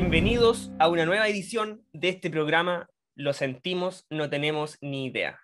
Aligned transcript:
Bienvenidos 0.00 0.70
a 0.78 0.88
una 0.88 1.04
nueva 1.06 1.26
edición 1.26 1.84
de 1.92 2.10
este 2.10 2.30
programa 2.30 2.88
Lo 3.16 3.32
sentimos, 3.32 4.06
no 4.10 4.30
tenemos 4.30 4.78
ni 4.80 5.06
idea. 5.06 5.40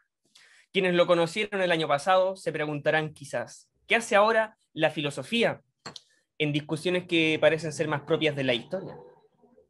Quienes 0.72 0.95
lo 0.95 1.08
conocieron 1.08 1.61
el 1.61 1.72
año 1.72 1.88
pasado 1.88 2.36
se 2.36 2.52
preguntarán 2.52 3.14
quizás, 3.14 3.68
¿qué 3.88 3.96
hace 3.96 4.14
ahora 4.14 4.56
la 4.72 4.90
filosofía 4.90 5.61
en 6.38 6.52
discusiones 6.52 7.04
que 7.09 7.36
parecen 7.40 7.72
ser 7.72 7.88
más 7.88 8.02
propias 8.02 8.36
de 8.36 8.45
la 8.45 8.54
historia? 8.54 8.96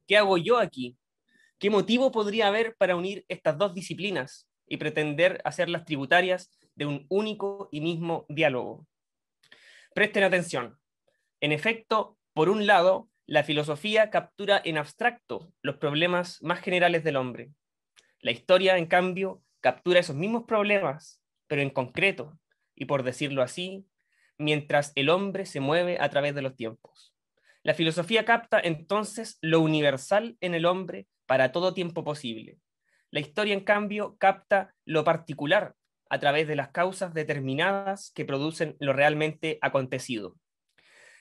¿Qué 0.07 0.19
hago 0.19 0.37
yo 0.37 0.59
aquí? 0.59 0.99
¿Qué 1.59 1.71
motivo 1.71 2.13
podría 2.13 2.49
haber 2.49 2.77
para 2.77 2.95
unir 2.95 3.25
estas 3.29 3.57
dos 3.57 3.73
disciplinas 3.73 4.51
y 4.69 4.77
pretender 4.77 5.41
hacerlas 5.45 5.87
tributarias 5.87 6.51
de 6.75 6.85
un 6.85 7.07
único 7.09 7.71
y 7.73 7.81
mismo 7.81 8.27
diálogo? 8.29 8.87
Presten 9.95 10.25
atención. 10.25 10.79
En 11.41 11.53
efecto, 11.53 12.19
por 12.35 12.51
un 12.51 12.67
lado, 12.67 13.09
la 13.27 13.43
filosofía 13.43 14.11
captura 14.11 14.61
en 14.65 14.77
abstracto 14.77 15.53
los 15.63 15.77
problemas 15.77 16.43
más 16.43 16.61
generales 16.61 17.05
del 17.05 17.17
hombre. 17.17 17.51
La 18.21 18.31
historia, 18.31 18.77
en 18.77 18.87
cambio, 18.87 19.43
captura 19.61 20.01
esos 20.01 20.17
mismos 20.17 20.45
problemas, 20.45 21.23
pero 21.47 21.63
en 21.63 21.71
concreto, 21.71 22.39
y 22.75 22.85
por 22.85 23.03
decirlo 23.03 23.43
así, 23.43 23.87
mientras 24.37 24.93
el 24.95 25.09
hombre 25.09 25.47
se 25.47 25.61
mueve 25.61 25.99
a 26.01 26.11
través 26.11 26.35
de 26.35 26.43
los 26.43 26.55
tiempos. 26.55 27.15
La 27.63 27.73
filosofía 27.73 28.27
capta 28.27 28.61
entonces 28.61 29.39
lo 29.41 29.61
universal 29.61 30.37
en 30.41 30.55
el 30.55 30.67
hombre 30.67 31.07
para 31.25 31.51
todo 31.51 31.73
tiempo 31.73 32.05
posible. 32.05 32.59
La 33.11 33.21
historia, 33.21 33.55
en 33.55 33.65
cambio, 33.65 34.17
capta 34.19 34.75
lo 34.85 35.03
particular 35.03 35.75
a 36.11 36.19
través 36.19 36.47
de 36.47 36.57
las 36.57 36.69
causas 36.69 37.15
determinadas 37.15 38.13
que 38.15 38.27
producen 38.27 38.77
lo 38.81 38.93
realmente 38.93 39.59
acontecido. 39.63 40.37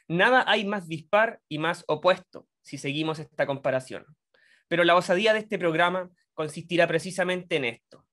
Nada 0.07 0.43
hay 0.47 0.65
más 0.65 0.87
dispar 0.87 1.39
y 1.47 1.59
más 1.59 1.85
opuesto 1.87 2.47
si 2.61 2.77
seguimos 2.77 3.19
esta 3.19 3.45
comparación. 3.45 4.05
Pero 4.67 4.83
la 4.83 4.95
osadía 4.95 5.33
de 5.33 5.39
este 5.39 5.59
programa 5.59 6.09
consistirá 6.33 6.87
precisamente 6.87 7.55
en 7.55 7.65
esto, 7.65 8.05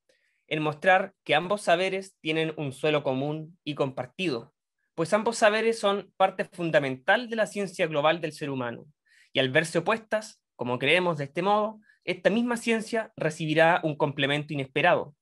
en 0.47 0.62
mostrar 0.62 1.14
que 1.24 1.34
ambos 1.34 1.62
saberes 1.62 2.16
tienen 2.20 2.52
un 2.56 2.72
suelo 2.72 3.02
común 3.02 3.58
y 3.64 3.74
compartido, 3.74 4.52
pues 4.94 5.12
ambos 5.12 5.38
saberes 5.38 5.78
son 5.78 6.12
parte 6.16 6.44
fundamental 6.44 7.30
de 7.30 7.36
la 7.36 7.47
ciencia 7.47 7.86
global 7.86 8.20
del 8.20 8.32
ser 8.32 8.50
humano, 8.50 8.86
y 9.32 9.38
al 9.38 9.50
verse 9.50 9.78
opuestas, 9.78 10.42
como 10.56 10.78
creemos 10.78 11.19
de 11.19 11.25
este 11.25 11.42
modo, 11.42 11.80
esta 12.04 12.30
misma 12.30 12.56
ciencia 12.56 13.12
recibirá 13.16 13.80
un 13.82 13.97
complemento 13.97 14.52
inesperado, 14.52 15.14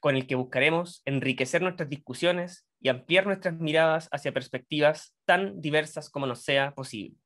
con 0.00 0.16
el 0.16 0.26
que 0.26 0.34
buscaremos 0.34 1.02
enriquecer 1.04 1.62
nuestras 1.62 1.88
discusiones 1.88 2.66
y 2.82 2.88
ampliar 2.88 3.26
nuestras 3.26 3.58
miradas 3.58 4.08
hacia 4.10 4.32
perspectivas 4.32 5.14
tan 5.24 5.60
diversas 5.60 6.10
como 6.10 6.26
nos 6.26 6.42
sea 6.42 6.74
posible. 6.74 7.16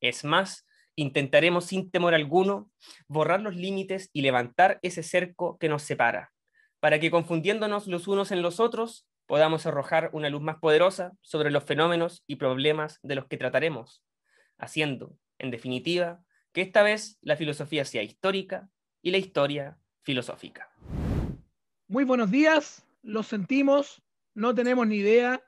Es 0.00 0.22
más, 0.22 0.66
intentaremos 0.94 1.64
sin 1.64 1.90
temor 1.90 2.14
alguno 2.14 2.70
borrar 3.08 3.40
los 3.40 3.56
límites 3.56 4.10
y 4.12 4.20
levantar 4.20 4.78
ese 4.82 5.02
cerco 5.02 5.56
que 5.58 5.70
nos 5.70 5.82
separa, 5.82 6.32
para 6.78 7.00
que 7.00 7.10
confundiéndonos 7.10 7.86
los 7.86 8.06
unos 8.06 8.32
en 8.32 8.42
los 8.42 8.60
otros, 8.60 9.06
podamos 9.26 9.64
arrojar 9.66 10.10
una 10.12 10.28
luz 10.28 10.42
más 10.42 10.56
poderosa 10.56 11.12
sobre 11.22 11.50
los 11.50 11.64
fenómenos 11.64 12.22
y 12.26 12.36
problemas 12.36 12.98
de 13.02 13.14
los 13.14 13.26
que 13.26 13.38
trataremos, 13.38 14.04
haciendo, 14.58 15.16
en 15.38 15.50
definitiva, 15.50 16.22
que 16.52 16.60
esta 16.60 16.82
vez 16.82 17.18
la 17.22 17.36
filosofía 17.36 17.86
sea 17.86 18.02
histórica 18.02 18.68
y 19.00 19.10
la 19.10 19.18
historia 19.18 19.78
filosófica. 20.02 20.70
Muy 21.88 22.04
buenos 22.04 22.30
días, 22.30 22.84
los 23.02 23.26
sentimos, 23.26 24.01
no 24.34 24.54
tenemos 24.54 24.86
ni 24.86 24.96
idea, 24.96 25.42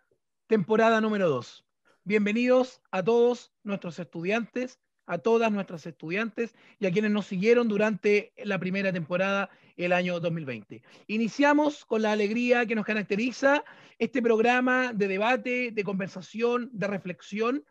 temporada 0.46 1.00
número 1.00 1.28
2. 1.28 1.64
Bienvenidos 2.04 2.82
a 2.90 3.02
todos 3.02 3.54
nuestros 3.62 3.98
estudiantes, 3.98 4.78
a 5.06 5.16
todas 5.18 5.50
nuestras 5.50 5.86
estudiantes 5.86 6.54
y 6.78 6.86
a 6.86 6.92
quienes 6.92 7.10
nos 7.10 7.26
siguieron 7.26 7.66
durante 7.68 8.34
la 8.36 8.58
primera 8.58 8.92
temporada 8.92 9.48
el 9.76 9.92
año 9.92 10.20
2020. 10.20 10.82
Iniciamos 11.06 11.86
con 11.86 12.02
la 12.02 12.12
alegría 12.12 12.66
que 12.66 12.74
nos 12.74 12.84
caracteriza 12.84 13.64
este 13.98 14.20
programa 14.20 14.92
de 14.92 15.08
debate, 15.08 15.70
de 15.72 15.84
conversación, 15.84 16.68
de 16.72 16.86
reflexión 16.86 17.64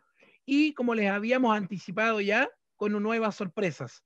y 0.45 0.73
como 0.73 0.95
les 0.95 1.11
habíamos 1.11 1.55
anticipado 1.55 2.21
ya, 2.21 2.49
con 2.75 2.91
nuevas 3.03 3.35
sorpresas. 3.35 4.03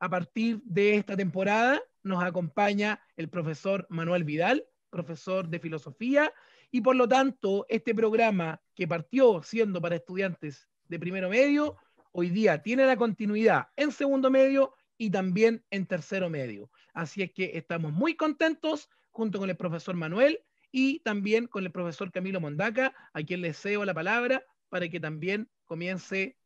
A 0.00 0.08
partir 0.08 0.60
de 0.64 0.96
esta 0.96 1.16
temporada 1.16 1.82
nos 2.02 2.24
acompaña 2.24 3.00
el 3.16 3.28
profesor 3.28 3.86
Manuel 3.90 4.24
Vidal, 4.24 4.64
profesor 4.96 5.46
de 5.48 5.58
filosofía, 5.58 6.32
y 6.70 6.80
por 6.80 6.96
lo 6.96 7.06
tanto 7.06 7.66
este 7.68 7.94
programa 7.94 8.60
que 8.74 8.88
partió 8.88 9.42
siendo 9.42 9.80
para 9.80 9.96
estudiantes 9.96 10.68
de 10.88 10.98
primero 10.98 11.28
medio, 11.28 11.76
hoy 12.12 12.30
día 12.30 12.62
tiene 12.62 12.86
la 12.86 12.96
continuidad 12.96 13.68
en 13.76 13.92
segundo 13.92 14.30
medio 14.30 14.72
y 14.96 15.10
también 15.10 15.62
en 15.70 15.84
tercero 15.84 16.30
medio. 16.30 16.70
Así 16.94 17.22
es 17.22 17.30
que 17.32 17.50
estamos 17.54 17.92
muy 17.92 18.16
contentos 18.16 18.88
junto 19.10 19.38
con 19.38 19.50
el 19.50 19.56
profesor 19.56 19.94
Manuel 19.96 20.40
y 20.72 21.00
también 21.00 21.46
con 21.46 21.64
el 21.64 21.72
profesor 21.72 22.10
Camilo 22.10 22.40
Mondaca, 22.40 22.94
a 23.12 23.22
quien 23.22 23.42
le 23.42 23.52
cedo 23.52 23.84
la 23.84 23.94
palabra 23.94 24.44
para 24.70 24.88
que 24.88 24.98
también 24.98 25.48
comience 25.66 26.38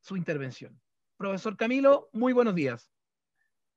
su 0.00 0.16
intervención. 0.16 0.80
Profesor 1.16 1.56
Camilo, 1.56 2.08
muy 2.12 2.32
buenos 2.32 2.54
días. 2.54 2.90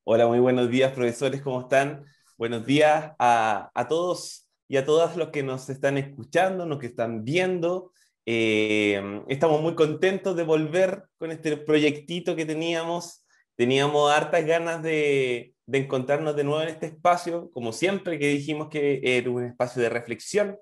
Hola, 0.04 0.28
muy 0.28 0.40
buenos 0.40 0.70
días, 0.70 0.92
profesores, 0.94 1.42
¿cómo 1.42 1.62
están? 1.62 2.06
Buenos 2.40 2.66
días 2.66 3.12
a, 3.20 3.86
todos 3.90 4.48
y 4.70 4.78
a 4.78 4.86
todas 4.86 5.18
los 5.18 5.28
que 5.28 5.44
nos 5.44 5.70
están 5.70 5.98
escuchando, 5.98 6.66
los 6.66 6.80
que 6.80 6.86
están 6.86 7.26
viendo. 7.26 7.92
Eh, 8.26 9.26
estamos 9.28 9.62
muy 9.62 9.76
contentos 9.76 10.38
de 10.38 10.44
volver 10.44 11.04
con 11.18 11.32
este 11.32 11.58
proyectito 11.58 12.38
que 12.38 12.46
teníamos. 12.46 13.26
Teníamos 13.58 14.10
hartas 14.10 14.46
ganas 14.46 14.82
de, 14.82 15.54
de 15.66 15.78
encontrarnos 15.80 16.34
de 16.38 16.46
nuevo 16.46 16.62
en 16.62 16.70
este 16.70 16.86
espacio, 16.86 17.52
como 17.52 17.74
siempre 17.74 18.18
que 18.18 18.30
dijimos 18.30 18.70
que 18.70 19.02
era 19.04 19.30
un 19.30 19.44
espacio 19.44 19.82
de 19.82 19.90
reflexión, 19.90 20.58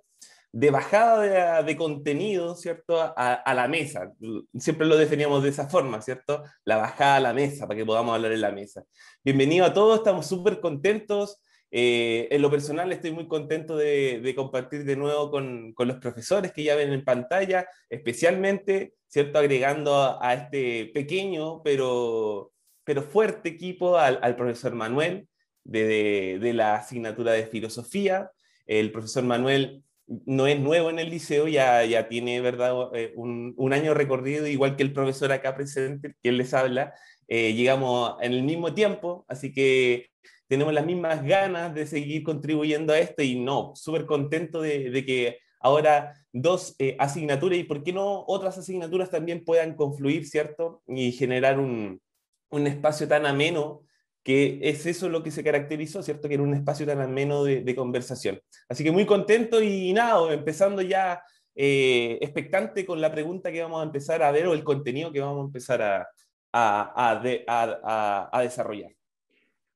de 0.51 0.71
bajada 0.71 1.61
de, 1.61 1.77
contenido, 1.77 2.55
¿cierto? 2.55 2.99
A, 3.15 3.53
la 3.53 3.67
mesa. 3.67 4.11
Siempre 4.57 4.87
lo 4.87 4.97
definíamos 4.97 5.43
de 5.43 5.49
esa 5.49 5.69
forma, 5.69 6.01
¿cierto? 6.01 6.43
La 6.65 6.77
bajada 6.77 7.17
a 7.17 7.19
la 7.19 7.33
mesa, 7.33 7.67
para 7.67 7.77
que 7.77 7.85
podamos 7.85 8.15
hablar 8.15 8.31
en 8.31 8.41
la 8.41 8.51
mesa. 8.51 8.83
Bienvenido 9.23 9.63
a 9.63 9.73
todos, 9.73 9.99
estamos 9.99 10.25
súper 10.25 10.59
contentos. 10.59 11.39
Eh, 11.69 12.27
en 12.31 12.41
lo 12.41 12.49
personal 12.49 12.91
estoy 12.91 13.11
muy 13.11 13.27
contento 13.27 13.75
de, 13.75 14.33
compartir 14.35 14.85
de 14.85 14.95
nuevo 14.95 15.29
con, 15.31 15.73
los 15.77 15.97
profesores 15.97 16.51
que 16.53 16.63
ya 16.63 16.75
ven 16.75 16.93
en 16.93 17.03
pantalla, 17.03 17.67
especialmente, 17.89 18.93
¿cierto? 19.07 19.39
Agregando 19.39 20.17
a, 20.21 20.33
este 20.33 20.91
pequeño 20.93 21.61
pero, 21.63 22.51
pero 22.83 23.01
fuerte 23.01 23.49
equipo 23.49 23.97
al, 23.97 24.35
profesor 24.35 24.75
Manuel 24.75 25.27
de, 25.63 26.39
la 26.53 26.75
asignatura 26.75 27.33
de 27.33 27.47
filosofía. 27.47 28.31
El 28.65 28.91
profesor 28.91 29.23
Manuel 29.23 29.83
no 30.07 30.47
es 30.47 30.59
nuevo 30.59 30.89
en 30.89 30.99
el 30.99 31.09
liceo, 31.09 31.47
ya, 31.49 31.83
ya 31.83 32.07
tiene 32.07 32.39
¿verdad? 32.39 32.89
Eh, 32.93 33.13
un, 33.15 33.73
año 33.73 33.93
recorrido, 33.93 34.47
igual 34.47 34.77
que 34.77 34.83
el 34.83 34.93
profesor 34.93 35.31
acá 35.33 35.55
presente, 35.55 36.15
que 36.23 36.31
les 36.31 36.53
habla. 36.53 36.93
Eh, 37.27 37.53
llegamos 37.53 38.15
en 38.21 38.31
el 38.31 38.43
mismo 38.43 38.73
tiempo, 38.73 39.25
así 39.27 39.51
que 39.51 40.11
tenemos 40.47 40.73
las 40.73 40.85
mismas 40.85 41.23
ganas 41.23 41.73
de 41.73 41.85
seguir 41.85 42.23
contribuyendo 42.23 42.93
a 42.93 42.99
esto 42.99 43.21
y 43.21 43.39
no, 43.39 43.73
súper 43.75 44.05
contento 44.05 44.61
de, 44.61 45.03
que 45.05 45.39
ahora 45.59 46.13
dos 46.31 46.75
eh, 46.79 46.95
asignaturas 46.99 47.59
y 47.59 47.63
por 47.63 47.83
qué 47.83 47.93
no 47.93 48.23
otras 48.27 48.57
asignaturas 48.57 49.09
también 49.09 49.43
puedan 49.43 49.75
confluir, 49.75 50.25
¿cierto? 50.27 50.81
Y 50.87 51.11
generar 51.11 51.59
un, 51.59 52.01
un 52.49 52.67
espacio 52.67 53.07
tan 53.07 53.25
ameno 53.25 53.83
que 54.23 54.59
es 54.61 54.85
eso 54.85 55.07
lo 55.07 55.23
que 55.23 55.31
se 55.31 55.41
caracterizó, 55.43 56.03
¿cierto? 56.03 56.27
Que 56.27 56.33
era 56.33 56.43
un 56.43 56.53
espacio 56.53 56.85
tan 56.85 56.99
ameno 56.99 57.45
de, 57.45 57.75
conversación. 57.75 58.41
Así 58.67 58.83
que 58.83 58.91
muy 58.91 59.05
contento 59.05 59.61
y 59.61 59.93
nada, 59.93 60.33
empezando 60.33 60.81
ya 60.81 61.23
eh, 61.55 62.17
expectante 62.21 62.85
con 62.85 62.99
la 62.99 63.09
pregunta 63.09 63.53
que 63.53 63.61
vamos 63.61 63.79
a 63.79 63.85
empezar 63.85 64.21
a 64.23 64.31
ver 64.31 64.47
o 64.47 64.53
el 64.53 64.65
contenido 64.65 65.13
que 65.13 65.21
vamos 65.21 65.43
a 65.43 65.45
empezar 65.45 65.81
a, 65.81 66.07
a, 66.51 68.29
a 68.31 68.41
desarrollar. 68.41 68.96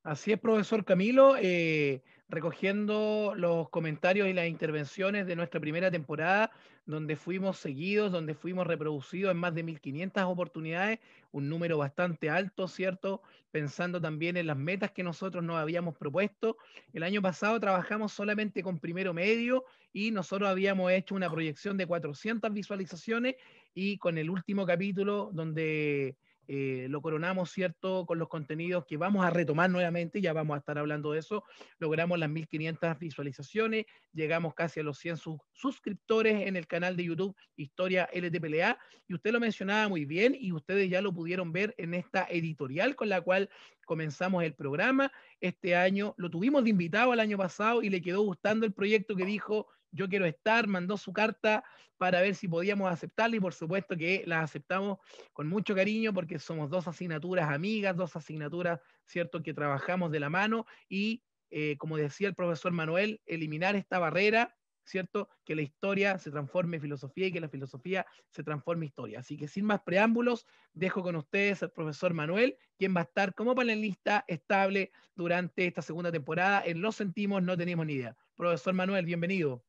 Así 0.03 0.31
es, 0.31 0.39
profesor 0.39 0.83
Camilo. 0.83 1.36
Eh, 1.38 2.01
recogiendo 2.27 3.33
los 3.36 3.69
comentarios 3.69 4.27
y 4.27 4.33
las 4.33 4.48
intervenciones 4.48 5.27
de 5.27 5.36
nuestra 5.36 5.59
primera 5.59 5.92
temporada, 5.92 6.50
donde 6.88 7.15
fuimos 7.15 7.57
seguidos, 7.59 8.12
donde 8.12 8.33
fuimos 8.33 8.65
reproducidos 8.65 9.31
en 9.31 9.38
más 9.38 9.53
de 9.53 9.63
1.500 9.63 10.25
oportunidades, 10.25 11.00
un 11.31 11.50
número 11.50 11.77
bastante 11.77 12.31
alto, 12.31 12.68
¿cierto? 12.68 13.21
Pensando 13.51 14.01
también 14.01 14.38
en 14.38 14.48
las 14.48 14.57
metas 14.57 14.92
que 14.92 15.03
nosotros 15.03 15.44
nos 15.44 15.57
habíamos 15.57 15.95
propuesto. 15.95 16.57
El 16.94 17.03
año 17.03 17.21
pasado 17.21 17.59
trabajamos 17.59 18.12
solamente 18.12 18.63
con 18.63 18.80
primero 18.80 19.13
medio 19.13 19.65
y 19.94 20.09
nosotros 20.09 20.50
habíamos 20.50 20.92
hecho 20.92 21.13
una 21.13 21.30
proyección 21.30 21.77
de 21.77 21.86
400 21.86 22.51
visualizaciones 22.51 23.36
y 23.75 24.00
con 24.00 24.18
el 24.18 24.31
último 24.31 24.65
capítulo 24.65 25.30
donde 25.31 26.15
eh, 26.53 26.88
lo 26.89 27.01
coronamos, 27.01 27.50
¿cierto?, 27.50 28.06
con 28.06 28.19
los 28.19 28.27
contenidos 28.27 28.83
que 28.86 28.98
vamos 28.98 29.25
a 29.25 29.30
retomar 29.30 29.69
nuevamente, 29.69 30.19
ya 30.19 30.33
vamos 30.33 30.56
a 30.56 30.57
estar 30.57 30.77
hablando 30.77 31.13
de 31.13 31.19
eso. 31.19 31.45
Logramos 31.80 32.19
las 32.19 32.30
1500 32.30 33.00
visualizaciones, 33.00 33.86
llegamos 34.12 34.53
casi 34.53 34.81
a 34.81 34.83
los 34.83 34.98
100 34.98 35.15
suscriptores 35.53 36.45
en 36.45 36.57
el 36.57 36.68
canal 36.68 36.98
de 36.98 37.06
YouTube 37.06 37.38
Historia 37.56 38.09
LTPLA, 38.12 38.77
y 39.07 39.13
usted 39.13 39.31
lo 39.31 39.39
mencionaba 39.39 39.88
muy 39.88 40.03
bien, 40.03 40.36
y 40.38 40.51
ustedes 40.51 40.89
ya 40.89 41.01
lo 41.01 41.13
pudieron 41.13 41.53
ver 41.53 41.74
en 41.77 41.94
esta 41.94 42.27
editorial 42.30 42.98
con 42.98 43.07
la 43.07 43.21
cual 43.21 43.50
comenzamos 43.86 44.44
el 44.44 44.53
programa. 44.53 45.09
Este 45.39 45.77
año 45.77 46.15
lo 46.18 46.30
tuvimos 46.30 46.65
de 46.65 46.71
invitado 46.71 47.13
el 47.13 47.21
año 47.21 47.38
pasado 47.38 47.81
y 47.81 47.89
le 47.89 48.01
quedó 48.01 48.24
gustando 48.24 48.65
el 48.65 48.74
proyecto 48.74 49.15
que 49.15 49.24
dijo 49.24 49.68
yo 49.92 50.08
quiero 50.10 50.26
estar, 50.26 50.68
mandó 50.68 50.98
su 50.98 51.14
carta 51.14 51.64
para 51.98 52.22
ver 52.22 52.36
si 52.36 52.48
podíamos 52.48 52.92
aceptarla 52.92 53.36
y 53.36 53.40
por 53.40 53.54
supuesto 53.54 53.96
que 53.96 54.24
la 54.26 54.42
aceptamos 54.42 55.00
con 55.34 55.48
mucho 55.48 55.76
cariño 55.76 56.14
porque 56.14 56.40
somos 56.40 56.70
dos 56.70 56.88
asignaturas 56.88 57.50
amigas, 57.50 57.96
dos 57.96 58.16
asignaturas, 58.16 58.80
¿cierto?, 59.06 59.44
que 59.44 59.54
trabajamos 59.54 60.12
de 60.12 60.20
la 60.20 60.30
mano 60.30 60.66
y, 60.90 61.24
eh, 61.50 61.78
como 61.78 61.98
decía 61.98 62.28
el 62.28 62.36
profesor 62.36 62.72
Manuel, 62.72 63.22
eliminar 63.26 63.76
esta 63.76 64.00
barrera, 64.00 64.58
¿cierto?, 64.84 65.30
que 65.46 65.56
la 65.56 65.62
historia 65.62 66.18
se 66.18 66.32
transforme 66.32 66.78
en 66.78 66.82
filosofía 66.82 67.28
y 67.28 67.32
que 67.32 67.40
la 67.40 67.50
filosofía 67.50 68.06
se 68.30 68.44
transforme 68.44 68.86
en 68.86 68.88
historia. 68.88 69.20
Así 69.20 69.38
que 69.38 69.48
sin 69.48 69.66
más 69.66 69.82
preámbulos, 69.82 70.48
dejo 70.74 71.04
con 71.04 71.16
ustedes 71.18 71.62
al 71.62 71.72
profesor 71.72 72.14
Manuel, 72.14 72.58
quien 72.78 72.96
va 72.96 73.02
a 73.02 73.04
estar 73.04 73.36
como 73.36 73.54
panelista 73.54 74.26
estable 74.28 74.92
durante 75.16 75.68
esta 75.68 75.82
segunda 75.82 76.12
temporada. 76.12 76.64
En 76.66 76.82
Lo 76.82 76.92
Sentimos, 76.92 77.44
no 77.44 77.56
tenemos 77.56 77.86
ni 77.86 77.94
idea. 77.94 78.18
Profesor 78.36 78.74
Manuel, 78.74 79.06
bienvenido. 79.06 79.64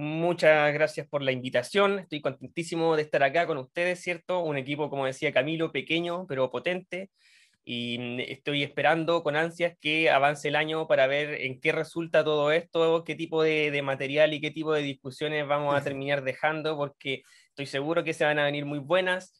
Muchas 0.00 0.72
gracias 0.72 1.06
por 1.06 1.20
la 1.20 1.30
invitación. 1.30 1.98
Estoy 1.98 2.22
contentísimo 2.22 2.96
de 2.96 3.02
estar 3.02 3.22
acá 3.22 3.46
con 3.46 3.58
ustedes, 3.58 4.00
¿cierto? 4.00 4.40
Un 4.40 4.56
equipo, 4.56 4.88
como 4.88 5.04
decía 5.04 5.30
Camilo, 5.30 5.72
pequeño 5.72 6.26
pero 6.26 6.50
potente. 6.50 7.10
Y 7.64 8.22
estoy 8.22 8.62
esperando 8.62 9.22
con 9.22 9.36
ansias 9.36 9.76
que 9.78 10.08
avance 10.08 10.48
el 10.48 10.56
año 10.56 10.86
para 10.88 11.06
ver 11.06 11.42
en 11.42 11.60
qué 11.60 11.72
resulta 11.72 12.24
todo 12.24 12.50
esto, 12.50 13.04
qué 13.04 13.14
tipo 13.14 13.42
de, 13.42 13.70
de 13.70 13.82
material 13.82 14.32
y 14.32 14.40
qué 14.40 14.50
tipo 14.50 14.72
de 14.72 14.80
discusiones 14.80 15.46
vamos 15.46 15.74
a 15.74 15.84
terminar 15.84 16.24
dejando, 16.24 16.78
porque 16.78 17.22
estoy 17.50 17.66
seguro 17.66 18.02
que 18.02 18.14
se 18.14 18.24
van 18.24 18.38
a 18.38 18.44
venir 18.44 18.64
muy 18.64 18.78
buenas 18.78 19.39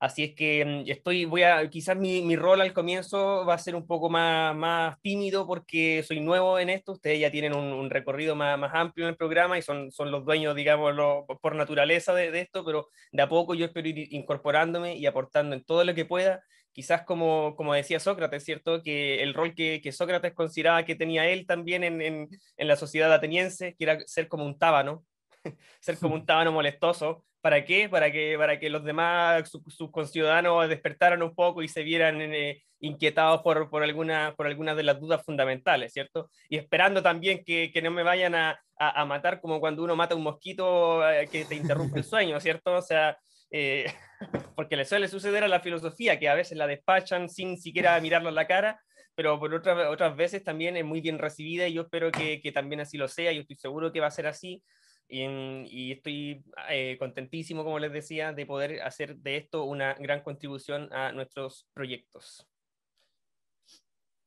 Así 0.00 0.24
es 0.24 0.34
que 0.34 0.64
mm, 0.64 0.90
estoy, 0.90 1.26
voy 1.26 1.42
a, 1.42 1.68
quizás 1.68 1.96
mi, 1.96 2.22
mi, 2.22 2.34
rol 2.34 2.62
al 2.62 2.72
comienzo 2.72 3.44
va 3.44 3.54
a 3.54 3.58
ser 3.58 3.76
un 3.76 3.86
poco 3.86 4.08
más, 4.08 4.56
más 4.56 4.98
tímido 5.02 5.46
porque 5.46 6.02
soy 6.02 6.20
nuevo 6.20 6.58
en 6.58 6.70
esto, 6.70 6.92
ustedes 6.92 7.20
ya 7.20 7.30
tienen 7.30 7.54
un, 7.54 7.90
recorrido 7.90 8.34
más, 8.34 8.58
más, 8.58 8.72
amplio 8.74 9.06
en 9.06 9.10
el 9.10 9.16
programa 9.18 9.58
y 9.58 9.62
son, 9.62 9.92
son 9.92 10.10
los 10.10 10.24
dueños, 10.24 10.56
digamos, 10.56 10.94
por 11.42 11.54
naturaleza 11.54 12.14
de, 12.14 12.30
de, 12.30 12.40
esto, 12.40 12.64
pero 12.64 12.88
de 13.12 13.22
a 13.22 13.28
poco 13.28 13.54
yo 13.54 13.66
espero 13.66 13.88
ir 13.88 14.12
incorporándome 14.14 14.96
y 14.96 15.04
aportando 15.04 15.54
en 15.54 15.64
todo 15.64 15.84
lo 15.84 15.94
que 15.94 16.06
pueda, 16.06 16.42
quizás 16.72 17.02
como, 17.02 17.54
como 17.56 17.74
decía 17.74 18.00
Sócrates, 18.00 18.44
¿cierto? 18.44 18.82
Que 18.82 19.22
el 19.22 19.34
rol 19.34 19.54
que, 19.54 19.80
que 19.82 19.92
Sócrates 19.92 20.32
consideraba 20.32 20.84
que 20.84 20.94
tenía 20.94 21.28
él 21.28 21.46
también 21.46 21.84
en, 21.84 22.00
en, 22.00 22.28
en 22.56 22.68
la 22.68 22.76
sociedad 22.76 23.12
ateniense, 23.12 23.74
que 23.76 23.84
era 23.84 23.98
ser 24.06 24.28
como 24.28 24.46
un 24.46 24.58
tábano, 24.58 25.04
ser 25.80 25.98
como 25.98 26.14
un 26.14 26.26
tábano 26.26 26.52
molestoso, 26.52 27.24
¿Para 27.40 27.64
qué? 27.64 27.88
Para 27.88 28.12
que, 28.12 28.36
para 28.36 28.58
que 28.58 28.68
los 28.68 28.84
demás, 28.84 29.50
sus 29.50 29.90
conciudadanos 29.90 30.68
despertaran 30.68 31.22
un 31.22 31.34
poco 31.34 31.62
y 31.62 31.68
se 31.68 31.82
vieran 31.82 32.20
eh, 32.20 32.62
inquietados 32.80 33.40
por, 33.40 33.70
por, 33.70 33.82
alguna, 33.82 34.34
por 34.36 34.46
algunas 34.46 34.76
de 34.76 34.82
las 34.82 35.00
dudas 35.00 35.24
fundamentales, 35.24 35.92
¿cierto? 35.92 36.30
Y 36.50 36.58
esperando 36.58 37.02
también 37.02 37.42
que, 37.42 37.70
que 37.72 37.80
no 37.80 37.90
me 37.90 38.02
vayan 38.02 38.34
a, 38.34 38.60
a, 38.76 39.04
matar 39.06 39.40
como 39.40 39.58
cuando 39.58 39.82
uno 39.82 39.96
mata 39.96 40.14
un 40.14 40.22
mosquito 40.22 41.08
eh, 41.08 41.28
que 41.32 41.46
te 41.46 41.54
interrumpe 41.54 42.00
el 42.00 42.04
sueño, 42.04 42.38
¿cierto? 42.40 42.74
O 42.74 42.82
sea, 42.82 43.16
eh, 43.50 43.90
porque 44.54 44.76
le 44.76 44.84
suele 44.84 45.08
suceder 45.08 45.42
a 45.42 45.48
la 45.48 45.60
filosofía, 45.60 46.18
que 46.18 46.28
a 46.28 46.34
veces 46.34 46.58
la 46.58 46.66
despachan 46.66 47.30
sin 47.30 47.56
siquiera 47.56 47.98
mirarlo 48.02 48.28
en 48.28 48.34
la 48.34 48.46
cara, 48.46 48.82
pero 49.14 49.40
por 49.40 49.54
otras, 49.54 49.88
otras 49.88 50.14
veces 50.14 50.44
también 50.44 50.76
es 50.76 50.84
muy 50.84 51.00
bien 51.00 51.18
recibida 51.18 51.66
y 51.66 51.72
yo 51.72 51.82
espero 51.82 52.12
que, 52.12 52.42
que 52.42 52.52
también 52.52 52.80
así 52.82 52.98
lo 52.98 53.08
sea, 53.08 53.32
y 53.32 53.38
estoy 53.38 53.56
seguro 53.56 53.92
que 53.92 54.00
va 54.00 54.08
a 54.08 54.10
ser 54.10 54.26
así 54.26 54.62
y, 55.10 55.92
estoy 55.92 56.44
eh, 56.68 56.96
contentísimo, 56.98 57.64
como 57.64 57.78
les 57.78 57.92
decía, 57.92 58.32
de 58.32 58.46
poder 58.46 58.82
hacer 58.82 59.16
de 59.16 59.36
esto 59.36 59.64
una 59.64 59.94
gran 59.94 60.22
contribución 60.22 60.92
a 60.92 61.12
nuestros 61.12 61.66
proyectos. 61.74 62.46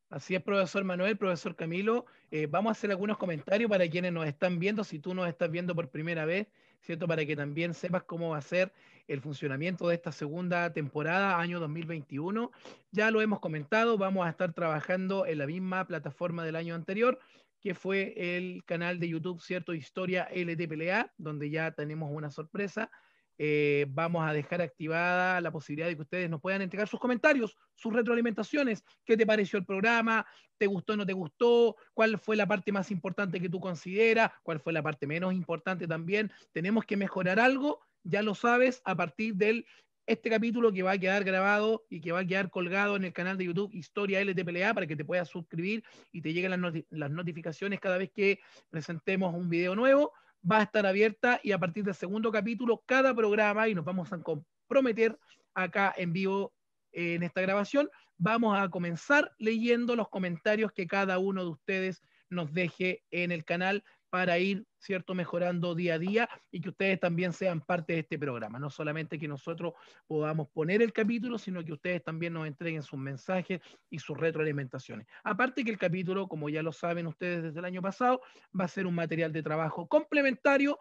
Así 0.09 0.35
es, 0.35 0.44
profesor 0.44 0.83
Manuel, 0.83 1.18
profesor 1.18 1.56
Camilo. 1.56 2.06
Eh, 2.30 2.47
vamos 2.47 2.69
a 2.69 2.74
hacer 2.74 2.91
algunos 2.91 3.18
comentarios 3.18 3.69
para 3.69 3.89
quienes 3.89 4.13
nos 4.13 4.27
están 4.27 4.59
viendo, 4.59 4.83
si 4.83 5.00
tú 5.00 5.15
nos 5.15 5.27
estás 5.27 5.50
viendo 5.50 5.74
por 5.74 5.89
primera 5.89 6.25
vez, 6.25 6.47
¿cierto? 6.81 7.07
Para 7.07 7.25
que 7.25 7.35
también 7.35 7.74
sepas 7.74 8.03
cómo 8.03 8.30
va 8.30 8.38
a 8.38 8.41
ser 8.41 8.71
el 9.07 9.21
funcionamiento 9.21 9.88
de 9.88 9.95
esta 9.95 10.12
segunda 10.12 10.71
temporada, 10.71 11.39
año 11.39 11.59
2021. 11.59 12.51
Ya 12.91 13.09
lo 13.09 13.21
hemos 13.21 13.39
comentado, 13.39 13.97
vamos 13.97 14.27
a 14.27 14.30
estar 14.30 14.53
trabajando 14.53 15.25
en 15.25 15.39
la 15.39 15.47
misma 15.47 15.88
plataforma 15.88 16.45
del 16.45 16.57
año 16.57 16.75
anterior, 16.75 17.19
que 17.63 17.74
fue 17.74 18.13
el 18.36 18.63
canal 18.65 19.00
de 19.00 19.07
YouTube, 19.07 19.42
¿cierto? 19.42 19.74
Historia 19.74 20.27
LTPLA, 20.30 21.13
donde 21.18 21.50
ya 21.50 21.71
tenemos 21.71 22.12
una 22.12 22.30
sorpresa. 22.30 22.92
Eh, 23.38 23.86
vamos 23.89 24.27
a 24.27 24.33
dejar 24.33 24.62
activada 24.62 25.39
la 25.39 25.50
posibilidad 25.50 25.88
de 25.88 25.95
que 25.95 26.01
ustedes 26.01 26.30
nos 26.30 26.42
puedan 26.42 26.62
entregar 26.62 26.89
sus 26.89 27.00
comentarios, 27.00 27.56
sus 27.74 27.94
retroalimentaciones. 27.94 28.83
¿Qué 29.06 29.15
te 29.15 29.25
pareció 29.25 29.57
el 29.57 29.65
programa? 29.65 30.25
¿Te 30.57 30.68
gustó 30.68 30.94
o 30.94 30.98
no 30.98 31.06
te 31.06 31.13
gustó? 31.13 31.77
¿Cuál 31.94 32.19
fue 32.19 32.36
la 32.36 32.45
parte 32.45 32.74
más 32.74 32.92
importante 32.92 33.39
que 33.39 33.50
tú 33.50 33.62
consideras? 33.62 34.31
¿Cuál 34.44 34.59
fue 34.59 34.74
la 34.74 34.83
parte 34.83 35.07
menos 35.07 35.33
importante 35.33 35.88
también? 35.88 36.31
¿Tenemos 36.51 36.83
que 36.83 36.98
mejorar 36.98 37.39
algo? 37.39 37.80
Ya 38.04 38.21
lo 38.21 38.36
sabes 38.36 38.81
a 38.83 38.94
partir 38.94 39.36
del 39.36 39.66
este 40.05 40.29
capítulo 40.29 40.71
que 40.71 40.83
va 40.83 40.91
a 40.91 40.97
quedar 40.97 41.23
grabado 41.23 41.85
y 41.89 42.01
que 42.01 42.11
va 42.11 42.19
a 42.19 42.25
quedar 42.25 42.50
colgado 42.50 42.95
en 42.95 43.05
el 43.05 43.13
canal 43.13 43.38
de 43.38 43.45
YouTube 43.45 43.73
Historia 43.73 44.21
LTPLA 44.23 44.73
para 44.73 44.88
que 44.88 44.95
te 44.95 45.05
puedas 45.05 45.29
suscribir 45.29 45.83
y 46.11 46.21
te 46.21 46.33
lleguen 46.33 46.61
las, 46.89 47.11
notificaciones 47.11 47.79
cada 47.79 47.97
vez 47.97 48.11
que 48.11 48.39
presentemos 48.69 49.33
un 49.33 49.50
video 49.50 49.75
nuevo. 49.75 50.11
Va 50.50 50.59
a 50.59 50.63
estar 50.63 50.85
abierta 50.85 51.39
y 51.41 51.53
a 51.53 51.59
partir 51.59 51.85
del 51.85 51.95
segundo 51.95 52.31
capítulo, 52.31 52.83
cada 52.85 53.15
programa, 53.15 53.69
y 53.69 53.75
nos 53.75 53.85
vamos 53.85 54.11
a 54.11 54.21
comprometer 54.21 55.17
acá 55.53 55.94
en 55.95 56.11
vivo 56.11 56.53
en 56.91 57.23
esta 57.23 57.41
grabación, 57.41 57.89
vamos 58.17 58.57
a 58.57 58.69
comenzar 58.69 59.31
leyendo 59.38 59.95
los 59.95 60.09
comentarios 60.09 60.71
que 60.71 60.85
cada 60.85 61.17
uno 61.17 61.44
de 61.44 61.49
ustedes 61.49 62.01
nos 62.29 62.53
deje 62.53 63.03
en 63.09 63.31
el 63.31 63.45
canal 63.45 63.83
para 64.13 64.38
ir, 64.38 64.63
¿cierto?, 64.77 65.15
mejorando 65.15 65.74
día 65.74 65.95
a 65.95 65.98
día 65.98 66.30
y 66.51 66.62
que 66.62 66.69
ustedes 66.69 67.00
también 67.00 67.33
sean 67.33 67.62
parte 67.62 67.94
de 67.94 68.00
este 68.01 68.19
programa. 68.19 68.60
No 68.60 68.69
solamente 68.69 69.18
que 69.18 69.27
nosotros 69.27 69.74
podamos 70.06 70.50
poner 70.50 70.83
el 70.83 70.94
capítulo, 70.94 71.39
sino 71.39 71.65
que 71.65 71.74
ustedes 71.74 72.04
también 72.04 72.33
nos 72.33 72.45
entreguen 72.45 72.83
sus 72.83 73.00
mensajes 73.00 73.60
y 73.89 73.98
sus 73.98 74.15
retroalimentaciones. 74.15 75.07
Aparte 75.24 75.65
que 75.65 75.71
el 75.71 75.80
capítulo, 75.80 76.27
como 76.27 76.48
ya 76.48 76.62
lo 76.62 76.71
saben 76.71 77.07
ustedes 77.07 77.42
desde 77.42 77.57
el 77.57 77.65
año 77.65 77.81
pasado, 77.81 78.21
va 78.57 78.65
a 78.65 78.68
ser 78.68 78.86
un 78.86 78.94
material 78.94 79.33
de 79.33 79.42
trabajo 79.42 79.88
complementario 79.88 80.77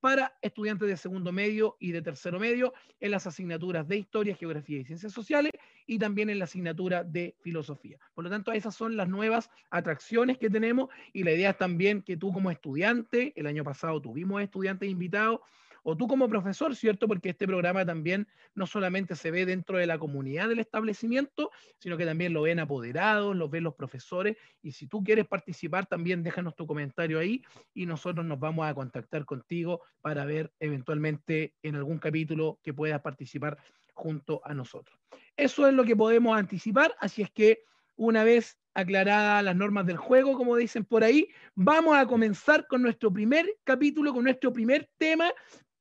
para 0.00 0.36
estudiantes 0.42 0.88
de 0.88 0.96
segundo 0.96 1.32
medio 1.32 1.76
y 1.78 1.92
de 1.92 2.02
tercero 2.02 2.40
medio 2.40 2.72
en 3.00 3.10
las 3.10 3.26
asignaturas 3.26 3.86
de 3.86 3.98
Historia, 3.98 4.34
Geografía 4.34 4.80
y 4.80 4.84
Ciencias 4.84 5.12
Sociales 5.12 5.52
y 5.86 5.98
también 5.98 6.30
en 6.30 6.38
la 6.38 6.44
asignatura 6.44 7.04
de 7.04 7.36
Filosofía. 7.42 7.98
Por 8.14 8.24
lo 8.24 8.30
tanto, 8.30 8.52
esas 8.52 8.74
son 8.74 8.96
las 8.96 9.08
nuevas 9.08 9.50
atracciones 9.70 10.38
que 10.38 10.50
tenemos 10.50 10.88
y 11.12 11.24
la 11.24 11.32
idea 11.32 11.50
es 11.50 11.58
también 11.58 12.02
que 12.02 12.16
tú 12.16 12.32
como 12.32 12.50
estudiante, 12.50 13.32
el 13.36 13.46
año 13.46 13.64
pasado 13.64 14.00
tuvimos 14.00 14.42
estudiantes 14.42 14.88
invitados, 14.88 15.40
o 15.82 15.96
tú 15.96 16.06
como 16.06 16.28
profesor, 16.28 16.74
¿cierto? 16.74 17.08
Porque 17.08 17.30
este 17.30 17.46
programa 17.46 17.84
también 17.84 18.26
no 18.54 18.66
solamente 18.66 19.16
se 19.16 19.30
ve 19.30 19.46
dentro 19.46 19.78
de 19.78 19.86
la 19.86 19.98
comunidad 19.98 20.48
del 20.48 20.58
establecimiento, 20.58 21.50
sino 21.78 21.96
que 21.96 22.06
también 22.06 22.32
lo 22.32 22.42
ven 22.42 22.60
apoderados, 22.60 23.36
lo 23.36 23.48
ven 23.48 23.64
los 23.64 23.74
profesores, 23.74 24.36
y 24.62 24.72
si 24.72 24.86
tú 24.86 25.02
quieres 25.02 25.26
participar, 25.26 25.86
también 25.86 26.22
déjanos 26.22 26.54
tu 26.54 26.66
comentario 26.66 27.18
ahí 27.18 27.42
y 27.74 27.86
nosotros 27.86 28.24
nos 28.24 28.38
vamos 28.38 28.66
a 28.66 28.74
contactar 28.74 29.24
contigo 29.24 29.82
para 30.00 30.24
ver 30.24 30.52
eventualmente 30.60 31.54
en 31.62 31.76
algún 31.76 31.98
capítulo 31.98 32.58
que 32.62 32.74
puedas 32.74 33.00
participar 33.00 33.58
junto 33.94 34.40
a 34.44 34.54
nosotros. 34.54 34.98
Eso 35.36 35.66
es 35.66 35.74
lo 35.74 35.84
que 35.84 35.96
podemos 35.96 36.36
anticipar, 36.36 36.94
así 37.00 37.22
es 37.22 37.30
que 37.30 37.64
una 37.96 38.24
vez 38.24 38.58
aclaradas 38.74 39.44
las 39.44 39.56
normas 39.56 39.86
del 39.86 39.96
juego, 39.96 40.36
como 40.36 40.56
dicen 40.56 40.84
por 40.84 41.04
ahí, 41.04 41.28
vamos 41.54 41.96
a 41.96 42.06
comenzar 42.06 42.66
con 42.66 42.82
nuestro 42.82 43.12
primer 43.12 43.46
capítulo, 43.64 44.12
con 44.12 44.24
nuestro 44.24 44.52
primer 44.52 44.88
tema, 44.96 45.30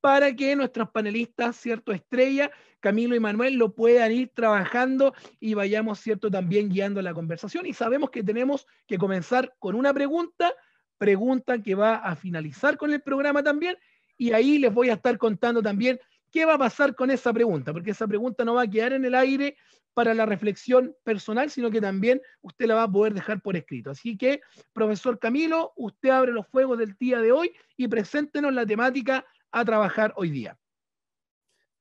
para 0.02 0.36
que 0.36 0.56
nuestros 0.56 0.90
panelistas, 0.92 1.56
cierto, 1.56 1.92
Estrella, 1.92 2.52
Camilo 2.80 3.16
y 3.16 3.20
Manuel, 3.20 3.56
lo 3.56 3.74
puedan 3.74 4.12
ir 4.12 4.30
trabajando 4.34 5.14
y 5.40 5.54
vayamos, 5.54 6.00
cierto, 6.00 6.32
también 6.32 6.70
guiando 6.70 7.02
la 7.02 7.14
conversación. 7.14 7.66
Y 7.66 7.74
sabemos 7.74 8.10
que 8.10 8.24
tenemos 8.24 8.66
que 8.88 8.98
comenzar 8.98 9.54
con 9.60 9.76
una 9.76 9.94
pregunta, 9.94 10.54
pregunta 10.98 11.62
que 11.62 11.76
va 11.76 11.96
a 11.96 12.16
finalizar 12.16 12.78
con 12.78 12.92
el 12.94 13.02
programa 13.02 13.44
también, 13.44 13.78
y 14.18 14.34
ahí 14.34 14.58
les 14.58 14.74
voy 14.74 14.90
a 14.90 14.94
estar 14.94 15.18
contando 15.18 15.62
también 15.62 16.00
qué 16.32 16.46
va 16.46 16.56
a 16.56 16.58
pasar 16.58 16.96
con 16.96 17.12
esa 17.12 17.34
pregunta, 17.34 17.74
porque 17.74 17.92
esa 17.92 18.08
pregunta 18.08 18.46
no 18.46 18.56
va 18.56 18.64
a 18.64 18.70
quedar 18.70 18.94
en 18.94 19.06
el 19.06 19.16
aire 19.16 19.58
para 19.94 20.14
la 20.14 20.26
reflexión 20.26 20.96
personal, 21.04 21.50
sino 21.50 21.72
que 21.72 21.82
también 21.82 22.22
usted 22.42 22.68
la 22.68 22.76
va 22.76 22.84
a 22.84 22.92
poder 22.92 23.14
dejar 23.14 23.42
por 23.42 23.58
escrito. 23.58 23.92
Así 23.92 24.18
que, 24.18 24.42
profesor 24.72 25.20
Camilo, 25.20 25.74
usted 25.76 26.10
abre 26.10 26.32
los 26.32 26.48
fuegos 26.48 26.78
del 26.78 26.96
día 27.00 27.20
de 27.20 27.32
hoy 27.32 27.52
y 27.76 27.88
preséntenos 27.88 28.54
la 28.54 28.66
temática 28.66 29.26
a 29.52 29.66
trabajar 29.66 30.14
hoy 30.16 30.30
día. 30.30 30.58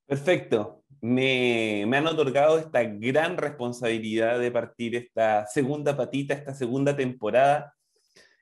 Perfecto. 0.06 0.82
me, 1.00 1.84
me, 1.86 1.96
han 1.98 2.06
otorgado 2.06 2.58
esta 2.58 2.82
gran 2.82 3.36
responsabilidad 3.36 4.38
de 4.38 4.50
partir 4.50 4.96
esta 4.96 5.46
segunda 5.46 5.96
patita, 5.96 6.34
esta 6.34 6.54
segunda 6.54 6.96
temporada, 6.96 7.74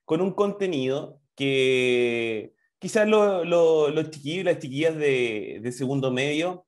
con 0.04 0.21
un 0.21 0.33
contenido 0.33 1.21
que 1.35 2.54
quizás 2.78 3.09
los 3.09 4.11
chiquillos 4.11 4.40
y 4.40 4.45
las 4.45 4.59
chiquillas 4.59 4.97
de, 4.97 5.73
segundo 5.73 6.11
medio 6.11 6.66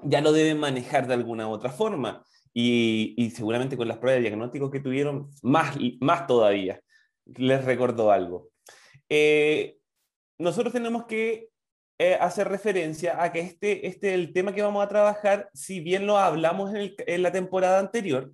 ya 0.00 0.20
lo 0.20 0.32
deben 0.32 0.58
manejar 0.58 1.06
de 1.06 1.14
alguna 1.14 1.48
u 1.48 1.52
otra 1.52 1.70
forma. 1.70 2.24
Y, 2.52 3.14
y, 3.16 3.30
seguramente 3.30 3.76
con 3.76 3.88
las 3.88 3.98
pruebas 3.98 4.22
de 4.22 4.28
diagnóstico 4.28 4.70
que 4.70 4.78
tuvieron, 4.78 5.30
más, 5.42 5.76
más 6.00 6.26
todavía. 6.26 6.80
Les 7.24 7.64
recordó 7.64 8.12
algo. 8.12 8.50
Eh, 9.08 9.78
nosotros 10.38 10.72
tenemos 10.72 11.06
que 11.06 11.48
eh, 11.98 12.14
hacer 12.20 12.48
referencia 12.48 13.22
a 13.22 13.30
que 13.30 13.40
este, 13.40 13.86
este, 13.86 14.14
el 14.14 14.32
tema 14.32 14.52
que 14.52 14.62
vamos 14.62 14.84
a 14.84 14.88
trabajar, 14.88 15.48
si 15.54 15.78
bien 15.78 16.06
lo 16.06 16.18
hablamos 16.18 16.72
en, 16.74 17.22
la 17.22 17.30
temporada 17.30 17.78
anterior, 17.78 18.32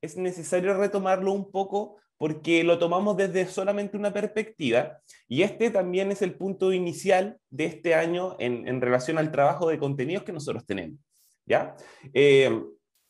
es 0.00 0.16
necesario 0.16 0.74
retomarlo 0.74 1.32
un 1.32 1.50
poco 1.50 1.96
porque 2.16 2.62
lo 2.62 2.78
tomamos 2.78 3.16
desde 3.16 3.46
solamente 3.46 3.96
una 3.96 4.12
perspectiva 4.12 5.00
y 5.26 5.42
este 5.42 5.70
también 5.70 6.12
es 6.12 6.22
el 6.22 6.36
punto 6.36 6.72
inicial 6.72 7.38
de 7.50 7.64
este 7.64 7.96
año 7.96 8.36
en, 8.38 8.80
relación 8.80 9.18
al 9.18 9.32
trabajo 9.32 9.68
de 9.68 9.80
contenidos 9.80 10.22
que 10.22 10.32
nosotros 10.32 10.64
tenemos. 10.64 11.00
¿ya? 11.44 11.74
Eh, 12.14 12.62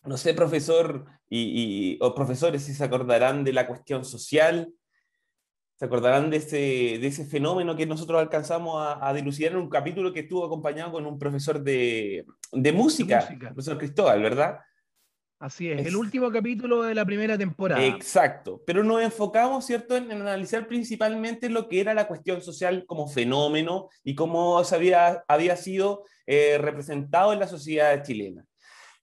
no 0.04 0.16
sé, 0.16 0.32
profesor 0.32 1.04
y, 1.28 1.98
o 2.00 2.14
profesores, 2.14 2.62
si 2.62 2.72
se 2.72 2.84
acordarán 2.84 3.44
de 3.44 3.52
la 3.52 3.66
cuestión 3.66 4.06
social, 4.06 4.72
se 5.82 5.86
acordarán 5.86 6.30
de 6.30 6.36
ese, 6.36 6.56
de 6.56 7.06
ese 7.08 7.24
fenómeno 7.24 7.74
que 7.74 7.86
nosotros 7.86 8.20
alcanzamos 8.20 8.80
a, 8.80 9.04
a, 9.04 9.12
dilucidar 9.12 9.50
en 9.50 9.58
un 9.58 9.68
capítulo 9.68 10.12
que 10.12 10.20
estuvo 10.20 10.46
acompañado 10.46 10.92
con 10.92 11.04
un 11.06 11.18
profesor 11.18 11.60
de, 11.60 12.24
de 12.52 12.72
música, 12.72 13.16
de 13.16 13.24
música. 13.24 13.46
profesor 13.48 13.78
Cristóbal, 13.78 14.22
¿verdad? 14.22 14.60
Así 15.40 15.72
es, 15.72 15.80
es, 15.80 15.86
el 15.88 15.96
último 15.96 16.30
capítulo 16.30 16.84
de 16.84 16.94
la 16.94 17.04
primera 17.04 17.36
temporada. 17.36 17.84
Exacto, 17.84 18.62
pero 18.64 18.84
nos 18.84 19.02
enfocamos, 19.02 19.66
¿cierto?, 19.66 19.96
en, 19.96 20.12
analizar 20.12 20.68
principalmente 20.68 21.50
lo 21.50 21.68
que 21.68 21.80
era 21.80 21.94
la 21.94 22.06
cuestión 22.06 22.42
social 22.42 22.84
como 22.86 23.08
fenómeno 23.08 23.88
y 24.04 24.14
cómo 24.14 24.62
se 24.62 24.76
había, 24.76 25.24
había 25.26 25.56
sido 25.56 26.04
eh, 26.28 26.58
representado 26.58 27.32
en 27.32 27.40
la 27.40 27.48
sociedad 27.48 28.04
chilena. 28.04 28.46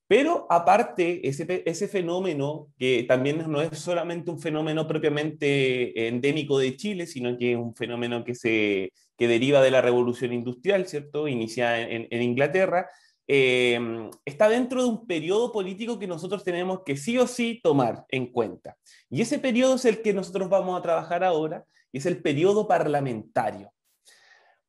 Pero 0.10 0.48
aparte, 0.50 1.28
ese, 1.28 1.62
ese 1.68 1.88
fenómeno, 1.88 2.70
que 2.80 3.04
también 3.04 3.46
no 3.48 3.62
es 3.62 3.78
solamente 3.78 4.32
un 4.32 4.40
fenómeno 4.40 4.88
propiamente 4.88 6.08
endémico 6.08 6.58
de 6.58 6.76
Chile, 6.76 7.06
sino 7.06 7.38
que 7.38 7.52
es 7.52 7.58
un 7.60 7.76
fenómeno 7.76 8.24
que, 8.24 8.34
se, 8.34 8.92
que 9.16 9.28
deriva 9.28 9.62
de 9.62 9.70
la 9.70 9.84
revolución 9.84 10.34
industrial, 10.34 10.88
¿cierto?, 10.88 11.28
iniciada 11.28 11.80
en, 11.80 12.24
Inglaterra, 12.24 12.90
eh, 13.28 13.80
está 14.26 14.50
dentro 14.50 14.82
de 14.82 14.90
un 14.90 15.06
periodo 15.06 15.52
político 15.52 16.00
que 16.00 16.08
nosotros 16.08 16.44
tenemos 16.44 16.80
que 16.84 16.98
sí 16.98 17.20
o 17.20 17.28
sí 17.28 17.60
tomar 17.62 18.06
en 18.10 18.32
cuenta. 18.32 18.78
Y 19.12 19.22
ese 19.22 19.38
periodo 19.38 19.76
es 19.76 19.86
el 19.86 20.02
que 20.02 20.12
nosotros 20.12 20.50
vamos 20.50 20.80
a 20.80 20.82
trabajar 20.82 21.24
ahora, 21.24 21.66
y 21.92 22.00
es 22.00 22.08
el 22.08 22.20
periodo 22.20 22.68
parlamentario. 22.68 23.72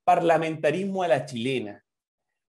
Parlamentarismo 0.04 1.02
a 1.02 1.08
la 1.08 1.24
chilena, 1.24 1.82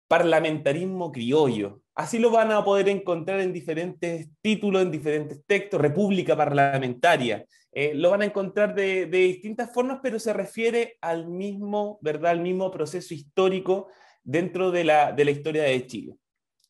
parlamentarismo 0.10 1.10
criollo. 1.10 1.81
Así 1.96 2.20
lo 2.20 2.32
van 2.32 2.52
a 2.52 2.64
poder 2.64 2.88
encontrar 2.90 3.42
en 3.42 3.52
diferentes 3.52 4.30
títulos, 4.42 4.82
en 4.82 4.92
diferentes 4.92 5.44
textos, 5.46 5.82
república 5.82 6.36
parlamentaria. 6.36 7.46
Eh, 7.74 7.94
lo 7.96 8.12
van 8.12 8.22
a 8.22 8.26
encontrar 8.26 8.76
de, 8.76 9.08
distintas 9.08 9.74
formas, 9.74 10.00
pero 10.02 10.20
se 10.20 10.34
refiere 10.34 10.98
al 11.02 11.28
mismo, 11.28 12.00
¿verdad? 12.02 12.32
Al 12.32 12.42
mismo 12.42 12.72
proceso 12.72 13.14
histórico 13.14 13.88
dentro 14.24 14.72
de 14.72 14.84
la, 14.84 15.12
de 15.12 15.26
la 15.26 15.32
historia 15.32 15.64
de 15.64 15.88
Chile. 15.88 16.16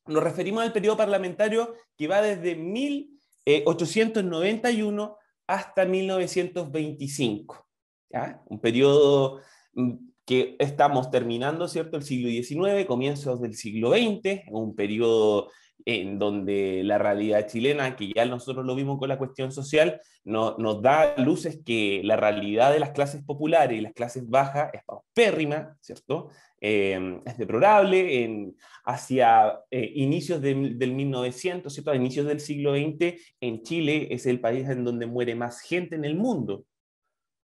Nos 0.07 0.23
referimos 0.23 0.63
al 0.63 0.73
periodo 0.73 0.97
parlamentario 0.97 1.75
que 1.97 2.07
va 2.07 2.21
desde 2.21 2.55
1891 2.55 5.17
hasta 5.47 5.85
1925. 5.85 7.67
¿ya? 8.09 8.41
Un 8.47 8.59
periodo 8.59 9.41
mm, 9.73 10.10
que 10.25 10.55
estamos 10.59 11.11
terminando, 11.11 11.67
¿cierto? 11.67 11.97
El 11.97 12.03
siglo 12.03 12.29
XIX, 12.29 12.85
comienzos 12.85 13.41
del 13.41 13.55
siglo 13.55 13.91
XX, 13.91 14.43
un 14.49 14.75
periodo 14.75 15.49
en 15.83 16.19
donde 16.19 16.83
la 16.83 16.99
realidad 16.99 17.47
chilena, 17.47 17.95
que 17.95 18.11
ya 18.13 18.25
nosotros 18.25 18.65
lo 18.65 18.75
vimos 18.75 18.99
con 18.99 19.09
la 19.09 19.17
cuestión 19.17 19.51
social, 19.51 19.99
no, 20.23 20.55
nos 20.59 20.81
da 20.81 21.17
luces 21.17 21.59
que 21.65 22.01
la 22.03 22.17
realidad 22.17 22.71
de 22.71 22.79
las 22.79 22.91
clases 22.91 23.23
populares 23.23 23.77
y 23.77 23.81
las 23.81 23.93
clases 23.93 24.29
bajas 24.29 24.69
es 24.73 24.83
paupérrima, 24.83 25.75
¿cierto? 25.81 26.29
eh, 26.61 27.19
es 27.25 27.37
deplorable. 27.37 28.23
En, 28.23 28.55
hacia 28.85 29.59
eh, 29.69 29.91
inicios 29.95 30.41
de, 30.41 30.73
del 30.75 30.93
1900, 30.93 31.73
¿cierto? 31.73 31.91
a 31.91 31.95
inicios 31.95 32.27
del 32.27 32.39
siglo 32.39 32.73
XX, 32.75 33.15
en 33.41 33.63
Chile 33.63 34.07
es 34.11 34.25
el 34.25 34.39
país 34.39 34.69
en 34.69 34.85
donde 34.85 35.07
muere 35.07 35.35
más 35.35 35.61
gente 35.61 35.95
en 35.95 36.05
el 36.05 36.15
mundo. 36.15 36.65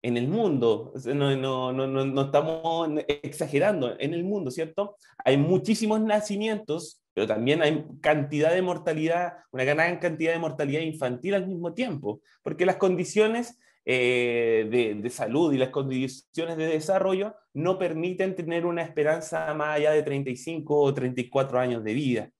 En 0.02 0.16
el 0.16 0.26
mundo, 0.26 0.92
no, 1.06 1.36
no, 1.36 1.72
no, 1.72 1.86
no 1.86 2.22
estamos 2.22 2.90
exagerando, 3.06 3.94
en 4.00 4.14
el 4.14 4.24
mundo, 4.24 4.50
¿cierto? 4.50 4.96
Hay 5.24 5.36
muchísimos 5.36 6.00
nacimientos, 6.00 7.02
pero 7.14 7.28
también 7.28 7.62
hay 7.62 7.84
cantidad 8.00 8.52
de 8.52 8.62
mortalidad, 8.62 9.34
una 9.52 9.62
gran 9.62 9.98
cantidad 9.98 10.32
de 10.32 10.40
mortalidad 10.40 10.80
infantil 10.80 11.34
al 11.34 11.46
mismo 11.46 11.72
tiempo, 11.72 12.20
porque 12.42 12.66
las 12.66 12.76
condiciones 12.76 13.58
eh, 13.84 14.68
de, 14.70 14.94
de, 15.00 15.10
salud 15.10 15.52
y 15.52 15.58
las 15.58 15.70
condiciones 15.70 16.56
de 16.56 16.66
desarrollo 16.66 17.34
no 17.52 17.78
permiten 17.78 18.34
tener 18.36 18.64
una 18.66 18.82
esperanza 18.82 19.52
más 19.54 19.76
allá 19.76 19.92
de 19.92 20.02
35 20.02 20.76
o 20.76 20.94
34 20.94 21.58
años 21.58 21.84
de 21.84 21.94
vida. 21.94 22.30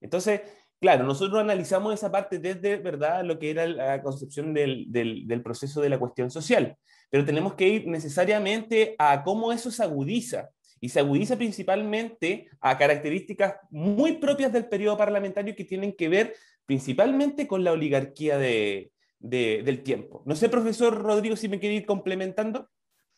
Entonces, 0.00 0.40
claro, 0.86 1.04
nosotros 1.04 1.40
analizamos 1.40 1.94
esa 1.94 2.12
parte 2.12 2.38
desde, 2.38 2.76
¿verdad?, 2.76 3.24
lo 3.24 3.40
que 3.40 3.50
era 3.50 3.66
la 3.66 4.00
concepción 4.02 4.54
del, 4.54 4.86
del, 4.88 5.42
proceso 5.42 5.80
de 5.80 5.88
la 5.88 5.98
cuestión 5.98 6.30
social, 6.30 6.76
pero 7.10 7.24
tenemos 7.24 7.54
que 7.54 7.66
ir 7.66 7.88
necesariamente 7.88 8.94
a 8.96 9.24
cómo 9.24 9.52
eso 9.52 9.72
se 9.72 9.82
agudiza, 9.82 10.50
y 10.80 10.90
se 10.90 11.00
agudiza 11.00 11.36
principalmente 11.36 12.48
a 12.60 12.78
características 12.78 13.56
muy 13.70 14.18
propias 14.18 14.52
del 14.52 14.68
periodo 14.68 14.96
parlamentario 14.96 15.56
que 15.56 15.64
tienen 15.64 15.92
que 15.92 16.08
ver 16.08 16.36
principalmente 16.66 17.48
con 17.48 17.64
la 17.64 17.72
oligarquía 17.72 18.38
de, 18.38 18.92
de, 19.18 19.62
del 19.64 19.82
tiempo. 19.82 20.22
No 20.24 20.36
sé, 20.36 20.48
profesor 20.48 20.94
Rodrigo, 21.02 21.34
si 21.34 21.48
me 21.48 21.58
quiere 21.58 21.74
ir 21.74 21.86
complementando. 21.86 22.68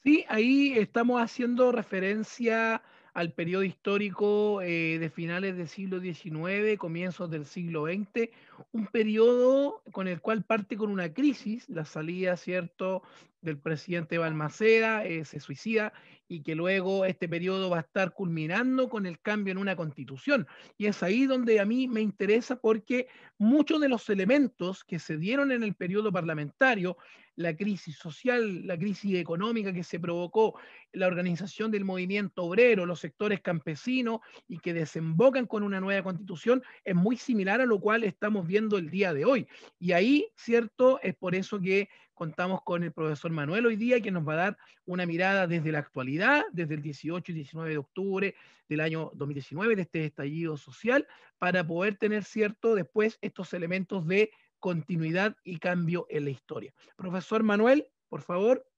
Sí, 0.02 0.24
ahí 0.28 0.72
estamos 0.78 1.20
haciendo 1.20 1.70
referencia 1.70 2.80
al 3.18 3.32
periodo 3.32 3.64
histórico 3.64 4.62
eh, 4.62 5.00
de 5.00 5.10
finales 5.10 5.56
del 5.56 5.66
siglo 5.66 5.98
XIX, 5.98 6.78
comienzos 6.78 7.28
del 7.28 7.46
siglo 7.46 7.86
XX, 7.86 8.30
un 8.70 8.86
periodo 8.86 9.82
con 9.90 10.06
el 10.06 10.20
cual 10.20 10.44
parte 10.44 10.76
con 10.76 10.88
una 10.88 11.12
crisis, 11.12 11.68
la 11.68 11.84
salida, 11.84 12.36
¿cierto?, 12.36 13.02
del 13.40 13.58
presidente 13.58 14.18
Balmaceda, 14.18 15.04
eh, 15.04 15.24
se 15.24 15.40
suicida 15.40 15.92
y 16.28 16.42
que 16.42 16.54
luego 16.54 17.04
este 17.04 17.28
periodo 17.28 17.70
va 17.70 17.78
a 17.78 17.80
estar 17.80 18.12
culminando 18.12 18.88
con 18.88 19.06
el 19.06 19.18
cambio 19.20 19.52
en 19.52 19.58
una 19.58 19.74
constitución. 19.74 20.46
Y 20.76 20.86
es 20.86 21.02
ahí 21.02 21.26
donde 21.26 21.58
a 21.58 21.64
mí 21.64 21.88
me 21.88 22.02
interesa 22.02 22.56
porque 22.56 23.08
muchos 23.38 23.80
de 23.80 23.88
los 23.88 24.08
elementos 24.10 24.84
que 24.84 24.98
se 24.98 25.16
dieron 25.16 25.50
en 25.52 25.62
el 25.62 25.74
periodo 25.74 26.12
parlamentario, 26.12 26.98
la 27.36 27.56
crisis 27.56 27.96
social, 27.96 28.66
la 28.66 28.76
crisis 28.76 29.14
económica 29.14 29.72
que 29.72 29.84
se 29.84 30.00
provocó, 30.00 30.58
la 30.92 31.06
organización 31.06 31.70
del 31.70 31.84
movimiento 31.84 32.42
obrero, 32.42 32.84
los 32.84 32.98
sectores 33.00 33.40
campesinos 33.40 34.20
y 34.48 34.58
que 34.58 34.74
desembocan 34.74 35.46
con 35.46 35.62
una 35.62 35.80
nueva 35.80 36.02
constitución, 36.02 36.62
es 36.84 36.96
muy 36.96 37.16
similar 37.16 37.60
a 37.60 37.66
lo 37.66 37.80
cual 37.80 38.02
estamos 38.02 38.46
viendo 38.46 38.76
el 38.76 38.90
día 38.90 39.14
de 39.14 39.24
hoy. 39.24 39.46
Y 39.78 39.92
ahí, 39.92 40.28
¿cierto? 40.34 40.98
Es 41.00 41.14
por 41.14 41.36
eso 41.36 41.60
que 41.60 41.88
contamos 42.18 42.62
con 42.62 42.82
el 42.82 42.92
profesor 42.92 43.30
Manuel 43.30 43.64
hoy 43.64 43.76
día, 43.76 44.00
que 44.00 44.10
nos 44.10 44.26
va 44.26 44.32
a 44.32 44.36
dar 44.36 44.58
una 44.84 45.06
mirada 45.06 45.46
desde 45.46 45.70
la 45.70 45.78
actualidad, 45.78 46.42
desde 46.52 46.74
el 46.74 46.82
18 46.82 47.30
y 47.30 47.34
19 47.34 47.70
de 47.70 47.78
octubre 47.78 48.34
del 48.68 48.80
año 48.80 49.12
2019, 49.14 49.76
de 49.76 49.82
este 49.82 50.04
estallido 50.04 50.56
social, 50.56 51.06
para 51.38 51.64
poder 51.64 51.96
tener 51.96 52.24
cierto 52.24 52.74
después 52.74 53.18
estos 53.22 53.54
elementos 53.54 54.06
de 54.06 54.32
continuidad 54.58 55.36
y 55.44 55.58
cambio 55.58 56.06
en 56.10 56.24
la 56.24 56.30
historia. 56.30 56.74
Profesor 56.96 57.44
Manuel, 57.44 57.86
por 58.08 58.22
favor. 58.22 58.68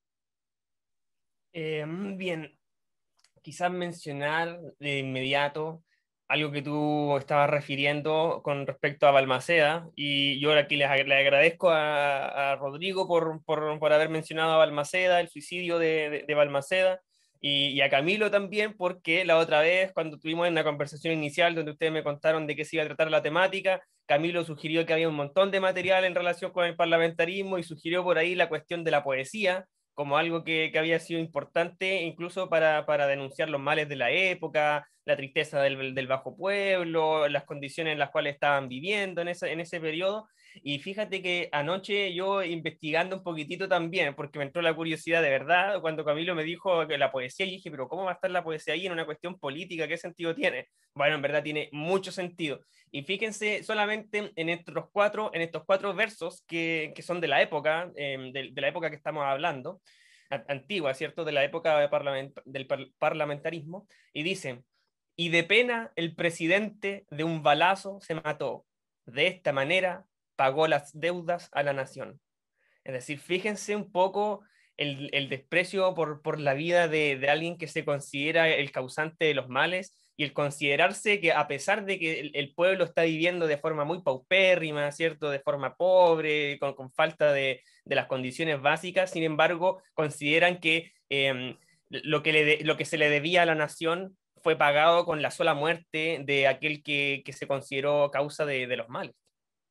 Eh, 1.55 1.85
bien, 2.17 2.57
quizás 3.41 3.73
mencionar 3.73 4.61
de 4.79 4.99
inmediato 4.99 5.83
algo 6.31 6.53
que 6.53 6.63
tú 6.63 7.17
estabas 7.19 7.51
refiriendo 7.51 8.41
con 8.45 8.65
respecto 8.65 9.09
a 9.09 9.11
Balmaceda, 9.11 9.89
y 9.97 10.39
yo 10.39 10.57
aquí 10.57 10.77
le, 10.77 10.87
le 11.05 11.15
agradezco 11.17 11.71
a, 11.71 12.55
Rodrigo 12.55 13.09
por, 13.09 13.43
por, 13.45 13.81
por, 13.81 13.93
haber 13.93 14.11
mencionado 14.11 14.53
a 14.53 14.59
Balmaceda, 14.59 15.21
el 15.21 15.29
suicidio 15.29 15.81
de, 15.81 16.09
de, 16.09 16.25
de 16.29 16.35
Balmaceda, 16.35 17.01
y, 17.41 17.71
y, 17.71 17.81
a 17.81 17.91
Camilo 17.91 18.31
también, 18.31 18.77
porque 18.77 19.25
la 19.25 19.39
otra 19.39 19.61
vez, 19.61 19.93
cuando 19.93 20.21
tuvimos 20.21 20.47
en 20.47 20.55
la 20.55 20.63
conversación 20.63 21.15
inicial, 21.15 21.57
donde 21.57 21.73
ustedes 21.73 21.91
me 21.91 22.05
contaron 22.05 22.47
de 22.47 22.55
qué 22.55 22.65
se 22.65 22.77
iba 22.77 22.85
a 22.85 22.87
tratar 22.87 23.11
la 23.11 23.23
temática, 23.23 23.83
Camilo 24.07 24.45
sugirió 24.45 24.87
que 24.87 24.93
había 24.93 25.09
un 25.09 25.17
montón 25.17 25.51
de 25.51 25.59
material 25.59 26.05
en 26.05 26.15
relación 26.15 26.53
con 26.53 26.65
el 26.65 26.77
parlamentarismo 26.77 27.59
y 27.59 27.65
sugirió 27.65 28.05
por 28.05 28.19
ahí 28.19 28.37
la 28.37 28.49
cuestión 28.49 28.85
de 28.85 28.93
la 28.93 29.03
poesía, 29.03 29.67
como 30.01 30.17
algo 30.17 30.45
que, 30.45 30.73
había 30.79 30.99
sido 30.99 31.21
importante 31.21 32.01
incluso 32.01 32.49
para, 32.49 33.07
denunciar 33.07 33.51
los 33.51 33.61
males 33.61 33.87
de 33.87 33.97
la 33.97 34.11
época, 34.11 34.89
la 35.05 35.15
tristeza 35.15 35.61
del, 35.61 35.95
del, 35.95 36.07
bajo 36.07 36.35
pueblo, 36.39 37.29
las 37.29 37.45
condiciones 37.45 37.93
en 37.93 37.99
las 37.99 38.09
cuales 38.09 38.33
estaban 38.33 38.67
viviendo 38.67 39.21
en 39.21 39.29
ese, 39.29 39.53
en 39.53 39.61
ese 39.61 39.79
periodo. 39.79 40.27
Y 40.63 40.79
fíjate 40.79 41.23
que 41.23 41.49
anoche 41.53 42.15
yo 42.15 42.43
investigando 42.43 43.17
un 43.17 43.23
poquitito 43.23 43.69
también, 43.69 44.15
porque 44.15 44.39
me 44.39 44.45
entró 44.45 44.63
la 44.63 44.75
curiosidad 44.75 45.23
de 45.23 45.31
verdad, 45.31 45.81
cuando 45.81 46.05
Camilo 46.05 46.35
me 46.35 46.45
dijo 46.45 46.87
que 46.87 46.99
la 46.99 47.13
poesía, 47.13 47.47
y 47.47 47.53
dije, 47.53 47.71
pero 47.71 47.89
¿cómo 47.89 48.05
va 48.05 48.13
a 48.13 48.15
estar 48.15 48.31
la 48.31 48.45
poesía 48.45 48.75
ahí 48.75 48.87
en 48.87 48.93
una 48.93 49.07
cuestión 49.07 49.39
política? 49.39 49.89
¿Qué 49.89 49.97
sentido 49.97 50.35
tiene? 50.35 50.69
Bueno, 50.95 51.17
en 51.17 51.23
verdad 51.23 51.43
tiene 51.43 51.69
mucho 51.73 52.13
sentido. 52.13 52.61
Y 52.91 53.03
fíjense 53.03 53.63
solamente 53.63 54.33
en 54.35 54.49
estos 54.49 54.91
cuatro, 54.93 55.31
en 55.33 55.43
estos 55.43 55.65
cuatro 55.65 55.95
versos 55.95 56.43
que, 56.47 56.93
que 56.95 57.03
son 57.03 57.21
de 57.21 57.29
la 57.29 57.41
época, 57.43 57.91
em, 57.97 58.33
de, 58.33 58.53
la 58.55 58.69
época 58.69 58.91
que 58.91 58.97
estamos 58.97 59.25
hablando, 59.25 59.81
antigua, 60.49 60.95
¿cierto? 60.95 61.25
De 61.25 61.33
la 61.33 61.45
época 61.45 61.89
del 62.45 62.69
parlamentarismo, 62.99 63.87
y 64.13 64.23
dicen, 64.23 64.65
y 65.17 65.29
de 65.29 65.45
pena 65.45 65.93
el 65.97 66.15
presidente 66.15 67.05
de 67.11 67.25
un 67.25 67.43
balazo 67.43 68.01
se 68.01 68.15
mató. 68.15 68.65
De 69.07 69.27
esta 69.27 69.53
manera 69.53 70.07
pagó 70.41 70.67
las 70.67 70.99
deudas 70.99 71.51
a 71.53 71.63
la 71.63 71.75
nación. 71.75 72.19
Es 72.83 72.95
decir, 72.95 73.19
fíjense 73.19 73.77
un 73.77 73.93
poco 73.93 74.43
el, 74.79 75.29
desprecio 75.29 75.95
por, 75.95 76.41
la 76.41 76.55
vida 76.55 76.89
de, 76.89 77.29
alguien 77.29 77.59
que 77.59 77.69
se 77.69 77.85
considera 77.85 78.49
el 78.49 78.73
causante 78.73 79.27
de 79.27 79.35
los 79.35 79.51
males 79.51 79.95
y 80.17 80.25
el 80.25 80.33
considerarse 80.33 81.21
que 81.21 81.33
a 81.33 81.47
pesar 81.47 81.85
de 81.85 81.99
que 81.99 82.31
el, 82.33 82.55
pueblo 82.55 82.85
está 82.85 83.03
viviendo 83.03 83.47
de 83.47 83.59
forma 83.59 83.85
muy 83.85 84.01
paupérrima, 84.01 84.91
¿cierto? 84.93 85.29
De 85.29 85.41
forma 85.41 85.77
pobre, 85.77 86.59
con, 86.59 86.91
falta 86.91 87.35
de, 87.35 87.63
las 87.85 88.07
condiciones 88.07 88.63
básicas, 88.63 89.11
sin 89.11 89.25
embargo, 89.25 89.83
consideran 89.93 90.59
que 90.59 90.91
em, 91.11 91.59
lo, 91.91 92.23
que 92.23 92.61
lo 92.65 92.79
que 92.79 92.87
se 92.87 92.97
le 92.97 93.11
debía 93.11 93.43
a 93.43 93.47
la 93.47 93.55
nación 93.55 94.17
fue 94.43 94.57
pagado 94.57 95.05
con 95.05 95.21
la 95.21 95.31
sola 95.31 95.53
muerte 95.53 96.23
de 96.25 96.49
aquel 96.49 96.83
que, 96.83 97.23
se 97.31 97.47
consideró 97.47 98.11
causa 98.11 98.47
de 98.47 98.75
los 98.75 98.89
males 98.89 99.15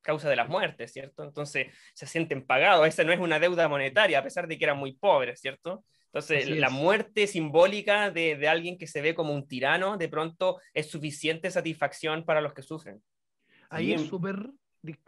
causa 0.02 0.30
de 0.30 0.36
las 0.36 0.50
muertes, 0.50 0.92
¿cierto? 0.92 1.24
Entonces 1.24 1.68
se 1.94 2.08
sienten 2.08 2.46
pagados, 2.46 2.88
esa 2.88 3.04
no 3.04 3.12
es 3.12 3.20
una 3.20 3.40
deuda 3.40 3.68
monetaria, 3.68 4.20
a 4.20 4.24
pesar 4.24 4.48
de 4.48 4.58
que 4.58 4.66
eran 4.66 4.78
muy 4.78 4.94
pobres, 4.94 5.40
¿cierto? 5.40 5.84
Entonces 6.12 6.50
la 6.50 6.70
muerte 6.70 7.28
simbólica 7.28 8.10
de, 8.10 8.48
alguien 8.48 8.78
que 8.78 8.88
se 8.88 9.02
ve 9.02 9.14
como 9.14 9.34
un 9.34 9.48
tirano, 9.48 9.98
de 9.98 10.10
pronto 10.10 10.60
es 10.74 10.90
suficiente 10.90 11.52
satisfacción 11.52 12.26
para 12.26 12.42
los 12.42 12.54
que 12.54 12.64
sufren. 12.64 13.02
Ahí 13.70 13.94
es 13.94 14.02
súper... 14.02 14.50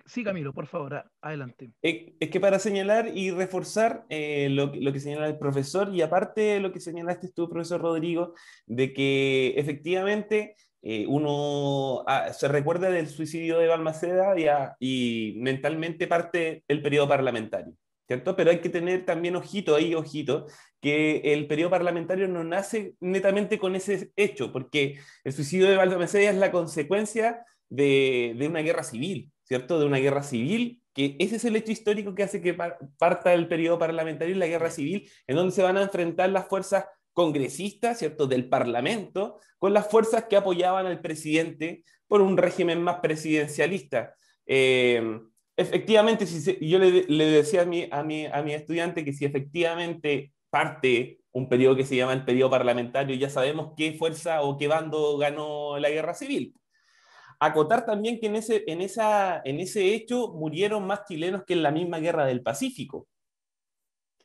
Sí, 0.05 0.23
Camilo, 0.23 0.53
por 0.53 0.67
favor, 0.67 1.09
adelante. 1.21 1.71
Es 1.81 2.29
que 2.29 2.39
para 2.41 2.59
señalar 2.59 3.09
y 3.15 3.31
reforzar 3.31 4.05
eh, 4.09 4.49
lo, 4.51 4.73
lo, 4.75 4.91
que 4.91 4.99
señala 4.99 5.27
el 5.27 5.37
profesor 5.37 5.95
y 5.95 6.01
aparte 6.01 6.59
lo 6.59 6.73
que 6.73 6.81
señalaste 6.81 7.31
tú, 7.31 7.49
profesor 7.49 7.81
Rodrigo, 7.81 8.33
de 8.65 8.91
que 8.93 9.53
efectivamente 9.55 10.55
eh, 10.83 11.05
uno 11.07 12.03
ah, 12.07 12.33
se 12.33 12.47
recuerda 12.47 12.89
del 12.89 13.07
suicidio 13.07 13.59
de 13.59 13.67
Balmaceda 13.67 14.33
y, 14.79 15.35
mentalmente 15.37 16.07
parte 16.07 16.63
el 16.67 16.81
periodo 16.81 17.07
parlamentario. 17.07 17.73
¿Cierto? 18.07 18.35
Pero 18.35 18.51
hay 18.51 18.59
que 18.59 18.69
tener 18.69 19.05
también 19.05 19.37
ojito 19.37 19.73
ahí, 19.73 19.95
ojito, 19.95 20.47
que 20.81 21.21
el 21.33 21.47
periodo 21.47 21.69
parlamentario 21.69 22.27
no 22.27 22.43
nace 22.43 22.95
netamente 22.99 23.57
con 23.57 23.73
ese 23.75 24.11
hecho, 24.17 24.51
porque 24.51 24.99
el 25.23 25.31
suicidio 25.31 25.69
de 25.69 25.77
Balmaceda 25.77 26.31
es 26.31 26.35
la 26.35 26.51
consecuencia 26.51 27.45
de, 27.69 28.35
de, 28.37 28.47
una 28.47 28.59
guerra 28.59 28.83
civil, 28.83 29.31
¿cierto? 29.43 29.79
De 29.79 29.85
una 29.85 29.99
guerra 29.99 30.23
civil, 30.23 30.81
que 30.93 31.15
ese 31.19 31.37
es 31.37 31.45
el 31.45 31.55
hecho 31.55 31.71
histórico 31.71 32.13
que 32.13 32.23
hace 32.23 32.41
que 32.41 32.57
parta 32.97 33.33
el 33.33 33.47
periodo 33.47 33.79
parlamentario 33.79 34.35
y 34.35 34.39
la 34.39 34.47
guerra 34.47 34.71
civil, 34.71 35.09
en 35.25 35.37
donde 35.37 35.53
se 35.53 35.63
van 35.63 35.77
a 35.77 35.83
enfrentar 35.83 36.29
las 36.31 36.49
fuerzas 36.49 36.85
congresistas, 37.13 37.99
¿cierto?, 37.99 38.27
del 38.27 38.49
Parlamento, 38.49 39.39
con 39.57 39.73
las 39.73 39.89
fuerzas 39.89 40.25
que 40.25 40.37
apoyaban 40.37 40.85
al 40.85 41.01
presidente 41.01 41.83
por 42.07 42.21
un 42.21 42.37
régimen 42.37 42.81
más 42.81 42.97
presidencialista. 42.97 44.13
Eh, 44.45 45.19
efectivamente, 45.55 46.25
si 46.25 46.67
yo 46.67 46.79
le, 46.79 47.25
decía 47.25 47.61
a 47.61 47.65
mi, 47.65 47.87
a, 47.91 48.03
mi, 48.03 48.25
a 48.25 48.41
mi 48.41 48.53
estudiante 48.53 49.05
que 49.05 49.13
si 49.13 49.25
efectivamente 49.25 50.33
parte 50.49 51.19
un 51.31 51.47
periodo 51.47 51.75
que 51.75 51.85
se 51.85 51.95
llama 51.95 52.13
el 52.13 52.25
periodo 52.25 52.51
parlamentario, 52.51 53.15
ya 53.15 53.29
sabemos 53.29 53.73
qué 53.77 53.93
fuerza 53.93 54.41
o 54.41 54.57
qué 54.57 54.67
bando 54.67 55.17
ganó 55.17 55.79
la 55.79 55.89
guerra 55.89 56.13
civil. 56.13 56.53
Acotar 57.39 57.85
también 57.85 58.19
que 58.19 58.27
en 58.27 58.35
ese, 58.35 58.63
en, 58.67 58.81
esa, 58.81 59.41
en 59.45 59.59
ese 59.59 59.93
hecho 59.93 60.33
murieron 60.33 60.85
más 60.85 61.05
chilenos 61.05 61.43
que 61.45 61.53
en 61.53 61.63
la 61.63 61.71
misma 61.71 61.99
guerra 61.99 62.25
del 62.25 62.43
Pacífico. 62.43 63.07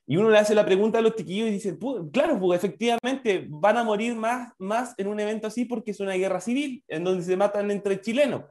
Y 0.07 0.17
uno 0.17 0.31
le 0.31 0.39
hace 0.39 0.55
la 0.55 0.65
pregunta 0.65 0.99
a 0.99 1.03
los 1.03 1.17
chiquillos 1.17 1.49
y 1.49 1.53
dice, 1.53 1.77
claro, 2.13 2.39
pues 2.39 2.59
efectivamente 2.59 3.47
van 3.49 3.77
a 3.77 3.83
morir 3.83 4.15
más, 4.15 4.53
más 4.59 4.95
en 4.99 5.09
un 5.09 5.19
evento 5.19 5.49
así 5.49 5.65
porque 5.65 5.91
es 5.91 5.99
una 5.99 6.15
guerra 6.15 6.41
civil 6.41 6.85
en 6.87 7.03
donde 7.03 7.25
se 7.25 7.37
matan 7.37 7.71
entre 7.73 8.01
chilenos. 8.01 8.45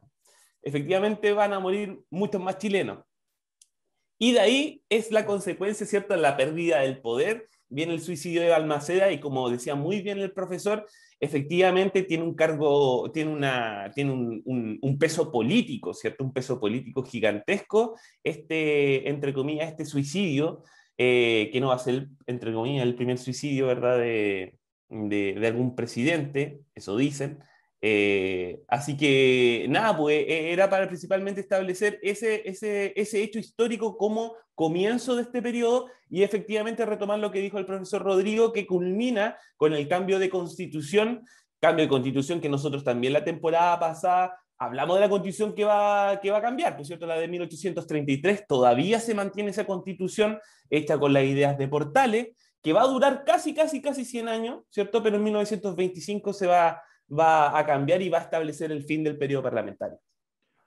Efectivamente 0.61 1.31
van 1.31 1.53
a 1.53 1.59
morir 1.59 1.97
muchos 2.09 2.41
más 2.41 2.57
chilenos. 2.57 3.05
Y 4.17 4.33
de 4.33 4.39
ahí 4.39 4.83
es 4.89 5.11
la 5.11 5.25
consecuencia, 5.25 5.85
¿cierto?, 5.85 6.15
la 6.17 6.35
pérdida 6.35 6.81
del 6.81 6.99
poder. 6.99 7.47
Viene 7.69 7.93
el 7.93 8.01
suicidio 8.01 8.41
de 8.41 8.49
Balmaceda 8.49 9.11
y 9.11 9.19
como 9.19 9.49
decía 9.49 9.75
muy 9.75 10.01
bien 10.01 10.19
el 10.19 10.33
profesor, 10.33 10.85
efectivamente 11.19 12.03
tiene 12.03 12.23
un 12.23 12.35
cargo, 12.35 13.11
tiene, 13.11 13.31
una, 13.31 13.91
tiene 13.93 14.11
un, 14.11 14.79
un, 14.81 14.97
peso 14.97 15.31
político, 15.31 15.93
¿cierto? 15.93 16.23
Un 16.23 16.33
peso 16.33 16.59
político 16.59 17.03
gigantesco, 17.03 17.97
este, 18.23 19.09
entre 19.09 19.33
comillas, 19.33 19.69
este 19.69 19.85
suicidio, 19.85 20.63
eh, 20.97 21.49
que 21.51 21.60
no 21.60 21.69
va 21.69 21.75
a 21.75 21.79
ser, 21.79 22.08
entre 22.25 22.53
comillas, 22.53 22.84
el 22.86 22.95
primer 22.95 23.17
suicidio, 23.17 23.67
¿verdad?, 23.67 23.97
de, 23.99 24.58
de, 24.89 25.47
algún 25.47 25.75
presidente, 25.75 26.62
eso 26.73 26.95
dicen. 26.97 27.39
Eh, 27.81 28.63
así 28.67 28.97
que 28.97 29.67
nada, 29.69 29.95
pues 29.97 30.25
e, 30.27 30.51
era 30.51 30.69
para 30.69 30.88
principalmente 30.88 31.41
establecer 31.41 31.99
ese, 32.01 32.41
ese, 32.49 32.93
ese 32.95 33.21
hecho 33.21 33.38
histórico 33.39 33.97
como 33.97 34.36
comienzo 34.55 35.15
de 35.15 35.23
este 35.23 35.41
periodo 35.41 35.88
y 36.10 36.23
efectivamente 36.23 36.86
retomar 36.86 37.19
lo 37.19 37.31
que 37.31 37.41
dijo 37.41 37.60
el 37.60 37.65
profesor 37.65 38.01
Rodrigo, 38.01 38.53
que 38.53 38.65
culmina 38.65 39.38
con 39.58 39.73
el 39.73 39.88
cambio 39.88 40.17
de 40.17 40.29
constitución, 40.29 41.25
cambio 41.60 41.86
de 41.86 41.89
constitución 41.89 42.39
que 42.39 42.49
nosotros 42.49 42.84
también 42.84 43.13
la 43.13 43.23
temporada 43.23 43.79
pasada 43.79 44.39
hablamos 44.58 44.95
de 44.95 45.01
la 45.01 45.10
constitución 45.10 45.53
que 45.53 45.65
va, 45.65 46.19
que 46.21 46.31
va 46.31 46.38
a 46.38 46.41
cambiar, 46.41 46.77
por 46.77 46.86
cierto, 46.86 47.05
la 47.05 47.19
de 47.19 47.27
1833, 47.27 48.47
todavía 48.47 48.99
se 48.99 49.13
mantiene 49.13 49.49
esa 49.49 49.65
constitución 49.65 50.39
hecha 50.69 50.97
con 50.97 51.13
las 51.13 51.23
ideas 51.23 51.58
de 51.58 51.67
Portales, 51.67 52.30
que 52.62 52.73
va 52.73 52.82
a 52.82 52.88
durar 52.88 53.23
casi, 53.25 53.54
casi, 53.54 53.82
casi 53.82 54.06
100 54.06 54.28
años, 54.28 54.63
¿cierto? 54.69 55.04
Pero 55.04 55.17
en 55.17 55.23
1925 55.23 56.34
se 56.34 56.47
va, 56.47 56.82
va 57.08 57.58
a 57.58 57.65
cambiar 57.65 58.01
y 58.01 58.10
va 58.10 58.19
a 58.19 58.21
establecer 58.21 58.71
el 58.71 58.84
fin 58.84 59.04
del 59.04 59.17
periodo 59.17 59.43
parlamentario. 59.43 59.99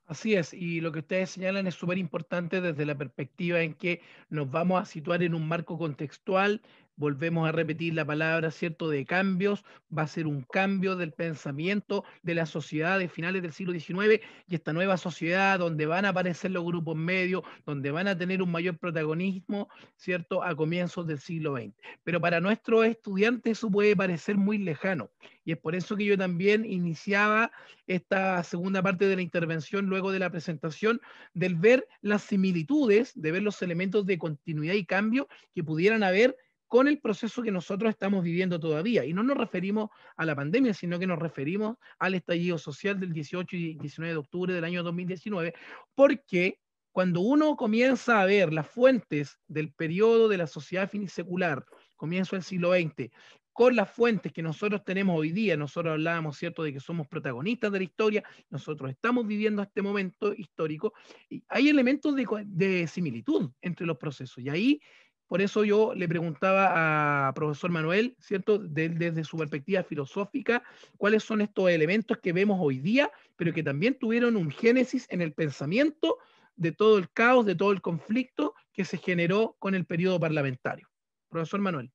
Así 0.08 0.34
es, 0.34 0.54
y 0.54 0.80
lo 0.80 0.90
que 0.90 1.00
ustedes 1.00 1.30
señalan 1.30 1.66
es 1.66 1.74
súper 1.74 1.98
importante 1.98 2.62
desde 2.62 2.86
la 2.86 2.96
perspectiva 2.96 3.60
en 3.60 3.74
que 3.74 4.00
nos 4.30 4.50
vamos 4.50 4.80
a 4.80 4.86
situar 4.86 5.22
en 5.22 5.34
un 5.34 5.46
marco 5.46 5.76
contextual 5.76 6.62
volvemos 6.98 7.48
a 7.48 7.52
repetir 7.52 7.94
la 7.94 8.04
palabra, 8.04 8.50
¿cierto?, 8.50 8.90
de 8.90 9.06
cambios, 9.06 9.64
va 9.96 10.02
a 10.02 10.06
ser 10.08 10.26
un 10.26 10.42
cambio 10.42 10.96
del 10.96 11.12
pensamiento 11.12 12.04
de 12.22 12.34
la 12.34 12.44
sociedad 12.44 12.98
de 12.98 13.08
finales 13.08 13.40
del 13.40 13.52
siglo 13.52 13.72
XIX 13.72 14.20
y 14.46 14.54
esta 14.54 14.72
nueva 14.72 14.96
sociedad 14.96 15.58
donde 15.58 15.86
van 15.86 16.04
a 16.04 16.10
aparecer 16.10 16.50
los 16.50 16.64
grupos 16.64 16.96
medios, 16.96 17.42
donde 17.64 17.90
van 17.92 18.08
a 18.08 18.18
tener 18.18 18.42
un 18.42 18.50
mayor 18.50 18.76
protagonismo, 18.76 19.68
¿cierto?, 19.96 20.42
a 20.42 20.54
comienzos 20.54 21.06
del 21.06 21.20
siglo 21.20 21.56
XX. 21.56 21.72
Pero 22.04 22.20
para 22.20 22.40
nuestros 22.40 22.84
estudiantes 22.84 23.58
eso 23.58 23.70
puede 23.70 23.96
parecer 23.96 24.36
muy 24.36 24.58
lejano 24.58 25.10
y 25.48 25.52
es 25.52 25.58
por 25.58 25.74
eso 25.74 25.96
que 25.96 26.04
yo 26.04 26.18
también 26.18 26.66
iniciaba 26.66 27.50
esta 27.86 28.44
segunda 28.44 28.82
parte 28.82 29.06
de 29.06 29.16
la 29.16 29.22
intervención 29.22 29.86
luego 29.86 30.12
de 30.12 30.18
la 30.18 30.28
presentación, 30.28 31.00
del 31.32 31.54
ver 31.54 31.88
las 32.02 32.20
similitudes, 32.20 33.12
de 33.14 33.32
ver 33.32 33.42
los 33.42 33.62
elementos 33.62 34.04
de 34.04 34.18
continuidad 34.18 34.74
y 34.74 34.84
cambio 34.84 35.26
que 35.54 35.64
pudieran 35.64 36.02
haber 36.02 36.36
con 36.68 36.86
el 36.86 37.00
proceso 37.00 37.42
que 37.42 37.50
nosotros 37.50 37.90
estamos 37.90 38.22
viviendo 38.22 38.60
todavía. 38.60 39.04
Y 39.04 39.12
no 39.12 39.22
nos 39.22 39.36
referimos 39.36 39.88
a 40.16 40.24
la 40.24 40.36
pandemia, 40.36 40.74
sino 40.74 40.98
que 40.98 41.06
nos 41.06 41.18
referimos 41.18 41.76
al 41.98 42.14
estallido 42.14 42.58
social 42.58 43.00
del 43.00 43.12
18 43.12 43.56
y 43.56 43.74
19 43.74 44.12
de 44.12 44.18
octubre 44.18 44.54
del 44.54 44.64
año 44.64 44.82
2019, 44.82 45.54
porque 45.94 46.60
cuando 46.92 47.20
uno 47.20 47.56
comienza 47.56 48.20
a 48.20 48.26
ver 48.26 48.52
las 48.52 48.68
fuentes 48.68 49.38
del 49.46 49.72
periodo 49.72 50.28
de 50.28 50.36
la 50.36 50.46
sociedad 50.46 50.90
finisecular, 50.90 51.64
comienzo 51.96 52.36
del 52.36 52.42
siglo 52.42 52.72
XX, 52.72 53.10
con 53.52 53.74
las 53.74 53.90
fuentes 53.90 54.32
que 54.32 54.42
nosotros 54.42 54.84
tenemos 54.84 55.18
hoy 55.18 55.32
día, 55.32 55.56
nosotros 55.56 55.92
hablábamos, 55.92 56.36
¿cierto?, 56.38 56.62
de 56.62 56.72
que 56.72 56.78
somos 56.78 57.08
protagonistas 57.08 57.72
de 57.72 57.78
la 57.78 57.84
historia, 57.84 58.24
nosotros 58.50 58.88
estamos 58.90 59.26
viviendo 59.26 59.62
este 59.62 59.82
momento 59.82 60.32
histórico, 60.32 60.92
y 61.28 61.42
hay 61.48 61.68
elementos 61.68 62.14
de, 62.14 62.26
de 62.46 62.86
similitud 62.86 63.50
entre 63.60 63.84
los 63.84 63.96
procesos, 63.96 64.44
y 64.44 64.48
ahí 64.48 64.80
por 65.28 65.42
eso 65.42 65.62
yo 65.62 65.94
le 65.94 66.08
preguntaba 66.08 67.28
a 67.28 67.34
profesor 67.34 67.70
Manuel, 67.70 68.16
¿cierto? 68.18 68.58
desde 68.58 69.22
su 69.24 69.36
perspectiva 69.36 69.84
filosófica, 69.84 70.62
cuáles 70.96 71.22
son 71.22 71.42
estos 71.42 71.70
elementos 71.70 72.18
que 72.18 72.32
vemos 72.32 72.58
hoy 72.60 72.78
día, 72.78 73.10
pero 73.36 73.52
que 73.52 73.62
también 73.62 73.98
tuvieron 73.98 74.36
un 74.36 74.50
génesis 74.50 75.06
en 75.10 75.20
el 75.20 75.34
pensamiento 75.34 76.18
de 76.56 76.72
todo 76.72 76.98
el 76.98 77.10
caos, 77.10 77.44
de 77.44 77.54
todo 77.54 77.72
el 77.72 77.82
conflicto 77.82 78.54
que 78.72 78.84
se 78.84 78.96
generó 78.96 79.54
con 79.58 79.74
el 79.74 79.84
periodo 79.84 80.18
parlamentario. 80.18 80.88
Profesor 81.28 81.60
Manuel. 81.60 81.92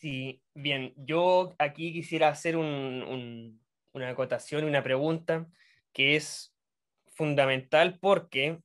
Sí, 0.00 0.42
bien, 0.52 0.92
yo 0.96 1.54
aquí 1.58 1.92
quisiera 1.92 2.28
hacer 2.28 2.56
una 2.56 3.54
acotación 4.08 4.64
una 4.64 4.82
pregunta 4.82 5.48
que 5.92 6.16
es 6.16 6.52
fundamental 7.14 7.98
porque 8.00 8.60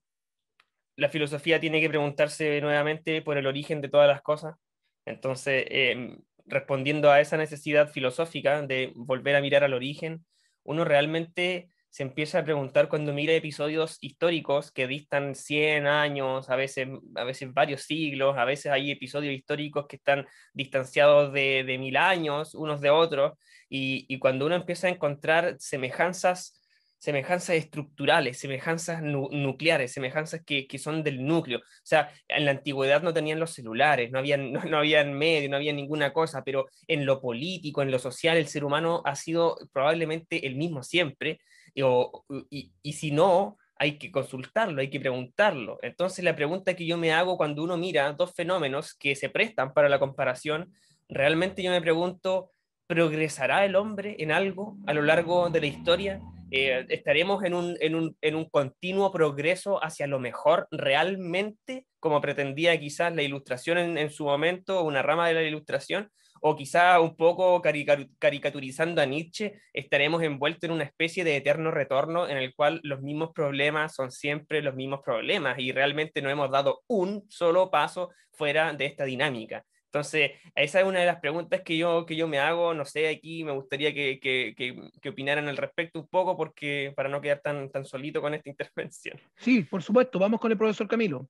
la 1.01 1.09
filosofía 1.09 1.59
tiene 1.59 1.81
que 1.81 1.89
preguntarse 1.89 2.61
nuevamente 2.61 3.23
por 3.23 3.35
el 3.35 3.47
origen 3.47 3.81
de 3.81 3.89
todas 3.89 4.07
las 4.07 4.21
cosas. 4.21 4.55
Entonces, 5.03 5.65
em, 5.69 6.19
respondiendo 6.45 7.09
a 7.09 7.19
esa 7.19 7.37
necesidad 7.37 7.89
filosófica 7.89 8.61
de 8.61 8.93
volver 8.95 9.35
a 9.35 9.41
mirar 9.41 9.63
al 9.63 9.73
origen, 9.73 10.23
uno 10.63 10.85
realmente 10.85 11.69
se 11.89 12.03
empieza 12.03 12.37
a 12.39 12.43
preguntar 12.43 12.87
cuando 12.87 13.13
mira 13.13 13.33
episodios 13.33 13.97
históricos 13.99 14.71
que 14.71 14.85
distan 14.85 15.33
100 15.33 15.87
años, 15.87 16.51
a 16.51 16.55
veces, 16.55 16.87
a 17.15 17.23
veces 17.23 17.51
varios 17.51 17.81
siglos, 17.81 18.37
a 18.37 18.45
veces 18.45 18.71
hay 18.71 18.91
episodios 18.91 19.33
históricos 19.33 19.87
que 19.87 19.95
están 19.95 20.27
distanciados 20.53 21.33
de, 21.33 21.77
mil 21.79 21.97
años 21.97 22.53
unos 22.53 22.79
de 22.79 22.91
otros, 22.91 23.33
y, 23.69 24.05
y, 24.07 24.19
cuando 24.19 24.45
uno 24.45 24.55
empieza 24.55 24.87
a 24.87 24.91
encontrar 24.91 25.55
semejanzas 25.57 26.60
semejanzas 27.01 27.55
estructurales, 27.55 28.37
semejanzas 28.37 29.01
nucleares, 29.01 29.91
semejanzas 29.91 30.43
que, 30.45 30.67
que, 30.67 30.77
son 30.77 31.01
del 31.01 31.25
núcleo. 31.25 31.57
O 31.57 31.63
sea, 31.81 32.11
en 32.27 32.45
la 32.45 32.51
antigüedad 32.51 33.01
no 33.01 33.11
tenían 33.11 33.39
los 33.39 33.55
celulares, 33.55 34.11
no 34.11 34.19
había 34.19 34.37
no, 34.37 34.63
no 34.63 34.81
medio, 35.11 35.49
no 35.49 35.55
había 35.55 35.73
ninguna 35.73 36.13
cosa, 36.13 36.43
pero 36.43 36.67
en 36.87 37.07
lo 37.07 37.19
político, 37.19 37.81
en 37.81 37.89
lo 37.89 37.97
social, 37.97 38.37
el 38.37 38.47
ser 38.47 38.63
humano 38.63 39.01
ha 39.03 39.15
sido 39.15 39.57
probablemente 39.73 40.45
el 40.45 40.55
mismo 40.55 40.83
siempre, 40.83 41.39
y, 41.73 42.71
y, 42.83 42.93
si 42.93 43.09
no, 43.09 43.57
hay 43.77 43.97
que 43.97 44.11
consultarlo, 44.11 44.79
hay 44.79 44.91
que 44.91 44.99
preguntarlo. 44.99 45.79
Entonces 45.81 46.23
la 46.23 46.35
pregunta 46.35 46.75
que 46.75 46.85
yo 46.85 46.97
me 46.97 47.13
hago 47.13 47.35
cuando 47.35 47.63
uno 47.63 47.77
mira 47.77 48.13
dos 48.13 48.31
fenómenos 48.35 48.93
que 48.93 49.15
se 49.15 49.29
prestan 49.29 49.73
para 49.73 49.89
la 49.89 49.97
comparación, 49.97 50.71
realmente 51.09 51.63
yo 51.63 51.71
me 51.71 51.81
pregunto, 51.81 52.51
¿progresará 52.91 53.63
el 53.63 53.77
hombre 53.77 54.17
en 54.19 54.33
algo 54.33 54.75
a 54.85 54.93
lo 54.93 55.01
largo 55.01 55.49
de 55.49 55.61
la 55.61 55.67
historia? 55.67 56.19
Eh, 56.51 56.85
estaremos 56.89 57.41
en 57.45 57.53
un, 57.53 57.77
en, 57.79 57.95
un, 57.95 58.17
en 58.19 58.35
un, 58.35 58.49
continuo 58.49 59.13
progreso 59.13 59.81
hacia 59.81 60.07
lo 60.07 60.19
mejor 60.19 60.67
realmente, 60.71 61.85
como 62.01 62.19
pretendía 62.19 62.77
quizás 62.77 63.15
la 63.15 63.21
ilustración 63.21 63.77
en, 63.77 63.97
en, 63.97 64.09
su 64.09 64.25
momento, 64.25 64.83
una 64.83 65.01
rama 65.01 65.29
de 65.29 65.35
la 65.35 65.43
ilustración, 65.43 66.11
o 66.41 66.57
quizá 66.57 66.99
un 66.99 67.15
poco 67.15 67.61
caricaturizando 67.61 69.01
a 69.01 69.05
Nietzsche, 69.05 69.53
estaremos 69.71 70.21
envueltos 70.21 70.63
en 70.63 70.71
una 70.71 70.83
especie 70.83 71.23
de 71.23 71.37
eterno 71.37 71.71
retorno 71.71 72.27
en 72.27 72.35
el 72.35 72.53
cual 72.53 72.81
los 72.83 73.01
mismos 73.01 73.29
problemas 73.33 73.95
son 73.95 74.11
siempre 74.11 74.61
los 74.61 74.75
mismos 74.75 74.99
problemas 75.01 75.57
y 75.59 75.71
realmente 75.71 76.21
no 76.21 76.29
hemos 76.29 76.51
dado 76.51 76.81
un 76.87 77.23
solo 77.29 77.71
paso 77.71 78.09
fuera 78.33 78.73
de 78.73 78.87
esta 78.87 79.05
dinámica. 79.05 79.63
Entonces, 79.93 80.31
esa 80.55 80.79
es 80.79 80.87
una 80.87 81.01
de 81.01 81.05
las 81.05 81.19
preguntas 81.19 81.63
que 81.65 81.75
yo, 81.75 82.05
que 82.05 82.15
yo 82.15 82.25
me 82.25 82.39
hago, 82.39 82.73
no 82.73 82.85
sé, 82.85 83.09
aquí 83.09 83.43
me 83.43 83.51
gustaría 83.51 83.93
que, 83.93 84.21
que, 84.21 84.55
que, 84.55 85.09
opinaran 85.09 85.49
al 85.49 85.57
respecto 85.57 85.99
un 85.99 86.07
poco, 86.07 86.37
porque 86.37 86.93
para 86.95 87.09
no 87.09 87.19
quedar 87.19 87.41
tan, 87.41 87.69
tan 87.69 87.83
solito 87.83 88.21
con 88.21 88.33
esta 88.33 88.49
intervención. 88.49 89.19
Sí, 89.35 89.63
por 89.63 89.83
supuesto, 89.83 90.17
vamos 90.17 90.39
con 90.39 90.49
el 90.49 90.57
profesor 90.57 90.87
Camilo. 90.87 91.27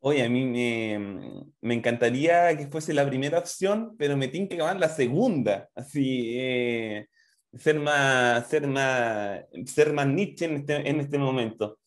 Oye, 0.00 0.22
a 0.22 0.28
mí 0.28 0.44
me, 0.44 1.46
me 1.62 1.72
encantaría 1.72 2.54
que 2.58 2.66
fuese 2.66 2.92
la 2.92 3.06
primera 3.06 3.38
opción, 3.38 3.96
pero 3.96 4.18
me 4.18 4.28
tiene 4.28 4.46
que 4.46 4.56
acabar 4.56 4.78
la 4.78 4.90
segunda, 4.90 5.70
así, 5.74 6.34
eh, 6.36 7.06
ser, 7.54 7.80
más, 7.80 8.46
ser, 8.48 8.66
más, 8.66 9.46
ser 9.64 9.94
más 9.94 10.06
Nietzsche 10.08 10.44
en 10.44 10.56
este, 10.56 10.90
en 10.90 11.00
este 11.00 11.16
momento 11.16 11.78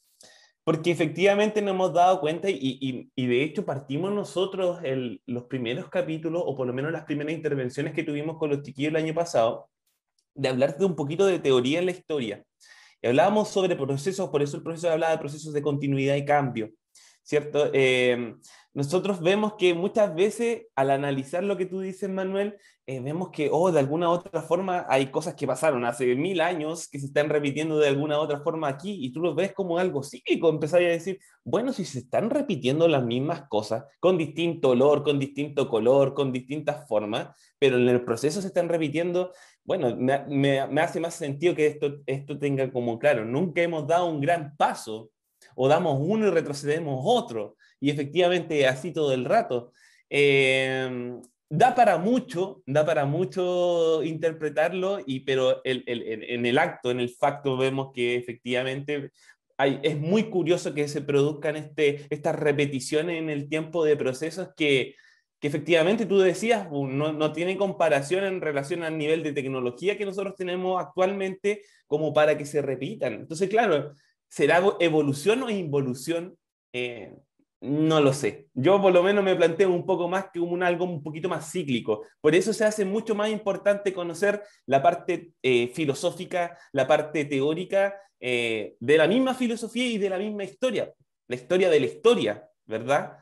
porque 0.68 0.92
efectivamente 0.92 1.62
nos 1.62 1.76
hemos 1.76 1.94
dado 1.94 2.20
cuenta 2.20 2.50
y, 2.50 3.10
y, 3.16 3.26
de 3.26 3.42
hecho 3.42 3.64
partimos 3.64 4.12
nosotros 4.12 4.80
los 5.26 5.44
primeros 5.46 5.88
capítulos, 5.88 6.44
o 6.46 6.58
por 6.58 6.68
lo 6.68 6.74
menos 6.74 6.92
las 6.92 7.06
primeras 7.06 7.32
intervenciones 7.32 7.94
que 7.94 8.04
tuvimos 8.04 8.38
con 8.38 8.50
los 8.50 8.64
chiquillos 8.64 8.90
el 8.90 8.98
año 8.98 9.14
pasado, 9.14 9.70
de 10.36 10.50
hablar 10.50 10.78
de 10.78 10.84
un 10.84 10.98
poquito 10.98 11.26
de 11.26 11.40
teoría 11.40 11.80
en 11.80 11.86
la 11.86 11.92
historia. 11.94 12.44
Y 13.02 13.08
hablábamos 13.08 13.48
sobre 13.48 13.78
procesos, 13.78 14.28
por 14.28 14.42
eso 14.42 14.58
el 14.58 14.64
profesor 14.64 14.92
hablaba 14.92 15.14
de 15.14 15.20
procesos 15.20 15.54
de 15.54 15.62
continuidad 15.62 16.18
y 16.18 16.26
cambio, 16.26 16.70
¿cierto? 17.28 17.70
Eh, 17.74 18.36
nosotros 18.74 19.20
vemos 19.22 19.56
que 19.58 19.74
muchas 19.74 20.16
veces 20.16 20.68
al 20.76 20.92
analizar 20.92 21.44
lo 21.44 21.58
que 21.58 21.66
tú 21.66 21.82
dices, 21.82 22.10
Manuel, 22.10 22.58
eh, 22.86 23.02
vemos 23.02 23.32
que, 23.32 23.50
oh, 23.52 23.70
de 23.70 23.80
alguna 23.80 24.08
u 24.08 24.14
otra 24.14 24.42
forma 24.42 24.86
hay 24.88 25.08
cosas 25.08 25.36
que 25.36 25.46
pasaron 25.46 25.84
hace 25.84 26.16
mil 26.16 26.40
años 26.40 26.88
que 26.88 27.00
se 27.00 27.08
están 27.08 27.28
repitiendo 27.28 27.80
de 27.80 27.90
alguna 27.90 28.18
u 28.18 28.22
otra 28.22 28.40
forma 28.40 28.70
aquí 28.70 28.98
y 29.02 29.12
tú 29.12 29.20
lo 29.20 29.36
ves 29.36 29.52
como 29.52 29.78
algo 29.78 30.04
cíclico. 30.04 30.48
Empezás 30.48 30.80
a 30.80 30.84
decir, 30.84 31.20
bueno, 31.44 31.74
si 31.74 31.84
se 31.84 32.00
están 32.00 32.30
repitiendo 32.30 32.88
las 32.88 33.04
mismas 33.04 33.44
cosas 33.50 33.84
con 34.00 34.18
distinto 34.18 34.70
olor, 34.70 35.04
con 35.04 35.20
distinto 35.20 35.68
color, 35.68 36.14
con 36.14 36.32
distintas 36.32 36.88
formas, 36.88 37.36
pero 37.60 37.76
en 37.76 37.90
el 37.90 38.06
proceso 38.06 38.42
se 38.42 38.48
están 38.48 38.70
repitiendo, 38.70 39.34
bueno, 39.66 39.94
me, 39.98 40.26
me, 40.28 40.66
me 40.68 40.82
hace 40.82 41.02
más 41.02 41.16
sentido 41.16 41.56
que 41.56 41.68
esto, 41.68 41.98
esto 42.06 42.40
tenga 42.40 42.72
como 42.72 42.98
claro, 43.00 43.26
nunca 43.26 43.62
hemos 43.62 43.86
dado 43.86 44.06
un 44.06 44.22
gran 44.22 44.56
paso 44.56 45.12
o 45.58 45.68
damos 45.68 45.98
uno 46.00 46.28
y 46.28 46.30
retrocedemos 46.30 47.02
otro 47.04 47.58
y 47.80 47.90
efectivamente 47.90 48.68
así 48.68 48.94
todo 48.94 49.12
el 49.14 49.26
rato. 49.26 49.74
Em, 50.10 51.20
da 51.50 51.74
para 51.74 51.98
mucho, 51.98 52.62
da 52.66 52.86
para 52.86 53.06
mucho 53.06 54.04
interpretarlo, 54.04 55.00
y, 55.06 55.22
pero 55.22 55.62
el, 55.64 55.84
el, 55.88 56.24
en 56.24 56.46
el 56.46 56.58
acto, 56.60 56.92
en 56.92 57.00
el 57.00 57.10
facto, 57.10 57.58
vemos 57.58 57.92
que 57.94 58.16
efectivamente 58.16 59.12
hay, 59.58 59.80
es 59.82 59.98
muy 59.98 60.30
curioso 60.30 60.74
que 60.76 60.88
se 60.88 61.02
produzcan 61.02 61.56
este, 61.56 62.06
estas 62.12 62.36
repeticiones 62.36 63.18
en 63.18 63.30
el 63.32 63.50
tiempo 63.50 63.84
de 63.84 63.98
procesos 63.98 64.50
que, 64.56 64.96
que 65.40 65.48
efectivamente 65.48 66.06
tú 66.06 66.20
decías, 66.20 66.70
no, 66.72 67.14
no 67.14 67.32
tiene 67.32 67.58
comparación 67.58 68.26
en 68.26 68.42
relación 68.42 68.84
al 68.84 68.98
nivel 68.98 69.24
de 69.24 69.34
tecnología 69.34 69.98
que 69.98 70.06
nosotros 70.06 70.36
tenemos 70.36 70.80
actualmente 70.80 71.64
como 71.88 72.14
para 72.14 72.38
que 72.38 72.46
se 72.46 72.62
repitan. 72.62 73.14
Entonces, 73.14 73.50
claro, 73.50 73.96
¿será 74.30 74.62
evolución 74.80 75.44
o 75.44 75.50
involución? 75.50 76.38
Eh, 76.74 77.14
no 77.62 78.02
lo 78.02 78.14
sé. 78.14 78.50
Yo 78.54 78.80
por 78.82 78.94
lo 78.94 79.02
menos 79.02 79.24
me 79.24 79.36
planteo 79.36 79.72
un 79.72 79.86
poco 79.86 80.08
más 80.08 80.28
que 80.32 80.40
un 80.40 80.62
algo 80.62 80.86
un 80.86 81.02
poquito 81.02 81.28
más 81.28 81.52
cíclico. 81.52 82.06
Por 82.22 82.36
eso 82.36 82.54
se 82.54 82.66
hace 82.66 82.86
mucho 82.86 83.16
más 83.16 83.30
importante 83.30 83.94
conocer 83.94 84.44
la 84.68 84.82
parte 84.84 85.32
eh, 85.42 85.70
filosófica, 85.74 86.58
la 86.72 86.86
parte 86.86 87.26
teórica 87.26 87.96
eh, 88.20 88.76
de 88.80 88.98
la 88.98 89.08
misma 89.08 89.34
filosofía 89.34 89.88
y 89.88 89.98
de 89.98 90.10
la 90.10 90.20
misma 90.20 90.44
historia. 90.44 90.94
La 91.28 91.36
historia 91.36 91.70
de 91.70 91.80
la 91.80 91.86
historia, 91.88 92.48
¿verdad? 92.66 93.18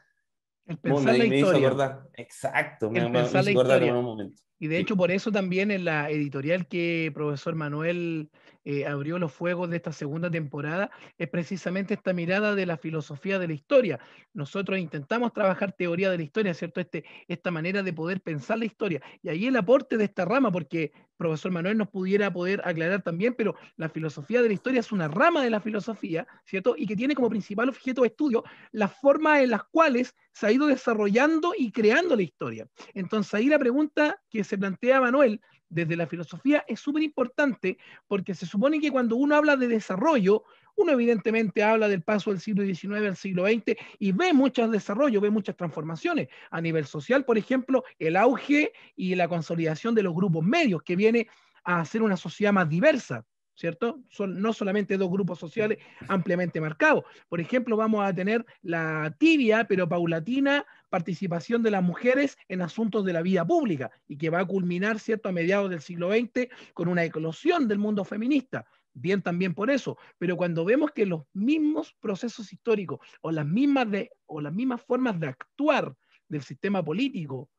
El 0.65 0.77
pensar 0.79 1.17
la 1.17 1.25
historia. 1.25 1.99
Exacto, 2.13 2.91
me, 2.91 3.07
me, 3.09 3.23
hizo 3.23 3.37
acordar 3.37 3.83
en 3.83 3.95
un 3.95 4.05
momento. 4.05 4.41
Y 4.59 4.67
de 4.67 4.79
hecho, 4.79 4.95
por 4.95 5.11
eso 5.11 5.31
también 5.31 5.69
en 5.69 5.85
la 5.85 6.09
editorial 6.09 6.67
que 6.67 7.11
profesor 7.13 7.55
Manuel 7.55 8.29
eh, 8.65 8.85
abrió 8.87 9.19
los 9.19 9.31
fuegos 9.31 9.69
de 9.69 9.77
esta 9.77 9.93
segunda 9.93 10.29
temporada 10.29 10.89
es 11.17 11.29
precisamente 11.29 11.93
esta 11.93 12.13
mirada 12.13 12.55
de 12.55 12.65
la 12.65 12.77
filosofía 12.77 13.37
de 13.37 13.47
la 13.47 13.53
historia. 13.53 13.99
Nosotros 14.33 14.79
intentamos 14.79 15.33
trabajar 15.33 15.71
teoría 15.71 16.09
de 16.09 16.17
la 16.17 16.23
historia, 16.23 16.53
¿cierto? 16.53 16.81
Este, 16.81 17.05
esta 17.27 17.51
manera 17.51 17.83
de 17.83 17.93
poder 17.93 18.21
pensar 18.21 18.57
la 18.57 18.65
historia. 18.65 19.01
Y 19.21 19.29
ahí 19.29 19.45
el 19.45 19.55
aporte 19.55 19.97
de 19.97 20.05
esta 20.05 20.25
rama, 20.25 20.51
porque 20.51 20.91
profesor 21.15 21.51
Manuel 21.51 21.77
nos 21.77 21.89
pudiera 21.89 22.33
poder 22.33 22.61
aclarar 22.65 23.01
también, 23.01 23.35
pero 23.35 23.55
la 23.77 23.87
filosofía 23.87 24.41
de 24.41 24.47
la 24.47 24.53
historia 24.55 24.79
es 24.79 24.91
una 24.91 25.07
rama 25.07 25.43
de 25.43 25.49
la 25.49 25.61
filosofía, 25.61 26.27
¿cierto? 26.43 26.75
Y 26.77 26.87
que 26.87 26.95
tiene 26.95 27.15
como 27.15 27.29
principal 27.29 27.69
objeto 27.69 28.01
de 28.01 28.07
estudio 28.07 28.43
las 28.71 28.93
formas 28.99 29.41
en 29.41 29.51
las 29.51 29.63
cuales 29.65 30.15
se 30.33 30.47
ha 30.47 30.51
ido 30.51 30.67
desarrollando 30.67 31.53
y 31.57 31.71
creando 31.71 32.15
la 32.15 32.23
historia. 32.23 32.67
Entonces 32.93 33.33
ahí 33.33 33.47
la 33.47 33.59
pregunta 33.59 34.21
que 34.29 34.43
se 34.43 34.57
plantea 34.57 34.99
Manuel 34.99 35.39
desde 35.69 35.95
la 35.95 36.07
filosofía 36.07 36.63
es 36.67 36.79
súper 36.79 37.03
importante 37.03 37.77
porque 38.07 38.33
se 38.33 38.45
supone 38.45 38.79
que 38.79 38.91
cuando 38.91 39.15
uno 39.15 39.35
habla 39.35 39.55
de 39.55 39.67
desarrollo, 39.67 40.43
uno 40.75 40.91
evidentemente 40.91 41.63
habla 41.63 41.87
del 41.87 42.03
paso 42.03 42.31
del 42.31 42.39
siglo 42.39 42.63
XIX 42.63 43.07
al 43.07 43.15
siglo 43.15 43.45
XX 43.45 43.75
y 43.99 44.11
ve 44.11 44.33
muchos 44.33 44.71
desarrollos, 44.71 45.21
ve 45.21 45.29
muchas 45.29 45.55
transformaciones. 45.55 46.27
A 46.51 46.61
nivel 46.61 46.85
social, 46.85 47.25
por 47.25 47.37
ejemplo, 47.37 47.83
el 47.99 48.15
auge 48.17 48.73
y 48.95 49.15
la 49.15 49.27
consolidación 49.27 49.95
de 49.95 50.03
los 50.03 50.13
grupos 50.13 50.43
medios, 50.43 50.83
que 50.83 50.95
viene 50.95 51.27
a 51.63 51.79
hacer 51.81 52.01
una 52.01 52.17
sociedad 52.17 52.53
más 52.53 52.69
diversa. 52.69 53.25
¿Cierto? 53.55 54.01
Son 54.09 54.41
no 54.41 54.53
solamente 54.53 54.97
dos 54.97 55.09
grupos 55.09 55.39
sociales 55.39 55.79
ampliamente 56.07 56.61
marcados. 56.61 57.03
Por 57.29 57.39
ejemplo, 57.39 57.77
vamos 57.77 58.05
a 58.05 58.13
tener 58.13 58.45
la 58.61 59.15
tibia, 59.17 59.65
pero 59.67 59.87
paulatina, 59.89 60.65
participación 60.89 61.63
de 61.63 61.71
las 61.71 61.83
mujeres 61.83 62.37
en 62.47 62.61
asuntos 62.61 63.05
de 63.05 63.13
la 63.13 63.21
vida 63.21 63.45
pública 63.45 63.91
y 64.07 64.17
que 64.17 64.29
va 64.29 64.39
a 64.39 64.45
culminar, 64.45 64.99
¿cierto?, 64.99 65.29
a 65.29 65.31
mediados 65.31 65.69
del 65.69 65.81
siglo 65.81 66.11
XX 66.11 66.47
con 66.73 66.87
una 66.87 67.03
eclosión 67.03 67.67
del 67.67 67.79
mundo 67.79 68.03
feminista 68.03 68.65
bien 68.95 69.21
también 69.21 69.53
por 69.53 69.69
eso, 69.69 69.97
pero 70.17 70.37
cuando 70.37 70.65
vemos 70.65 70.91
que 70.91 71.05
los 71.05 71.23
mismos 71.33 71.93
procesos 71.99 72.51
históricos 72.51 72.99
o 73.21 73.29
las 73.29 73.45
mismas, 73.45 73.91
de, 73.91 74.09
o 74.25 74.41
las 74.41 74.53
mismas 74.53 74.81
formas 74.81 75.19
de 75.19 75.27
actuar 75.27 75.93
del 76.29 76.41
sistema 76.41 76.83
político, 76.83 77.49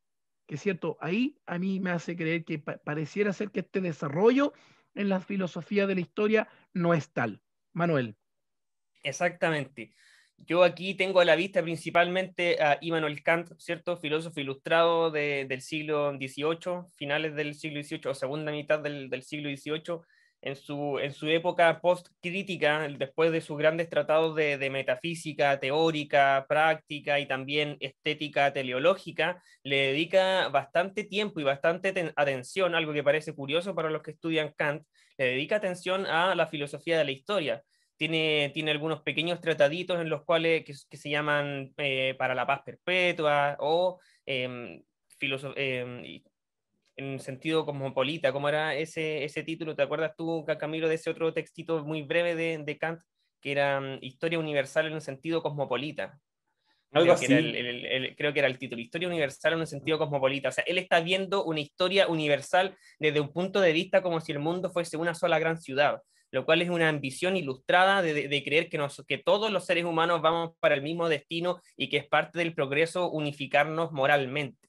que 0.47 0.57
cierto, 0.57 0.97
ahí 1.01 1.39
a 1.47 1.59
mí 1.59 1.79
me 1.81 1.91
hace 1.91 2.17
creer 2.17 2.45
que 2.45 2.59
pareciera 2.59 3.33
ser 3.33 3.51
que 3.51 3.61
este 3.61 3.81
desarrollo 3.81 4.53
en 4.97 5.09
la 5.09 5.21
filosofía 5.21 5.87
de 5.87 5.95
la 5.95 6.01
historia 6.01 6.49
no 6.75 6.95
es 6.95 7.13
tal. 7.13 7.41
Manuel. 7.73 8.17
Exactamente. 9.03 9.95
Yo 10.39 10.65
aquí 10.65 10.95
tengo 10.95 11.21
a 11.21 11.25
la 11.25 11.37
vista 11.37 11.63
principalmente 11.63 12.61
a 12.63 12.79
Immanuel 12.81 13.23
Kant, 13.23 13.53
¿cierto? 13.59 13.97
Filósofo 13.97 14.41
ilustrado 14.41 15.11
del 15.11 15.61
siglo 15.61 16.13
XVIII, 16.13 16.89
finales 16.97 17.35
del 17.35 17.55
siglo 17.55 17.83
XVIII 17.83 18.11
o 18.11 18.15
segunda 18.15 18.53
mitad 18.53 18.81
del, 18.81 19.09
del 19.09 19.23
siglo 19.23 19.49
XVIII, 19.49 20.01
en 20.47 20.55
su, 20.55 21.01
en 21.01 21.13
su 21.13 21.27
época 21.27 21.81
post-crítica, 21.81 22.87
después 22.97 23.33
de 23.33 23.41
sus 23.41 23.59
grandes 23.59 23.91
tratados 23.91 24.37
de, 24.37 24.59
de, 24.59 24.71
metafísica 24.71 25.59
teórica, 25.59 26.47
práctica 26.49 27.19
y 27.19 27.27
también 27.27 27.77
estética 27.81 28.53
teleológica, 28.53 29.43
le 29.65 29.89
dedica 29.89 30.49
bastante 30.49 31.03
tiempo 31.03 31.41
y 31.41 31.45
bastante 31.45 32.13
atención, 32.15 32.77
algo 32.77 32.93
que 32.93 33.03
parece 33.03 33.35
curioso 33.35 33.75
para 33.75 33.91
los 33.91 34.03
que 34.03 34.13
estudian 34.13 34.53
Kant, 34.57 34.85
le 35.19 35.25
dedica 35.25 35.57
atención 35.57 36.07
a 36.07 36.37
la 36.37 36.47
filosofía 36.47 36.97
de 36.99 37.05
la 37.05 37.11
historia. 37.11 37.65
Tiene, 37.97 38.53
tiene 38.55 38.71
algunos 38.71 39.03
pequeños 39.03 39.41
trataditos 39.41 40.01
en 40.01 40.11
los 40.11 40.25
cuales 40.25 40.65
que, 40.65 40.75
que 40.89 40.97
se 40.97 41.11
llaman 41.11 41.73
eh, 41.79 42.15
para 42.17 42.37
la 42.37 42.47
paz 42.47 42.61
perpetua 42.65 43.57
o 43.59 43.99
eh, 44.25 44.81
eh, 45.21 46.23
en 46.97 47.21
sentido 47.21 47.65
cosmopolita, 47.67 48.33
¿cómo 48.33 48.49
era 48.49 48.75
ese, 48.75 49.25
ese 49.25 49.43
título? 49.43 49.77
¿Te 49.77 49.83
acuerdas 49.83 50.15
tú, 50.17 50.45
Camilo, 50.59 50.89
de 50.89 50.95
ese 50.95 51.11
otro 51.11 51.33
textito 51.33 51.85
muy 51.85 52.03
breve 52.03 52.35
de, 52.35 52.59
de 52.59 52.79
Kant, 52.79 53.01
que 53.41 53.53
era 53.53 53.79
um, 53.79 53.99
Historia 54.01 54.39
Universal 54.39 54.87
en 54.87 54.95
un 54.95 55.01
sentido 55.01 55.43
cosmopolita? 55.43 56.19
Algo 56.93 57.05
creo, 57.05 57.15
así. 57.15 57.27
Que 57.27 57.39
el, 57.39 57.55
el, 57.55 57.85
el, 57.87 58.17
creo 58.17 58.33
que 58.33 58.39
era 58.39 58.49
el 58.49 58.59
título, 58.59 58.81
Historia 58.81 59.09
Universal 59.09 59.53
en 59.53 59.61
un 59.61 59.67
sentido 59.67 59.99
cosmopolita. 59.99 60.49
O 60.49 60.53
sea, 60.53 60.65
él 60.67 60.79
está 60.79 61.01
viendo 61.01 61.45
una 61.45 61.61
historia 61.61 62.07
universal 62.07 62.77
desde 62.99 63.21
un 63.21 63.33
punto 63.33 63.61
de 63.61 63.73
vista 63.73 64.03
como 64.03 64.21
si 64.21 64.33
el 64.33 64.39
mundo 64.39 64.71
fuese 64.71 64.97
una 64.97 65.15
sola 65.15 65.39
gran 65.39 65.61
ciudad, 65.61 66.01
lo 66.31 66.47
cual 66.47 66.63
es 66.63 66.71
una 66.71 66.89
ambición 66.89 67.37
ilustrada 67.37 68.01
de, 68.01 68.15
de, 68.15 68.29
de 68.29 68.45
creer 68.45 68.71
que, 68.71 68.79
nos, 68.79 69.05
que 69.07 69.19
todos 69.19 69.51
los 69.51 69.67
seres 69.67 69.85
humanos 69.85 70.23
vamos 70.23 70.53
para 70.61 70.75
el 70.75 70.83
mismo 70.83 71.09
destino 71.11 71.61
y 71.77 71.91
que 71.91 71.99
es 71.99 72.07
parte 72.07 72.39
del 72.39 72.55
progreso 72.55 73.11
unificarnos 73.11 73.93
moralmente. 73.93 74.66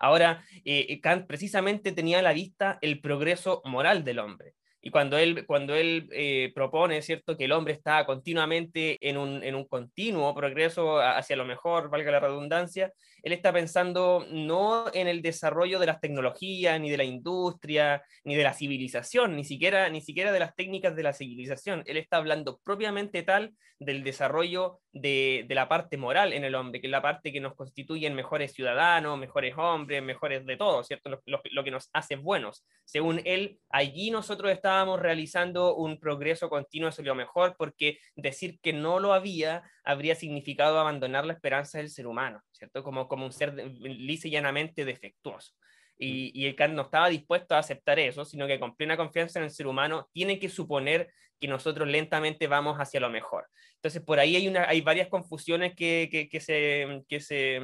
Ahora, 0.00 0.44
eh, 0.64 1.00
Kant 1.00 1.26
precisamente 1.26 1.92
tenía 1.92 2.18
a 2.18 2.22
la 2.22 2.32
vista 2.32 2.78
el 2.80 3.00
progreso 3.00 3.62
moral 3.64 4.02
del 4.02 4.18
hombre. 4.18 4.54
Y 4.82 4.90
cuando 4.90 5.18
él, 5.18 5.44
cuando 5.46 5.74
él 5.74 6.08
eh, 6.10 6.52
propone, 6.54 7.02
¿cierto?, 7.02 7.36
que 7.36 7.44
el 7.44 7.52
hombre 7.52 7.74
está 7.74 8.06
continuamente 8.06 8.96
en 9.06 9.18
un, 9.18 9.44
en 9.44 9.54
un 9.54 9.66
continuo 9.66 10.34
progreso 10.34 10.98
hacia 10.98 11.36
lo 11.36 11.44
mejor, 11.44 11.90
valga 11.90 12.10
la 12.10 12.20
redundancia, 12.20 12.92
él 13.22 13.32
está 13.32 13.52
pensando 13.52 14.26
no 14.30 14.86
en 14.92 15.08
el 15.08 15.22
desarrollo 15.22 15.78
de 15.78 15.86
las 15.86 16.00
tecnologías, 16.00 16.80
ni 16.80 16.90
de 16.90 16.96
la 16.96 17.04
industria, 17.04 18.02
ni 18.24 18.34
de 18.34 18.44
la 18.44 18.54
civilización, 18.54 19.36
ni 19.36 19.44
siquiera, 19.44 19.88
ni 19.88 20.00
siquiera 20.00 20.32
de 20.32 20.40
las 20.40 20.54
técnicas 20.54 20.96
de 20.96 21.02
la 21.02 21.12
civilización. 21.12 21.82
Él 21.86 21.96
está 21.96 22.18
hablando 22.18 22.60
propiamente 22.64 23.22
tal 23.22 23.54
del 23.78 24.04
desarrollo 24.04 24.80
de, 24.92 25.46
de 25.48 25.54
la 25.54 25.66
parte 25.66 25.96
moral 25.96 26.34
en 26.34 26.44
el 26.44 26.54
hombre, 26.54 26.80
que 26.82 26.86
es 26.86 26.90
la 26.90 27.00
parte 27.00 27.32
que 27.32 27.40
nos 27.40 27.54
constituye 27.54 28.06
en 28.06 28.14
mejores 28.14 28.52
ciudadanos, 28.52 29.18
mejores 29.18 29.54
hombres, 29.56 30.02
mejores 30.02 30.44
de 30.44 30.58
todo, 30.58 30.84
¿cierto? 30.84 31.08
Lo, 31.08 31.22
lo, 31.24 31.40
lo 31.50 31.64
que 31.64 31.70
nos 31.70 31.88
hace 31.94 32.16
buenos. 32.16 32.66
Según 32.84 33.22
él, 33.24 33.58
allí 33.70 34.10
nosotros 34.10 34.52
estábamos 34.52 35.00
realizando 35.00 35.76
un 35.76 35.98
progreso 35.98 36.50
continuo 36.50 36.90
hacia 36.90 37.04
lo 37.04 37.14
mejor, 37.14 37.54
porque 37.56 37.98
decir 38.16 38.60
que 38.60 38.74
no 38.74 39.00
lo 39.00 39.14
había 39.14 39.62
habría 39.90 40.14
significado 40.14 40.78
abandonar 40.78 41.26
la 41.26 41.32
esperanza 41.32 41.78
del 41.78 41.90
ser 41.90 42.06
humano, 42.06 42.42
¿cierto? 42.52 42.82
Como, 42.82 43.08
como 43.08 43.26
un 43.26 43.32
ser 43.32 43.54
lisa 43.54 44.28
y 44.28 44.32
llanamente 44.32 44.84
defectuoso. 44.84 45.54
Y, 45.98 46.30
y, 46.34 46.46
el 46.46 46.56
Kant 46.56 46.74
no 46.74 46.82
estaba 46.82 47.10
dispuesto 47.10 47.54
a 47.54 47.58
aceptar 47.58 47.98
eso, 47.98 48.24
sino 48.24 48.46
que 48.46 48.58
con 48.58 48.74
plena 48.74 48.96
confianza 48.96 49.38
en 49.38 49.44
el 49.44 49.50
ser 49.50 49.66
humano 49.66 50.08
tiene 50.12 50.38
que 50.38 50.48
suponer 50.48 51.12
que 51.38 51.48
nosotros 51.48 51.88
lentamente 51.88 52.46
vamos 52.46 52.78
hacia 52.78 53.00
lo 53.00 53.10
mejor. 53.10 53.48
Entonces, 53.76 54.02
por 54.02 54.18
ahí 54.18 54.36
hay, 54.36 54.48
una, 54.48 54.68
hay 54.68 54.80
varias 54.80 55.08
confusiones 55.08 55.74
que, 55.74 56.08
que, 56.10 56.28
que 56.28 56.40
se, 56.40 57.02
que 57.08 57.20
se, 57.20 57.60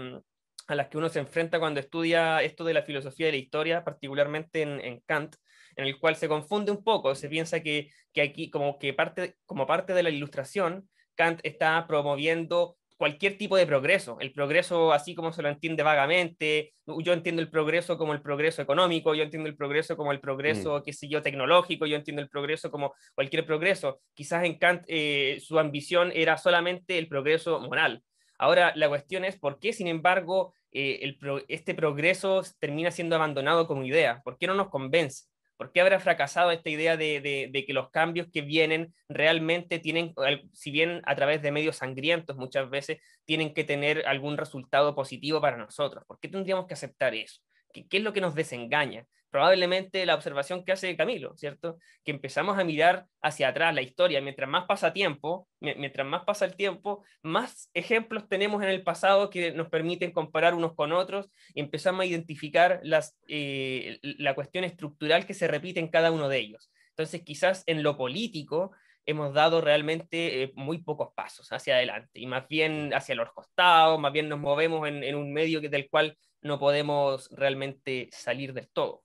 a 0.67 0.75
las 0.75 0.89
que 0.89 0.99
uno 0.99 1.09
se 1.09 1.21
enfrenta 1.21 1.59
cuando 1.59 1.81
estudia 1.81 2.43
esto 2.43 2.65
de 2.65 2.75
la 2.75 2.83
filosofía 2.83 3.27
de 3.27 3.33
la 3.33 3.39
historia, 3.39 3.85
particularmente 3.85 4.63
en, 4.63 4.81
en 4.81 5.01
Kant, 5.01 5.37
en 5.77 5.87
el 5.87 5.99
cual 5.99 6.17
se 6.17 6.29
confunde 6.29 6.73
un 6.73 6.83
poco, 6.83 7.15
se 7.15 7.29
piensa 7.29 7.61
que, 7.61 7.91
que 8.13 8.23
aquí 8.23 8.51
como 8.51 8.79
que 8.79 8.95
parte, 8.95 9.37
como 9.45 9.67
parte 9.67 9.93
de 9.93 10.03
la 10.03 10.11
ilustración, 10.11 10.89
Kant 11.17 11.41
está 11.43 11.85
promoviendo 11.89 12.77
cualquier 12.97 13.37
tipo 13.37 13.57
de 13.57 13.67
progreso, 13.67 14.17
el 14.21 14.33
progreso 14.33 14.93
así 14.93 15.15
como 15.15 15.33
se 15.33 15.43
lo 15.43 15.49
entiende 15.49 15.83
vagamente, 15.83 16.73
yo 16.87 17.13
entiendo 17.13 17.43
el 17.43 17.51
progreso 17.51 17.99
como 17.99 18.13
el 18.15 18.23
progreso 18.23 18.63
económico, 18.63 19.15
yo 19.15 19.23
entiendo 19.23 19.49
el 19.49 19.57
progreso 19.57 19.97
como 19.97 20.13
el 20.13 20.21
progreso, 20.21 20.79
mm. 20.79 20.83
qué 20.83 20.93
sé 20.93 21.09
yo, 21.09 21.23
tecnológico, 21.23 21.87
yo 21.87 21.97
entiendo 21.97 22.23
el 22.23 22.29
progreso 22.29 22.71
como 22.71 22.95
cualquier 23.15 23.45
progreso. 23.45 24.01
Quizás 24.15 24.45
en 24.45 24.59
Kant 24.59 24.85
eh, 24.89 25.39
su 25.41 25.59
ambición 25.59 26.11
era 26.15 26.39
solamente 26.39 26.99
el 26.99 27.09
progreso 27.09 27.61
moral. 27.61 28.03
Ahora, 28.39 28.73
la 28.77 28.89
cuestión 28.89 29.25
es 29.25 29.39
por 29.39 29.59
qué, 29.59 29.73
sin 29.73 29.89
embargo, 29.89 30.55
eh, 30.73 31.01
el 31.03 31.17
pro 31.17 31.41
este 31.49 31.75
progreso 31.75 32.43
termina 32.59 32.91
siendo 32.91 33.17
abandonado 33.17 33.67
como 33.67 33.85
idea, 33.85 34.21
¿por 34.25 34.37
qué 34.39 34.47
no 34.47 34.55
nos 34.55 34.69
convence? 34.69 35.25
¿Por 35.57 35.73
qué 35.73 35.81
habrá 35.81 35.99
fracasado 36.01 36.51
esta 36.51 36.69
idea 36.69 36.97
de, 36.97 37.65
que 37.67 37.73
los 37.73 37.91
cambios 37.91 38.29
que 38.33 38.43
vienen 38.43 38.95
realmente 39.09 39.79
tienen, 39.79 40.15
si 40.53 40.71
bien 40.71 41.01
a 41.07 41.15
través 41.17 41.43
de 41.43 41.53
medios 41.53 41.77
sangrientos 41.77 42.37
muchas 42.37 42.69
veces, 42.69 42.99
tienen 43.25 43.55
que 43.55 43.65
tener 43.65 44.07
algún 44.07 44.37
resultado 44.37 44.95
positivo 44.95 45.41
para 45.41 45.57
nosotros? 45.57 46.05
¿Por 46.07 46.21
qué 46.21 46.29
tendríamos 46.29 46.67
que 46.67 46.75
aceptar 46.75 47.15
eso? 47.15 47.41
¿Qué, 47.73 47.89
qué 47.89 47.97
es 47.99 48.03
lo 48.03 48.13
que 48.13 48.21
nos 48.21 48.35
desengaña? 48.35 49.07
Probablemente 49.37 50.07
la 50.07 50.15
observación 50.15 50.65
que 50.65 50.73
hace 50.73 50.97
Camilo, 50.97 51.37
¿cierto? 51.37 51.77
Que 52.07 52.11
empezamos 52.11 52.59
a 52.59 52.65
mirar 52.65 53.05
hacia 53.21 53.49
atrás 53.49 53.75
la 53.75 53.83
historia, 53.83 54.23
mientras 54.23 54.49
más 54.49 54.65
pasa 54.65 54.95
tiempo, 54.95 55.47
mientras 55.61 56.07
más 56.07 56.25
pasa 56.25 56.47
el 56.47 56.57
tiempo, 56.57 57.05
más 57.21 57.69
ejemplos 57.75 58.31
tenemos 58.31 58.63
en 58.63 58.71
el 58.71 58.83
pasado 58.83 59.29
que 59.29 59.53
nos 59.53 59.69
permiten 59.69 60.13
comparar 60.13 60.55
unos 60.55 60.75
con 60.75 60.91
otros 60.93 61.31
y 61.53 61.61
empezamos 61.61 62.01
a 62.01 62.07
identificar 62.07 62.81
las, 62.83 63.19
eh, 63.29 63.99
la 64.01 64.35
cuestión 64.35 64.65
estructural 64.65 65.27
que 65.27 65.35
se 65.35 65.49
repite 65.49 65.81
en 65.81 65.89
cada 65.89 66.11
uno 66.11 66.31
de 66.31 66.39
ellos. 66.39 66.73
Entonces, 66.89 67.21
quizás 67.21 67.63
en 67.67 67.83
lo 67.83 67.99
político 67.99 68.71
hemos 69.05 69.35
dado 69.35 69.61
realmente 69.61 70.45
eh, 70.45 70.53
muy 70.55 70.79
pocos 70.79 71.11
pasos 71.15 71.53
hacia 71.53 71.75
adelante 71.75 72.21
y 72.21 72.25
más 72.25 72.49
bien 72.49 72.95
hacia 72.95 73.15
los 73.15 73.35
costados, 73.35 74.01
más 74.01 74.15
bien 74.15 74.31
nos 74.31 74.39
movemos 74.39 74.89
en, 74.89 75.05
en 75.05 75.15
un 75.15 75.31
medio 75.35 75.61
que, 75.61 75.69
del 75.69 75.91
cual 75.91 76.17
no 76.41 76.59
podemos 76.59 77.29
realmente 77.33 78.09
salir 78.13 78.55
del 78.55 78.71
todo. 78.71 79.03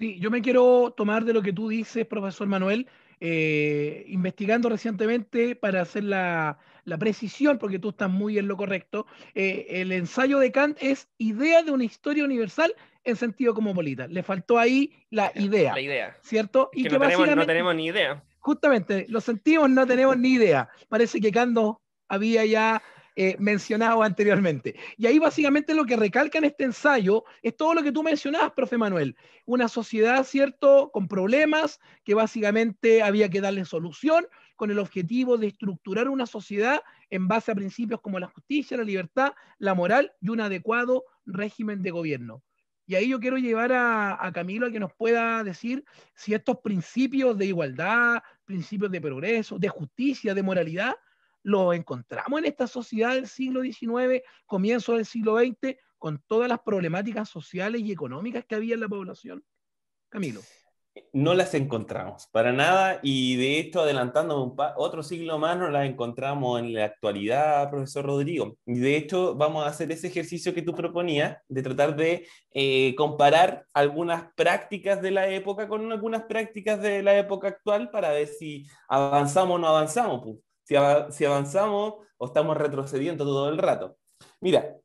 Sí, 0.00 0.18
yo 0.18 0.30
me 0.30 0.40
quiero 0.40 0.94
tomar 0.96 1.26
de 1.26 1.34
lo 1.34 1.42
que 1.42 1.52
tú 1.52 1.68
dices, 1.68 2.06
profesor 2.06 2.46
Manuel, 2.48 2.88
eh, 3.20 4.06
investigando 4.08 4.70
recientemente 4.70 5.54
para 5.54 5.82
hacer 5.82 6.04
la, 6.04 6.58
la, 6.86 6.96
precisión, 6.96 7.58
porque 7.58 7.78
tú 7.78 7.90
estás 7.90 8.08
muy 8.08 8.38
en 8.38 8.48
lo 8.48 8.56
correcto. 8.56 9.06
Eh, 9.34 9.66
el 9.68 9.92
ensayo 9.92 10.38
de 10.38 10.50
Kant 10.52 10.78
es 10.80 11.06
idea 11.18 11.62
de 11.62 11.70
una 11.70 11.84
historia 11.84 12.24
universal 12.24 12.74
en 13.04 13.16
sentido 13.16 13.52
cosmopolita. 13.52 14.06
Le 14.06 14.22
faltó 14.22 14.58
ahí 14.58 14.90
la 15.10 15.32
idea. 15.34 15.74
La 15.74 15.82
idea. 15.82 16.16
¿Cierto? 16.22 16.70
Y 16.72 16.84
que, 16.84 16.88
que 16.88 16.98
no, 16.98 17.04
tenemos, 17.04 17.36
no 17.36 17.46
tenemos 17.46 17.74
ni 17.74 17.86
idea. 17.88 18.24
Justamente, 18.38 19.04
lo 19.10 19.20
sentimos, 19.20 19.68
no 19.68 19.86
tenemos 19.86 20.16
ni 20.16 20.30
idea. 20.30 20.70
Parece 20.88 21.20
que 21.20 21.30
Kant 21.30 21.58
había 22.08 22.46
ya 22.46 22.82
eh, 23.16 23.36
mencionado 23.38 24.02
anteriormente. 24.02 24.76
Y 24.96 25.06
ahí 25.06 25.18
básicamente 25.18 25.74
lo 25.74 25.84
que 25.84 25.96
recalca 25.96 26.38
en 26.38 26.44
este 26.44 26.64
ensayo 26.64 27.24
es 27.42 27.56
todo 27.56 27.74
lo 27.74 27.82
que 27.82 27.92
tú 27.92 28.02
mencionabas, 28.02 28.52
profe 28.52 28.78
Manuel. 28.78 29.16
Una 29.46 29.68
sociedad, 29.68 30.24
¿cierto?, 30.24 30.90
con 30.92 31.08
problemas 31.08 31.80
que 32.04 32.14
básicamente 32.14 33.02
había 33.02 33.28
que 33.28 33.40
darle 33.40 33.64
solución 33.64 34.26
con 34.56 34.70
el 34.70 34.78
objetivo 34.78 35.38
de 35.38 35.48
estructurar 35.48 36.08
una 36.08 36.26
sociedad 36.26 36.82
en 37.08 37.26
base 37.26 37.50
a 37.50 37.54
principios 37.54 38.00
como 38.00 38.20
la 38.20 38.28
justicia, 38.28 38.76
la 38.76 38.84
libertad, 38.84 39.32
la 39.58 39.74
moral 39.74 40.12
y 40.20 40.28
un 40.28 40.40
adecuado 40.40 41.04
régimen 41.26 41.82
de 41.82 41.90
gobierno. 41.90 42.42
Y 42.86 42.94
ahí 42.94 43.08
yo 43.08 43.20
quiero 43.20 43.38
llevar 43.38 43.72
a, 43.72 44.24
a, 44.24 44.32
Camilo 44.32 44.66
a 44.66 44.70
que 44.70 44.80
nos 44.80 44.92
pueda 44.92 45.42
decir 45.44 45.84
si 46.14 46.34
estos 46.34 46.58
principios 46.58 47.38
de 47.38 47.46
igualdad, 47.46 48.22
principios 48.44 48.90
de 48.90 49.00
progreso, 49.00 49.58
de 49.58 49.68
justicia, 49.68 50.34
de 50.34 50.42
moralidad, 50.42 50.94
lo 51.42 51.72
encontramos 51.72 52.38
en 52.40 52.46
esta 52.46 52.66
sociedad 52.66 53.14
del 53.14 53.26
siglo 53.26 53.62
XIX, 53.62 54.22
comienzo 54.46 54.94
del 54.94 55.06
siglo 55.06 55.38
XX, 55.38 55.76
con 55.98 56.22
todas 56.26 56.48
las 56.48 56.60
problemáticas 56.60 57.28
sociales 57.28 57.82
y 57.82 57.92
económicas 57.92 58.44
que 58.46 58.54
había 58.54 58.74
en 58.74 58.80
la 58.80 58.88
población? 58.88 59.44
Camilo. 60.08 60.40
No 61.12 61.34
las 61.34 61.54
encontramos, 61.54 62.26
para 62.32 62.52
nada, 62.52 62.98
y 63.02 63.36
de 63.36 63.60
hecho, 63.60 63.82
adelantando 63.82 64.42
un 64.42 64.56
otro 64.76 65.04
siglo 65.04 65.38
más, 65.38 65.56
no 65.56 65.70
las 65.70 65.88
encontramos 65.88 66.58
en 66.58 66.74
la 66.74 66.86
actualidad, 66.86 67.70
profesor 67.70 68.06
Rodrigo. 68.06 68.56
Y 68.66 68.80
de 68.80 68.96
hecho, 68.96 69.36
vamos 69.36 69.64
a 69.64 69.68
hacer 69.68 69.92
ese 69.92 70.08
ejercicio 70.08 70.52
que 70.52 70.62
tú 70.62 70.74
proponías, 70.74 71.38
de 71.48 71.62
tratar 71.62 71.94
de 71.94 72.26
eh, 72.52 72.94
comparar 72.96 73.66
algunas 73.72 74.32
prácticas 74.34 75.00
de 75.00 75.12
la 75.12 75.28
época 75.28 75.68
con 75.68 75.90
algunas 75.92 76.24
prácticas 76.24 76.80
de 76.82 77.02
la 77.02 77.16
época 77.16 77.48
actual 77.48 77.90
para 77.90 78.10
ver 78.10 78.26
si 78.26 78.66
avanzamos 78.88 79.56
o 79.56 79.58
no 79.58 79.68
avanzamos. 79.68 80.38
Pues 80.70 81.16
si, 81.16 81.24
avanzamos 81.24 81.94
o 82.16 82.26
estamos 82.26 82.56
retrocediendo 82.56 83.24
todo 83.24 83.48
el 83.48 83.58
rato. 83.58 83.96
Mira, 84.40 84.76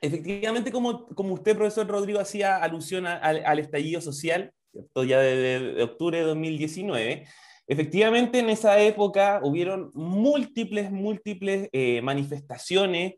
efectivamente, 0.00 0.70
como, 0.70 1.06
como 1.08 1.34
usted, 1.34 1.56
profesor 1.56 1.88
Rodrigo, 1.88 2.20
hacía 2.20 2.58
alusión 2.58 3.06
a, 3.06 3.16
al, 3.16 3.44
al, 3.44 3.58
estallido 3.58 4.00
social, 4.00 4.52
¿cierto? 4.70 5.04
ya 5.04 5.18
de, 5.18 5.74
de, 5.74 5.82
octubre 5.82 6.18
de 6.18 6.24
2019, 6.24 7.26
Efectivamente, 7.68 8.38
en 8.38 8.48
esa 8.48 8.78
época 8.78 9.40
hubieron 9.42 9.90
múltiples, 9.92 10.92
múltiples 10.92 11.68
eh, 11.72 12.00
manifestaciones. 12.00 13.14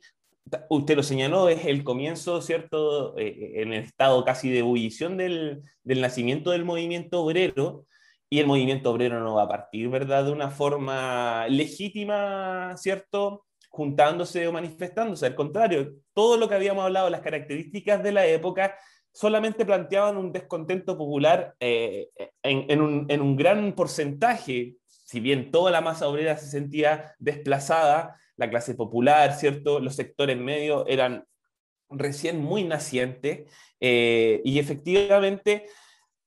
Usted 0.70 0.96
lo 0.96 1.02
señaló, 1.02 1.50
es 1.50 1.66
el 1.66 1.84
comienzo, 1.84 2.40
¿cierto?, 2.40 3.14
eh, 3.18 3.60
en 3.60 3.74
el 3.74 3.82
estado 3.84 4.24
casi 4.24 4.48
de 4.48 4.60
ebullición 4.60 5.18
del, 5.18 5.60
del 5.84 6.00
nacimiento 6.00 6.52
del 6.52 6.64
movimiento 6.64 7.20
obrero, 7.20 7.84
y 8.30 8.40
el 8.40 8.46
movimiento 8.46 8.90
obrero 8.90 9.20
no 9.20 9.34
va 9.34 9.44
a 9.44 9.48
partir, 9.48 9.88
¿verdad?, 9.88 10.24
de 10.24 10.32
una 10.32 10.50
forma 10.50 11.46
legítima, 11.48 12.74
¿cierto?, 12.76 13.46
juntándose 13.70 14.46
o 14.46 14.52
manifestándose. 14.52 15.26
Al 15.26 15.34
contrario, 15.34 15.94
todo 16.12 16.36
lo 16.36 16.48
que 16.48 16.54
habíamos 16.54 16.84
hablado, 16.84 17.10
las 17.10 17.20
características 17.20 18.02
de 18.02 18.12
la 18.12 18.26
época, 18.26 18.76
solamente 19.12 19.64
planteaban 19.64 20.16
un 20.16 20.32
descontento 20.32 20.96
popular 20.96 21.54
eh, 21.60 22.08
en, 22.42 22.80
un, 22.80 23.36
gran 23.36 23.72
porcentaje, 23.72 24.76
si 24.86 25.20
bien 25.20 25.50
toda 25.50 25.70
la 25.70 25.80
masa 25.80 26.08
obrera 26.08 26.36
se 26.36 26.46
sentía 26.46 27.14
desplazada, 27.18 28.16
la 28.36 28.48
clase 28.48 28.74
popular, 28.74 29.34
¿cierto? 29.34 29.80
Los 29.80 29.96
sectores 29.96 30.36
medios 30.36 30.84
eran 30.86 31.24
recién 31.90 32.40
muy 32.40 32.64
nacientes 32.64 33.50
eh, 33.80 34.40
y 34.44 34.58
efectivamente 34.58 35.66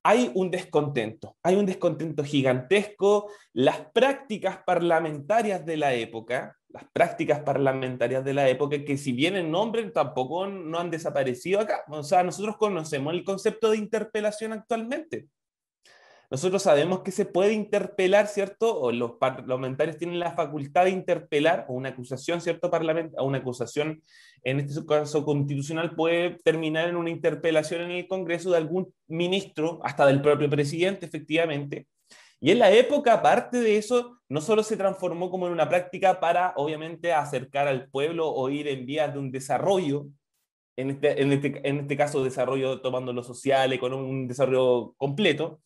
hay 0.04 0.32
un 0.34 0.50
descontento, 0.50 1.36
hay 1.44 1.56
un 1.56 1.66
descontento 1.66 2.24
gigantesco. 2.24 3.30
Las 3.54 3.78
prácticas 3.94 4.60
parlamentarias 4.66 5.66
de 5.66 5.78
la 5.78 5.94
época, 5.94 6.58
las 6.70 6.86
prácticas 6.92 7.42
parlamentarias 7.42 8.24
de 8.24 8.34
la 8.34 8.50
época, 8.50 8.84
que 8.84 8.98
si 8.98 9.12
bien 9.12 9.36
en 9.36 9.52
nombre 9.52 9.84
tampoco 9.92 10.48
no 10.48 10.80
han 10.80 10.90
desaparecido 10.90 11.60
acá. 11.60 11.84
O 11.90 12.04
sea, 12.04 12.24
nosotros 12.24 12.58
conocemos 12.58 13.14
el 13.14 13.24
concepto 13.24 13.72
de 13.72 13.78
interpelación 13.78 14.54
actualmente. 14.54 15.28
Nosotros 16.32 16.64
sabemos 16.64 17.02
que 17.02 17.12
se 17.12 17.26
puede 17.26 17.52
interpelar, 17.52 18.26
¿cierto? 18.28 18.80
O 18.80 18.94
los 18.94 19.18
parlamentarios 19.20 19.98
tienen 19.98 20.18
la 20.18 20.32
facultad 20.32 20.86
de 20.86 20.92
interpelar, 20.92 21.66
o 21.68 21.74
una 21.74 21.90
acusación, 21.90 22.40
¿cierto? 22.40 22.72
Parlament 22.72 23.14
una 23.20 23.40
acusación, 23.40 24.02
en 24.46 24.62
este 24.62 24.86
caso 24.86 25.26
constitucional, 25.26 25.94
puede 25.94 26.38
terminar 26.42 26.88
en 26.88 26.96
una 26.96 27.10
interpelación 27.10 27.82
en 27.82 27.92
el 27.92 28.08
Congreso 28.08 28.50
de 28.50 28.58
algún 28.58 28.94
ministro, 29.08 29.82
hasta 29.84 30.06
del 30.06 30.22
propio 30.22 30.50
presidente, 30.50 31.06
efectivamente. 31.06 31.88
Y 32.40 32.52
en 32.52 32.60
la 32.60 32.72
época, 32.72 33.12
aparte 33.12 33.60
de 33.60 33.76
eso, 33.76 34.22
no 34.30 34.40
solo 34.40 34.64
se 34.64 34.78
transformó 34.78 35.30
como 35.30 35.48
en 35.48 35.52
una 35.52 35.68
práctica 35.68 36.22
para, 36.22 36.54
obviamente, 36.56 37.12
acercar 37.12 37.68
al 37.68 37.90
pueblo 37.90 38.30
o 38.30 38.50
ir 38.50 38.70
en 38.70 38.86
vías 38.86 39.12
de 39.12 39.20
un 39.20 39.32
desarrollo, 39.32 40.08
en 40.78 40.92
este, 40.92 41.22
en 41.22 41.34
este, 41.34 41.68
en 41.68 41.80
este 41.82 41.98
caso 41.98 42.24
desarrollo 42.24 42.80
tomando 42.80 43.12
lo 43.12 43.22
social, 43.22 43.78
con 43.82 43.94
un 43.94 44.30
desarrollo 44.30 44.94
completo, 44.96 45.60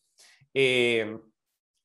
eh, 0.55 1.19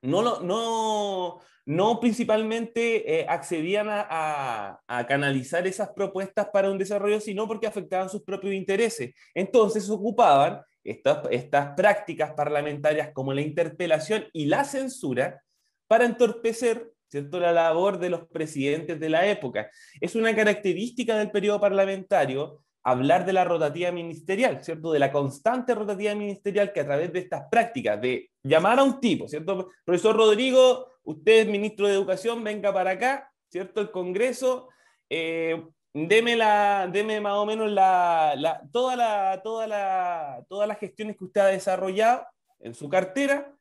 no, 0.03 0.41
no, 0.41 1.41
no 1.67 2.01
principalmente 2.01 3.21
eh, 3.21 3.27
accedían 3.29 3.89
a, 3.91 4.81
canalizar 5.09 5.67
esas 5.67 5.91
propuestas 5.91 6.49
para 6.53 6.71
un 6.71 6.79
desarrollo, 6.79 7.21
sino 7.21 7.47
porque 7.47 7.67
afectaban 7.67 8.09
sus 8.09 8.23
propios 8.23 8.55
intereses. 8.55 9.13
Entonces 9.35 9.91
ocupaban 9.91 10.63
estas, 10.85 11.19
estas 11.31 11.75
prácticas 11.77 12.33
parlamentarias 12.33 13.11
como 13.13 13.35
la 13.35 13.43
interpelación 13.43 14.25
y 14.33 14.47
la 14.47 14.65
censura 14.65 15.43
para 15.87 16.07
entorpecer 16.07 16.93
¿cierto? 17.09 17.41
la 17.41 17.53
labor 17.53 17.99
de 17.99 18.11
los 18.11 18.27
presidentes 18.29 18.99
de 18.99 19.09
la 19.11 19.27
época. 19.27 19.71
Es 20.01 20.15
una 20.15 20.35
característica 20.35 21.19
del 21.19 21.31
periodo 21.31 21.61
parlamentario 21.61 22.63
hablar 22.83 23.27
de 23.27 23.33
la 23.33 23.45
rotativa 23.45 23.91
ministerial, 23.91 24.65
¿cierto? 24.65 24.93
De 24.93 24.99
la 24.99 25.13
constante 25.13 25.75
rotativa 25.75 26.15
ministerial 26.15 26.73
que 26.73 26.81
a 26.81 26.87
través 26.87 27.13
de 27.13 27.21
estas 27.21 27.45
prácticas 27.51 28.01
de 28.01 28.31
llamar 28.43 28.79
a 28.79 28.85
un 28.85 29.01
tipo, 29.01 29.29
¿cierto? 29.29 29.69
Profesor 29.85 30.17
Rodrigo, 30.17 30.87
usted 31.05 31.41
es 31.41 31.47
ministro 31.47 31.87
de 31.87 31.95
Educación, 31.95 32.43
venga 32.43 32.73
para 32.73 32.93
acá, 32.93 33.31
¿cierto? 33.49 33.81
El 33.81 33.91
Congreso, 33.91 34.69
eh, 35.11 35.63
deme, 35.93 36.37
la, 36.37 36.89
deme 36.91 37.21
más 37.21 37.35
o 37.35 37.47
menos 37.47 37.71
la, 37.71 38.63
toda 38.73 38.97
la, 38.97 39.41
toda 39.43 39.67
la, 39.67 40.45
todas 40.49 40.69
las 40.69 40.79
gestiones 40.79 41.17
que 41.17 41.25
usted 41.25 41.41
ha 41.41 41.47
desarrollado 41.47 42.27
en 42.61 42.75
su 42.75 42.89
cartera, 42.89 43.55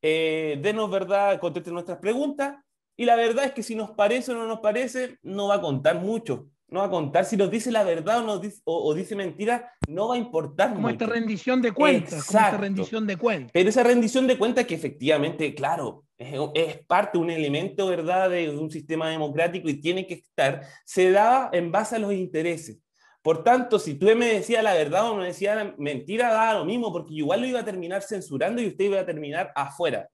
eh, 0.00 0.58
denos 0.62 0.90
verdad, 0.90 1.38
conteste 1.40 1.70
nuestras 1.70 1.98
preguntas, 1.98 2.56
y 2.96 3.04
la 3.04 3.16
verdad 3.16 3.46
es 3.46 3.52
que 3.52 3.62
si 3.62 3.74
nos 3.74 3.90
parece 3.90 4.32
o 4.32 4.34
no 4.34 4.46
nos 4.46 4.60
parece, 4.60 5.18
no 5.22 5.48
va 5.48 5.56
a 5.56 5.60
contar 5.60 5.96
mucho, 5.96 6.48
no 6.72 6.80
va 6.80 6.86
a 6.86 6.90
contar. 6.90 7.24
Si 7.24 7.36
nos 7.36 7.50
dice 7.50 7.70
la 7.70 7.84
verdad 7.84 8.26
o, 8.26 8.38
dice, 8.38 8.60
o, 8.64 8.94
dice 8.94 9.14
mentira, 9.14 9.72
no 9.86 10.08
va 10.08 10.14
a 10.14 10.18
importar. 10.18 10.74
Como 10.74 10.88
esta 10.88 11.06
rendición 11.06 11.60
de 11.60 11.72
cuentas. 11.72 12.26
Como 12.26 12.40
esta 12.40 12.56
rendición 12.56 13.06
de 13.06 13.16
cuentas. 13.16 13.50
Pero 13.52 13.68
esa 13.68 13.82
rendición 13.82 14.26
de 14.26 14.38
cuentas 14.38 14.66
que 14.66 14.74
efectivamente, 14.74 15.54
claro, 15.54 16.04
es, 16.16 16.34
es 16.54 16.78
parte, 16.86 17.18
un 17.18 17.30
elemento, 17.30 17.86
¿verdad?, 17.86 18.30
de, 18.30 18.50
un 18.50 18.70
sistema 18.70 19.10
democrático 19.10 19.68
y 19.68 19.74
tiene 19.74 20.06
que 20.06 20.14
estar, 20.14 20.62
se 20.84 21.10
da 21.10 21.50
en 21.52 21.70
base 21.70 21.96
a 21.96 21.98
los 21.98 22.12
intereses. 22.12 22.78
Por 23.20 23.44
tanto, 23.44 23.78
si 23.78 23.94
tú 23.94 24.06
me 24.16 24.26
decías 24.26 24.64
la 24.64 24.74
verdad 24.74 25.10
o 25.10 25.14
me 25.14 25.26
decías 25.26 25.56
la 25.56 25.74
mentira, 25.78 26.32
da 26.32 26.54
lo 26.54 26.64
mismo, 26.64 26.90
porque 26.90 27.14
igual 27.14 27.42
lo 27.42 27.46
iba 27.46 27.60
a 27.60 27.64
terminar 27.64 28.02
censurando 28.02 28.60
y 28.60 28.66
usted 28.66 28.86
iba 28.86 28.98
a 28.98 29.06
terminar 29.06 29.52
afuera 29.54 30.08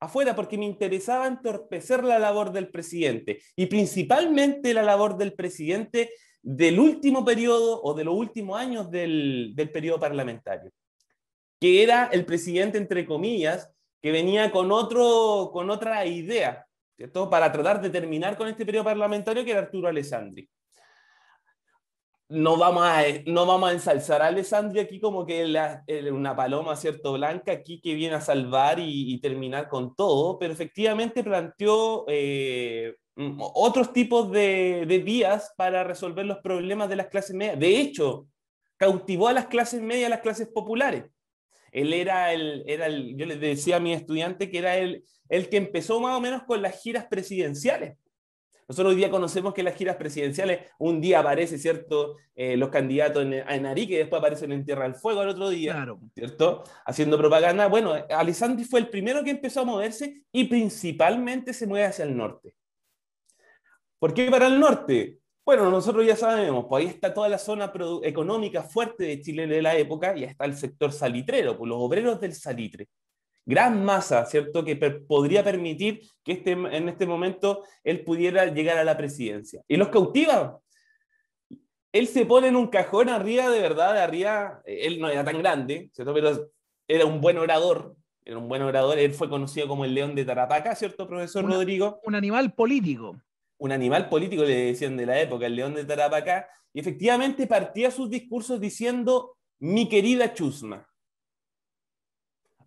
afuera 0.00 0.34
porque 0.34 0.58
me 0.58 0.64
interesaba 0.64 1.26
entorpecer 1.26 2.04
la 2.04 2.18
labor 2.18 2.52
del 2.52 2.68
presidente 2.68 3.40
y 3.56 3.66
principalmente 3.66 4.74
la 4.74 4.82
labor 4.82 5.16
del 5.16 5.34
presidente 5.34 6.10
del 6.42 6.78
último 6.78 7.24
periodo 7.24 7.82
o 7.82 7.94
de 7.94 8.04
los 8.04 8.14
últimos 8.14 8.58
años 8.58 8.90
del, 8.90 9.52
del 9.54 9.70
periodo 9.70 9.98
parlamentario, 9.98 10.70
que 11.60 11.82
era 11.82 12.06
el 12.12 12.24
presidente, 12.24 12.78
entre 12.78 13.04
comillas, 13.04 13.70
que 14.00 14.12
venía 14.12 14.52
con, 14.52 14.70
otro, 14.70 15.50
con 15.52 15.70
otra 15.70 16.06
idea, 16.06 16.64
¿cierto? 16.96 17.28
Para 17.28 17.50
tratar 17.50 17.80
de 17.80 17.90
terminar 17.90 18.36
con 18.36 18.48
este 18.48 18.64
periodo 18.64 18.84
parlamentario, 18.84 19.44
que 19.44 19.50
era 19.50 19.60
Arturo 19.60 19.88
Alessandri 19.88 20.48
no 22.28 22.58
vamos 22.58 22.84
a, 22.84 23.04
no 23.26 23.46
vamos 23.46 23.70
a 23.70 23.72
ensalzar 23.72 24.20
a 24.20 24.26
Alessandria 24.26 24.82
aquí 24.82 25.00
como 25.00 25.24
que 25.24 25.46
la, 25.46 25.84
una 26.12 26.36
paloma, 26.36 26.76
¿cierto? 26.76 27.14
Blanca 27.14 27.52
aquí 27.52 27.80
que 27.80 27.94
viene 27.94 28.16
a 28.16 28.20
salvar 28.20 28.78
y, 28.78 29.18
terminar 29.20 29.68
con 29.68 29.94
todo, 29.94 30.38
pero 30.38 30.52
efectivamente 30.52 31.24
planteó 31.24 32.04
eh, 32.08 32.96
otros 33.38 33.92
tipos 33.92 34.30
de, 34.30 34.84
de, 34.86 34.98
vías 34.98 35.52
para 35.56 35.84
resolver 35.84 36.26
los 36.26 36.38
problemas 36.38 36.88
de 36.90 36.96
las 36.96 37.08
clases 37.08 37.34
medias. 37.34 37.58
De 37.58 37.80
hecho, 37.80 38.26
cautivó 38.76 39.28
a 39.28 39.32
las 39.32 39.46
clases 39.46 39.80
medias, 39.80 40.06
a 40.06 40.10
las 40.10 40.20
clases 40.20 40.48
populares. 40.48 41.04
Él 41.72 41.92
era 41.92 42.32
el, 42.32 42.62
era 42.66 42.86
el, 42.86 43.16
yo 43.16 43.26
les 43.26 43.40
decía 43.40 43.76
a 43.76 43.80
mi 43.80 43.92
estudiante 43.92 44.50
que 44.50 44.58
era 44.58 44.76
el, 44.76 45.04
el 45.28 45.48
que 45.48 45.56
empezó 45.56 46.00
más 46.00 46.16
o 46.16 46.20
menos 46.20 46.42
con 46.44 46.62
las 46.62 46.80
giras 46.82 47.06
presidenciales 47.06 47.96
nosotros 48.68 48.90
hoy 48.90 48.96
día 48.96 49.10
conocemos 49.10 49.54
que 49.54 49.62
las 49.62 49.74
giras 49.74 49.96
presidenciales, 49.96 50.60
un 50.78 51.00
día 51.00 51.20
aparece, 51.20 51.56
¿cierto? 51.56 52.16
Eh, 52.34 52.54
los 52.54 52.68
candidatos 52.68 53.22
en, 53.22 53.32
en 53.32 53.64
Arique, 53.64 53.94
y 53.94 53.96
después 53.96 54.20
aparecen 54.20 54.52
en 54.52 54.62
Tierra 54.62 54.82
del 54.82 54.94
Fuego 54.94 55.22
al 55.22 55.30
otro 55.30 55.48
día, 55.48 55.86
¿cierto? 56.14 56.64
Haciendo 56.84 57.16
propaganda. 57.16 57.66
Bueno, 57.68 57.94
Alessandri 58.10 58.64
fue 58.64 58.80
el 58.80 58.88
primero 58.88 59.24
que 59.24 59.30
empezó 59.30 59.62
a 59.62 59.64
moverse 59.64 60.22
y 60.30 60.44
principalmente 60.44 61.54
se 61.54 61.66
mueve 61.66 61.86
hacia 61.86 62.04
el 62.04 62.14
norte. 62.14 62.54
¿Por 63.98 64.12
qué 64.12 64.30
para 64.30 64.48
el 64.48 64.60
norte? 64.60 65.18
Bueno, 65.46 65.70
nosotros 65.70 66.06
ya 66.06 66.14
sabemos, 66.14 66.66
pues 66.68 66.84
ahí 66.84 66.90
está 66.90 67.14
toda 67.14 67.30
la 67.30 67.38
zona 67.38 67.72
económica 68.02 68.62
fuerte 68.62 69.04
de 69.04 69.22
Chile 69.22 69.46
de 69.46 69.62
la 69.62 69.78
época 69.78 70.14
y 70.14 70.24
está 70.24 70.44
el 70.44 70.54
sector 70.54 70.92
salitrero, 70.92 71.56
pues 71.56 71.70
los 71.70 71.78
obreros 71.80 72.20
del 72.20 72.34
salitre 72.34 72.88
gran 73.48 73.82
masa, 73.82 74.26
¿cierto?, 74.26 74.62
que 74.62 74.76
podría 74.76 75.42
permitir 75.42 76.02
que 76.22 76.32
este, 76.32 76.52
en 76.52 76.86
este 76.86 77.06
momento 77.06 77.64
él 77.82 78.04
pudiera 78.04 78.44
llegar 78.44 78.76
a 78.76 78.84
la 78.84 78.98
presidencia. 78.98 79.62
Y 79.66 79.76
los 79.76 79.88
cautiva. 79.88 80.60
Él 81.90 82.06
se 82.08 82.26
pone 82.26 82.48
en 82.48 82.56
un 82.56 82.66
cajón 82.66 83.08
arriba, 83.08 83.48
de 83.48 83.60
verdad, 83.60 83.94
de 83.94 84.00
arriba, 84.00 84.60
él 84.66 85.00
no 85.00 85.08
era 85.08 85.24
tan 85.24 85.38
grande, 85.38 85.88
¿cierto?, 85.94 86.12
pero 86.12 86.50
era 86.86 87.06
un 87.06 87.22
buen 87.22 87.38
orador, 87.38 87.96
era 88.22 88.36
un 88.36 88.48
buen 88.50 88.60
orador, 88.60 88.98
él 88.98 89.14
fue 89.14 89.30
conocido 89.30 89.66
como 89.66 89.86
el 89.86 89.94
león 89.94 90.14
de 90.14 90.26
Tarapaca, 90.26 90.74
¿cierto, 90.74 91.08
profesor 91.08 91.46
Rodrigo? 91.46 92.00
Un 92.04 92.16
animal 92.16 92.52
político. 92.52 93.18
Un 93.56 93.72
animal 93.72 94.10
político, 94.10 94.44
le 94.44 94.66
decían 94.66 94.94
de 94.98 95.06
la 95.06 95.18
época, 95.18 95.46
el 95.46 95.56
león 95.56 95.74
de 95.74 95.86
Tarapacá, 95.86 96.46
y 96.74 96.80
efectivamente 96.80 97.46
partía 97.46 97.90
sus 97.90 98.10
discursos 98.10 98.60
diciendo, 98.60 99.38
mi 99.58 99.88
querida 99.88 100.34
Chusma, 100.34 100.86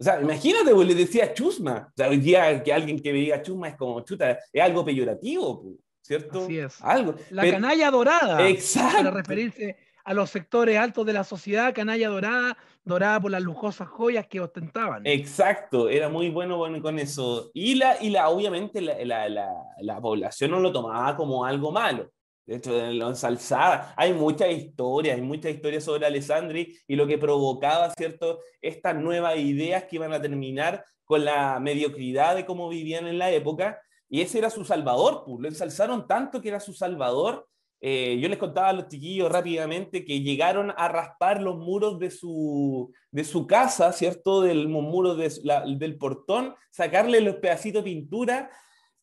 o 0.02 0.04
sea, 0.04 0.20
imagínate, 0.20 0.74
pues 0.74 0.88
le 0.88 0.96
decía 0.96 1.32
chusma. 1.32 1.88
O 1.88 1.94
sea, 1.96 2.10
hoy 2.10 2.18
día 2.18 2.64
que 2.64 2.74
alguien 2.74 3.00
que 3.00 3.14
me 3.14 3.20
diga 3.20 3.40
chusma 3.44 3.68
es 3.68 3.76
como 3.76 4.02
chuta, 4.02 4.40
es 4.52 4.64
algo 4.64 4.84
peyorativo, 4.84 5.64
¿cierto? 6.02 6.44
Así 6.44 6.58
es. 6.58 6.82
Algo. 6.82 7.14
La 7.30 7.48
canalla 7.48 7.92
dorada. 7.92 8.50
Exacto. 8.50 8.98
Para 8.98 9.12
referirse 9.12 9.78
a 10.04 10.16
los 10.16 10.32
sectores 10.32 10.80
altos 10.80 11.06
de 11.06 11.14
la 11.14 11.24
sociedad, 11.24 11.72
canalla 11.76 12.10
dorada, 12.10 12.58
dorada 12.84 13.20
por 13.20 13.30
las 13.30 13.44
lujosas 13.44 13.90
joyas 13.90 14.26
que 14.26 14.40
ostentaban. 14.40 15.06
Exacto, 15.06 15.88
era 15.88 16.10
muy 16.10 16.32
bueno, 16.32 16.58
con 16.82 16.98
eso. 16.98 17.52
Y, 17.54 17.76
la, 17.76 18.02
y 18.02 18.10
la, 18.10 18.28
obviamente 18.30 18.82
la, 18.82 19.30
la, 19.30 19.54
la, 19.82 20.02
población 20.02 20.50
no 20.50 20.60
lo 20.60 20.72
tomaba 20.72 21.16
como 21.16 21.46
algo 21.46 21.72
malo. 21.72 22.10
De 22.52 22.58
hecho, 22.58 22.92
lo 22.92 23.08
ensalzaba. 23.08 23.94
Hay 23.96 24.14
mucha 24.14 24.46
historia, 24.50 25.14
hay 25.14 25.22
mucha 25.22 25.50
historia 25.50 25.80
sobre 25.80 26.06
Alessandri 26.06 26.78
y 26.86 26.98
lo 26.98 27.08
que 27.08 27.18
provocaba, 27.18 27.90
¿cierto? 27.92 28.40
Estas 28.62 28.94
nuevas 28.94 29.38
ideas 29.38 29.86
que 29.86 29.96
iban 29.96 30.12
a 30.12 30.22
terminar 30.22 30.84
con 31.06 31.24
la 31.24 31.62
mediocridad 31.62 32.36
de 32.36 32.46
cómo 32.46 32.68
vivían 32.68 33.08
en 33.08 33.20
la 33.20 33.32
época. 33.32 33.80
Y 34.10 34.20
ese 34.20 34.40
era 34.40 34.50
su 34.50 34.66
salvador, 34.66 35.24
pues. 35.26 35.40
Lo 35.40 35.48
ensalzaron 35.48 36.06
tanto 36.10 36.42
que 36.42 36.50
era 36.50 36.60
su 36.60 36.74
salvador. 36.74 37.48
Eh, 37.80 38.20
yo 38.20 38.28
les 38.28 38.38
contaba 38.38 38.68
a 38.68 38.74
los 38.74 38.90
chiquillos 38.90 39.32
rápidamente 39.32 40.04
que 40.04 40.20
llegaron 40.20 40.74
a 40.76 40.90
raspar 40.90 41.42
los 41.42 41.56
muros 41.56 42.00
de 42.00 42.12
su, 42.12 42.92
de 43.12 43.24
su 43.24 43.48
casa, 43.48 43.94
¿cierto? 43.94 44.42
Del 44.42 44.68
muro 44.68 45.16
del 45.16 45.98
portón, 45.98 46.54
sacarle 46.70 47.22
los 47.22 47.36
pedacitos 47.36 47.82
de 47.86 47.92
pintura 47.92 48.50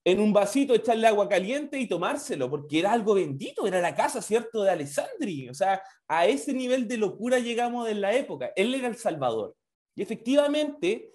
en 0.05 0.20
un 0.20 0.32
vasito, 0.32 0.74
echarle 0.74 1.07
agua 1.07 1.28
caliente 1.28 1.78
y 1.78 1.86
tomárselo, 1.86 2.49
porque 2.49 2.78
era 2.78 2.92
algo 2.92 3.14
bendito, 3.14 3.66
era 3.66 3.80
la 3.80 3.94
casa, 3.94 4.22
¿cierto?, 4.22 4.62
de 4.62 4.70
Alessandri. 4.70 5.49
O 5.49 5.55
sea, 5.55 5.82
a 6.07 6.26
ese 6.26 6.53
nivel 6.53 6.88
de 6.88 6.96
locura 6.96 7.38
llegamos 7.38 7.88
en 7.88 8.01
la 8.01 8.14
época. 8.14 8.53
Él 8.57 8.74
era 8.74 8.88
el 8.88 8.96
Salvador. 8.96 9.55
Y 9.94 10.03
efectivamente, 10.03 11.11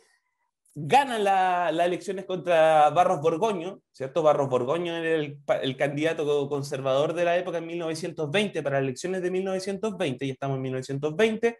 gana 0.75 1.19
las 1.19 1.85
elecciones 1.85 2.25
contra 2.25 2.89
Barros 2.89 3.21
Borgoño, 3.21 3.81
¿cierto? 3.91 4.23
Barros 4.23 4.49
Borgoño 4.49 4.95
era 4.95 5.15
el, 5.15 5.39
el, 5.61 5.77
candidato 5.77 6.49
conservador 6.49 7.13
de 7.13 7.25
la 7.25 7.37
época 7.37 7.59
en 7.59 7.67
1920, 7.67 8.63
para 8.63 8.77
las 8.77 8.83
elecciones 8.83 9.21
de 9.21 9.31
1920, 9.31 10.25
y 10.25 10.29
estamos 10.31 10.57
en 10.57 10.61
1920, 10.63 11.57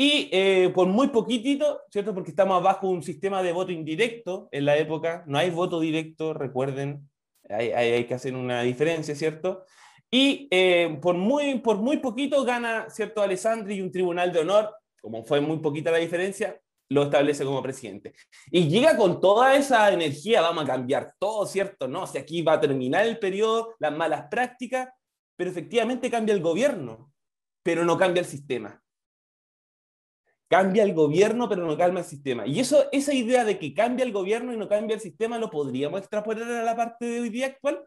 y 0.00 0.30
eh, 0.32 0.72
por 0.74 0.86
muy 0.86 1.08
poquitito, 1.08 1.82
¿cierto? 1.90 2.14
Porque 2.14 2.30
estamos 2.30 2.62
bajo 2.62 2.88
un 2.88 3.02
sistema 3.02 3.42
de 3.42 3.52
voto 3.52 3.70
indirecto 3.70 4.48
en 4.50 4.64
la 4.64 4.78
época, 4.78 5.24
no 5.26 5.36
hay 5.36 5.50
voto 5.50 5.78
directo, 5.78 6.32
recuerden, 6.32 7.06
hay, 7.50 7.68
hay, 7.72 8.06
que 8.06 8.14
hacer 8.14 8.34
una 8.34 8.62
diferencia, 8.62 9.14
¿cierto? 9.14 9.66
Y 10.10 10.48
eh, 10.50 10.98
por, 11.02 11.16
muy, 11.16 11.58
por 11.58 11.76
muy 11.76 11.98
poquito 11.98 12.42
gana, 12.44 12.88
¿cierto? 12.88 13.20
Alessandri 13.20 13.74
y 13.74 13.82
un 13.82 13.92
tribunal 13.92 14.32
de 14.32 14.38
honor, 14.38 14.74
como 15.02 15.22
fue 15.22 15.42
muy 15.42 15.58
poquita 15.58 15.90
la 15.90 15.98
diferencia, 15.98 16.58
lo 16.88 17.02
establece 17.02 17.44
como 17.44 17.62
presidente. 17.62 18.14
Y 18.50 18.68
llega 18.70 18.96
con 18.96 19.20
toda 19.20 19.54
esa 19.54 19.92
energía, 19.92 20.40
vamos 20.40 20.64
a 20.64 20.68
cambiar 20.68 21.12
todo, 21.18 21.44
¿cierto? 21.44 21.88
No, 21.88 22.06
si 22.06 22.16
aquí 22.16 22.40
va 22.40 22.54
a 22.54 22.60
terminar 22.60 23.06
el 23.06 23.18
periodo, 23.18 23.74
las 23.78 23.92
malas 23.92 24.28
prácticas, 24.30 24.88
pero 25.36 25.50
efectivamente 25.50 26.10
cambia 26.10 26.34
el 26.34 26.40
gobierno, 26.40 27.12
pero 27.62 27.84
no 27.84 27.98
cambia 27.98 28.22
el 28.22 28.26
sistema 28.26 28.82
cambia 30.50 30.82
el 30.82 30.94
gobierno, 30.94 31.48
pero 31.48 31.64
no 31.64 31.76
calma 31.78 32.00
el 32.00 32.04
sistema. 32.04 32.44
Y 32.44 32.58
eso, 32.58 32.86
esa 32.90 33.14
idea 33.14 33.44
de 33.44 33.56
que 33.58 33.72
cambia 33.72 34.04
el 34.04 34.12
gobierno 34.12 34.52
y 34.52 34.56
no 34.56 34.68
cambia 34.68 34.96
el 34.96 35.00
sistema, 35.00 35.38
¿lo 35.38 35.48
podríamos 35.48 36.00
extrapolar 36.00 36.50
a 36.50 36.64
la 36.64 36.74
parte 36.76 37.06
de 37.06 37.20
hoy 37.20 37.30
día 37.30 37.46
actual? 37.46 37.86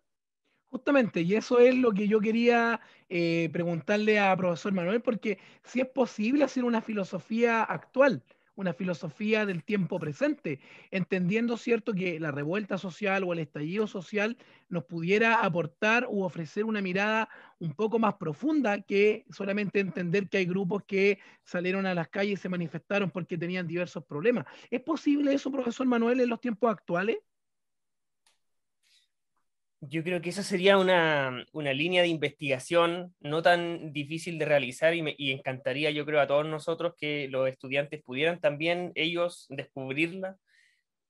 Justamente, 0.70 1.22
y 1.22 1.36
eso 1.36 1.60
es 1.60 1.76
lo 1.76 1.92
que 1.92 2.08
yo 2.08 2.22
quería 2.22 2.80
eh, 3.10 3.50
preguntarle 3.52 4.18
a 4.18 4.36
profesor 4.38 4.72
Manuel, 4.72 5.02
porque 5.02 5.38
si 5.64 5.82
es 5.82 5.88
posible 5.88 6.46
hacer 6.46 6.64
una 6.64 6.82
filosofía 6.82 7.64
actual, 7.64 8.24
una 8.56 8.74
filosofía 8.74 9.46
del 9.46 9.64
tiempo 9.64 10.00
presente, 10.00 10.60
entendiendo, 10.92 11.58
¿cierto?, 11.58 11.94
que 11.94 12.20
la 12.20 12.32
revuelta 12.32 12.78
social 12.78 13.24
o 13.24 13.34
el 13.34 13.40
estallido 13.40 13.88
social 13.88 14.38
nos 14.70 14.86
pudiera 14.86 15.44
aportar 15.44 16.08
u 16.10 16.24
ofrecer 16.24 16.66
una 16.66 16.82
mirada 16.82 17.30
un 17.60 17.74
poco 17.74 18.00
más 18.00 18.16
profunda 18.16 18.82
que 18.82 19.26
solamente 19.30 19.80
entender 19.80 20.30
que 20.30 20.38
hay 20.38 20.46
grupos 20.46 20.84
que 20.86 21.20
salieron 21.44 21.86
a 21.86 21.96
las 21.96 22.10
calles 22.10 22.40
y 22.40 22.42
se 22.42 22.50
manifestaron 22.50 23.12
porque 23.12 23.38
tenían 23.38 23.68
diversos 23.68 24.04
problemas. 24.06 24.46
¿Es 24.70 24.82
posible 24.82 25.34
eso, 25.34 25.52
profesor 25.52 25.88
Manuel, 25.88 26.20
en 26.20 26.30
los 26.30 26.42
tiempos 26.42 26.72
actuales? 26.72 27.18
Yo 29.90 30.02
creo 30.02 30.22
que 30.22 30.30
esa 30.30 30.44
sería 30.44 30.78
una, 30.78 31.46
línea 31.54 32.02
de 32.04 32.08
investigación 32.08 33.14
no 33.20 33.42
tan 33.42 33.92
difícil 33.92 34.40
de 34.40 34.46
realizar 34.46 34.94
y, 34.96 35.02
me, 35.02 35.16
encantaría, 35.18 35.92
yo 35.92 36.06
creo, 36.06 36.22
a 36.22 36.28
todos 36.28 36.46
nosotros 36.46 36.94
que 36.98 37.28
los 37.30 37.50
estudiantes 37.50 38.02
pudieran 38.02 38.40
también 38.40 38.94
ellos 38.96 39.46
descubrirla, 39.50 40.38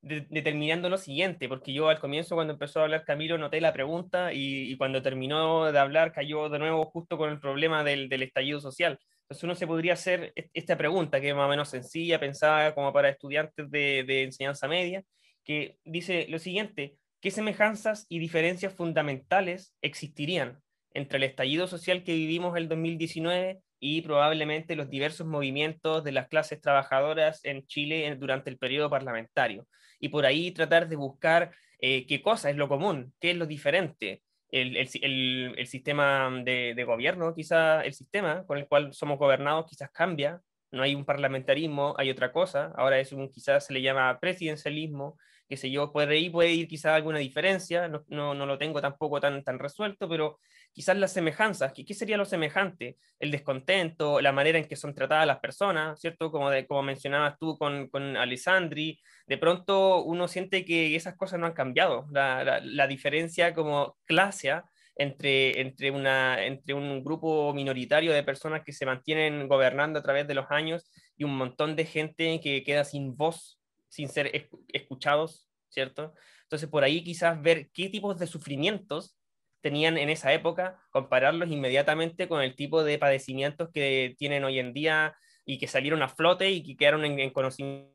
determinando 0.01 0.89
lo 0.89 0.97
siguiente, 0.97 1.47
porque 1.47 1.71
yo 1.71 1.87
al 1.89 1.99
comienzo 1.99 2.35
cuando 2.35 2.53
empezó 2.53 2.79
a 2.79 2.83
hablar 2.83 3.05
Camilo 3.05 3.37
noté 3.37 3.61
la 3.61 3.73
pregunta 3.73 4.33
y, 4.33 4.75
cuando 4.77 5.03
terminó 5.03 5.71
de 5.71 5.79
hablar 5.79 6.11
cayó 6.11 6.49
de 6.49 6.57
nuevo 6.59 6.85
justo 6.85 7.17
con 7.17 7.29
el 7.29 7.39
problema 7.39 7.83
del, 7.83 8.11
estallido 8.23 8.59
social. 8.59 8.99
Entonces 9.21 9.43
uno 9.43 9.55
se 9.55 9.67
podría 9.67 9.93
hacer 9.93 10.33
esta 10.53 10.77
pregunta, 10.77 11.21
que 11.21 11.29
es 11.29 11.35
más 11.35 11.45
o 11.45 11.49
menos 11.49 11.69
sencilla, 11.69 12.19
pensada 12.19 12.73
como 12.73 12.91
para 12.91 13.09
estudiantes 13.09 13.69
de, 13.69 14.03
de 14.03 14.23
enseñanza 14.23 14.67
media, 14.67 15.03
que 15.43 15.77
dice 15.85 16.25
lo 16.29 16.39
siguiente, 16.39 16.97
¿Qué 17.23 17.31
semejanzas 17.31 18.05
y 18.09 18.19
diferencias 18.19 18.73
fundamentales 18.73 19.73
existirían 19.81 20.59
entre 20.93 21.19
el 21.19 21.23
estallido 21.23 21.67
social 21.67 22.03
que 22.03 22.11
vivimos 22.11 22.57
el 22.57 22.67
2019 22.67 23.61
y 23.79 24.01
probablemente 24.01 24.75
los 24.75 24.89
diversos 24.89 25.25
movimientos 25.25 26.03
de 26.03 26.11
las 26.11 26.27
clases 26.27 26.59
trabajadoras 26.59 27.39
en 27.45 27.65
Chile 27.65 28.13
durante 28.19 28.49
el 28.49 28.57
periodo 28.57 28.89
parlamentario? 28.89 29.65
Y 30.01 30.09
por 30.09 30.25
ahí 30.25 30.51
tratar 30.51 30.89
de 30.89 30.97
buscar 30.97 31.51
eh, 31.79 32.05
qué 32.07 32.21
cosa 32.21 32.49
es 32.49 32.57
lo 32.57 32.67
común, 32.67 33.13
qué 33.21 33.31
es 33.31 33.37
lo 33.37 33.45
diferente. 33.45 34.21
El, 34.49 34.75
el, 34.75 35.65
sistema 35.65 36.29
de, 36.43 36.73
de, 36.75 36.83
gobierno, 36.83 37.33
quizá 37.33 37.85
el 37.85 37.93
sistema 37.93 38.45
con 38.45 38.57
el 38.57 38.67
cual 38.67 38.93
somos 38.93 39.17
gobernados 39.17 39.65
quizás 39.69 39.89
cambia, 39.91 40.41
no 40.71 40.83
hay 40.83 40.93
un 40.93 41.05
parlamentarismo, 41.05 41.95
hay 41.97 42.09
otra 42.09 42.33
cosa, 42.33 42.73
ahora 42.75 42.99
es 42.99 43.13
un, 43.13 43.29
quizás 43.29 43.65
se 43.65 43.71
le 43.71 43.81
llama 43.81 44.19
presidencialismo, 44.19 45.17
qué 45.53 45.57
sé 45.57 45.69
yo, 45.69 45.91
por 45.91 46.09
ahí 46.09 46.31
puede 46.31 46.51
ir 46.51 46.67
quizás 46.67 46.93
alguna 46.93 47.19
diferencia, 47.19 47.87
no, 47.87 48.03
no, 48.07 48.33
no, 48.33 48.47
lo 48.47 48.57
tengo 48.57 48.81
tampoco 48.81 49.19
tan, 49.21 49.43
tan 49.43 49.59
resuelto, 49.59 50.09
pero 50.09 50.39
quizás 50.71 50.97
las 50.97 51.13
semejanzas, 51.13 51.73
¿qué, 51.73 51.85
¿qué, 51.85 51.93
sería 51.93 52.17
lo 52.17 52.25
semejante? 52.25 52.97
El 53.19 53.29
descontento, 53.29 54.19
la 54.19 54.31
manera 54.31 54.57
en 54.57 54.67
que 54.67 54.75
son 54.75 54.95
tratadas 54.95 55.27
las 55.27 55.37
personas, 55.39 55.99
¿cierto? 55.99 56.31
Como, 56.31 56.49
de, 56.49 56.65
como 56.65 56.81
mencionabas 56.81 57.37
tú 57.37 57.55
con, 57.59 57.87
con 57.89 58.17
Alessandri, 58.17 58.99
de 59.27 59.37
pronto 59.37 60.03
uno 60.03 60.27
siente 60.27 60.65
que 60.65 60.95
esas 60.95 61.15
cosas 61.15 61.39
no 61.39 61.45
han 61.45 61.53
cambiado, 61.53 62.07
la, 62.11 62.43
la, 62.43 62.59
la 62.59 62.87
diferencia 62.87 63.53
como 63.53 63.95
clase 64.05 64.53
entre, 64.95 65.61
entre, 65.61 65.91
una, 65.91 66.43
entre 66.43 66.73
un 66.73 67.03
grupo 67.03 67.53
minoritario 67.53 68.11
de 68.11 68.23
personas 68.23 68.63
que 68.63 68.73
se 68.73 68.87
mantienen 68.87 69.47
gobernando 69.47 69.99
a 69.99 70.03
través 70.03 70.27
de 70.27 70.33
los 70.33 70.49
años 70.49 70.89
y 71.15 71.25
un 71.25 71.37
montón 71.37 71.75
de 71.75 71.85
gente 71.85 72.39
que 72.41 72.63
queda 72.63 72.83
sin 72.85 73.15
voz 73.15 73.59
sin 73.93 74.09
ser 74.09 74.49
escuchados, 74.69 75.47
¿cierto? 75.69 76.15
Entonces, 76.41 76.67
por 76.67 76.83
ahí 76.83 77.03
quizás 77.03 77.39
ver 77.39 77.69
qué 77.71 77.89
tipos 77.89 78.17
de 78.17 78.25
sufrimientos 78.25 79.15
tenían 79.61 79.99
en 79.99 80.09
esa 80.09 80.33
época, 80.33 80.81
compararlos 80.89 81.51
inmediatamente 81.51 82.27
con 82.27 82.41
el 82.41 82.55
tipo 82.55 82.83
de 82.83 82.97
padecimientos 82.97 83.69
que 83.71 84.15
tienen 84.17 84.45
hoy 84.45 84.57
en 84.57 84.73
día 84.73 85.15
y 85.45 85.59
que 85.59 85.67
salieron 85.67 86.01
a 86.01 86.09
flote 86.09 86.49
y 86.49 86.63
que 86.63 86.75
quedaron 86.75 87.05
en, 87.05 87.29
conocimiento 87.29 87.93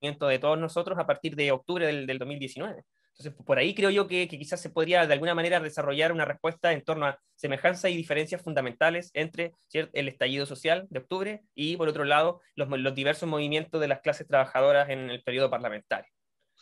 de 0.00 0.38
todos 0.38 0.58
nosotros 0.60 0.96
a 1.00 1.06
partir 1.06 1.34
de 1.34 1.50
octubre 1.50 1.84
del, 1.84 2.06
del 2.06 2.18
2019. 2.20 2.84
Entonces, 3.12 3.44
por 3.44 3.58
ahí 3.58 3.74
creo 3.74 3.90
yo 3.90 4.08
que, 4.08 4.26
quizás 4.26 4.60
se 4.60 4.70
podría 4.70 5.06
de 5.06 5.12
alguna 5.12 5.34
manera 5.34 5.60
desarrollar 5.60 6.12
una 6.12 6.24
respuesta 6.24 6.72
en 6.72 6.82
torno 6.82 7.06
a 7.06 7.18
semejanzas 7.34 7.90
y 7.90 7.96
diferencias 7.96 8.40
fundamentales 8.40 9.10
entre 9.14 9.52
el 9.72 10.08
estallido 10.08 10.46
social 10.46 10.86
de 10.90 11.00
octubre 11.00 11.42
y, 11.54 11.76
por 11.76 11.88
otro 11.88 12.04
lado, 12.04 12.40
los, 12.54 12.94
diversos 12.94 13.28
movimientos 13.28 13.80
de 13.80 13.88
las 13.88 14.00
clases 14.00 14.26
trabajadoras 14.26 14.88
en 14.88 15.10
el 15.10 15.22
periodo 15.22 15.50
parlamentario. 15.50 16.10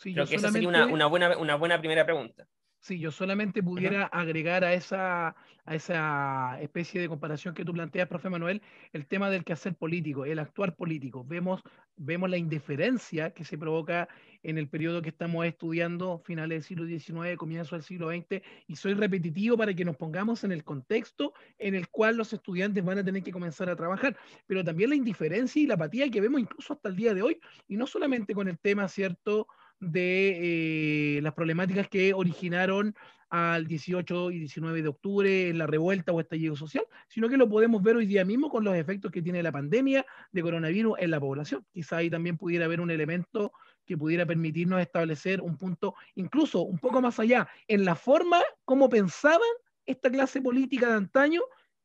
creo 0.01 0.27
que 0.27 0.35
esa 0.35 0.51
sería 0.51 0.67
una, 0.67 1.05
buena, 1.05 1.37
una 1.37 1.55
buena 1.55 1.79
primera 1.79 2.05
pregunta. 2.05 2.45
Sí, 2.83 2.97
yo 2.97 3.11
solamente 3.11 3.61
pudiera 3.61 4.05
agregar 4.07 4.63
a 4.63 4.73
esa, 4.73 5.35
a 5.65 5.75
esa 5.75 6.59
especie 6.61 6.99
de 6.99 7.07
comparación 7.07 7.53
que 7.53 7.63
tú 7.63 7.73
planteas, 7.73 8.07
profe 8.07 8.27
Manuel, 8.27 8.59
el 8.91 9.05
tema 9.05 9.29
del 9.29 9.43
quehacer 9.43 9.75
político, 9.75 10.25
el 10.25 10.39
actuar 10.39 10.75
político. 10.75 11.23
Vemos, 11.23 11.61
vemos 11.95 12.27
la 12.27 12.37
indiferencia 12.37 13.35
que 13.35 13.45
se 13.45 13.55
provoca 13.55 14.09
en 14.41 14.57
el 14.57 14.67
periodo 14.67 15.03
que 15.03 15.09
estamos 15.09 15.45
estudiando, 15.45 16.23
finales 16.25 16.55
del 16.55 16.63
siglo 16.63 16.85
XIX, 16.87 17.37
comienzo 17.37 17.75
del 17.75 17.83
siglo 17.83 18.09
XX, 18.09 18.41
y 18.65 18.75
soy 18.75 18.95
repetitivo 18.95 19.55
para 19.55 19.75
que 19.75 19.85
nos 19.85 19.95
pongamos 19.95 20.43
en 20.43 20.51
el 20.51 20.63
contexto 20.63 21.33
en 21.59 21.75
el 21.75 21.87
cual 21.89 22.17
los 22.17 22.33
estudiantes 22.33 22.83
van 22.83 22.97
a 22.97 23.03
tener 23.03 23.21
que 23.21 23.31
comenzar 23.31 23.69
a 23.69 23.75
trabajar, 23.75 24.17
pero 24.47 24.63
también 24.63 24.89
la 24.89 24.95
indiferencia 24.95 25.61
y 25.61 25.67
la 25.67 25.75
apatía 25.75 26.09
que 26.09 26.19
vemos 26.19 26.41
incluso 26.41 26.73
hasta 26.73 26.89
el 26.89 26.95
día 26.95 27.13
de 27.13 27.21
hoy, 27.21 27.39
y 27.67 27.77
no 27.77 27.85
solamente 27.85 28.33
con 28.33 28.47
el 28.47 28.57
tema, 28.57 28.87
¿cierto?, 28.87 29.47
de 29.81 31.17
eh, 31.17 31.21
las 31.21 31.33
problemáticas 31.33 31.89
que 31.89 32.13
originaron 32.13 32.95
al 33.31 33.65
18 33.65 34.31
y 34.31 34.39
19 34.39 34.81
de 34.81 34.89
octubre 34.89 35.49
en 35.49 35.57
la 35.57 35.65
revuelta 35.65 36.11
o 36.11 36.19
estallido 36.19 36.55
social, 36.55 36.85
sino 37.07 37.29
que 37.29 37.37
lo 37.37 37.49
podemos 37.49 37.81
ver 37.81 37.95
hoy 37.95 38.05
día 38.05 38.25
mismo 38.25 38.49
con 38.49 38.63
los 38.63 38.75
efectos 38.75 39.09
que 39.09 39.21
tiene 39.21 39.41
la 39.41 39.53
pandemia 39.53 40.05
de 40.31 40.41
coronavirus 40.41 40.97
en 40.99 41.11
la 41.11 41.19
población. 41.19 41.65
Quizá 41.71 41.97
ahí 41.97 42.09
también 42.09 42.37
pudiera 42.37 42.65
haber 42.65 42.81
un 42.81 42.91
elemento 42.91 43.53
que 43.85 43.97
pudiera 43.97 44.25
permitirnos 44.25 44.81
establecer 44.81 45.41
un 45.41 45.57
punto 45.57 45.95
incluso 46.15 46.61
un 46.61 46.77
poco 46.77 47.01
más 47.01 47.19
allá 47.19 47.47
en 47.67 47.85
la 47.85 47.95
forma 47.95 48.39
como 48.65 48.89
pensaban 48.89 49.39
esta 49.85 50.11
clase 50.11 50.41
política 50.41 50.89
de 50.89 50.95
antaño 50.95 51.41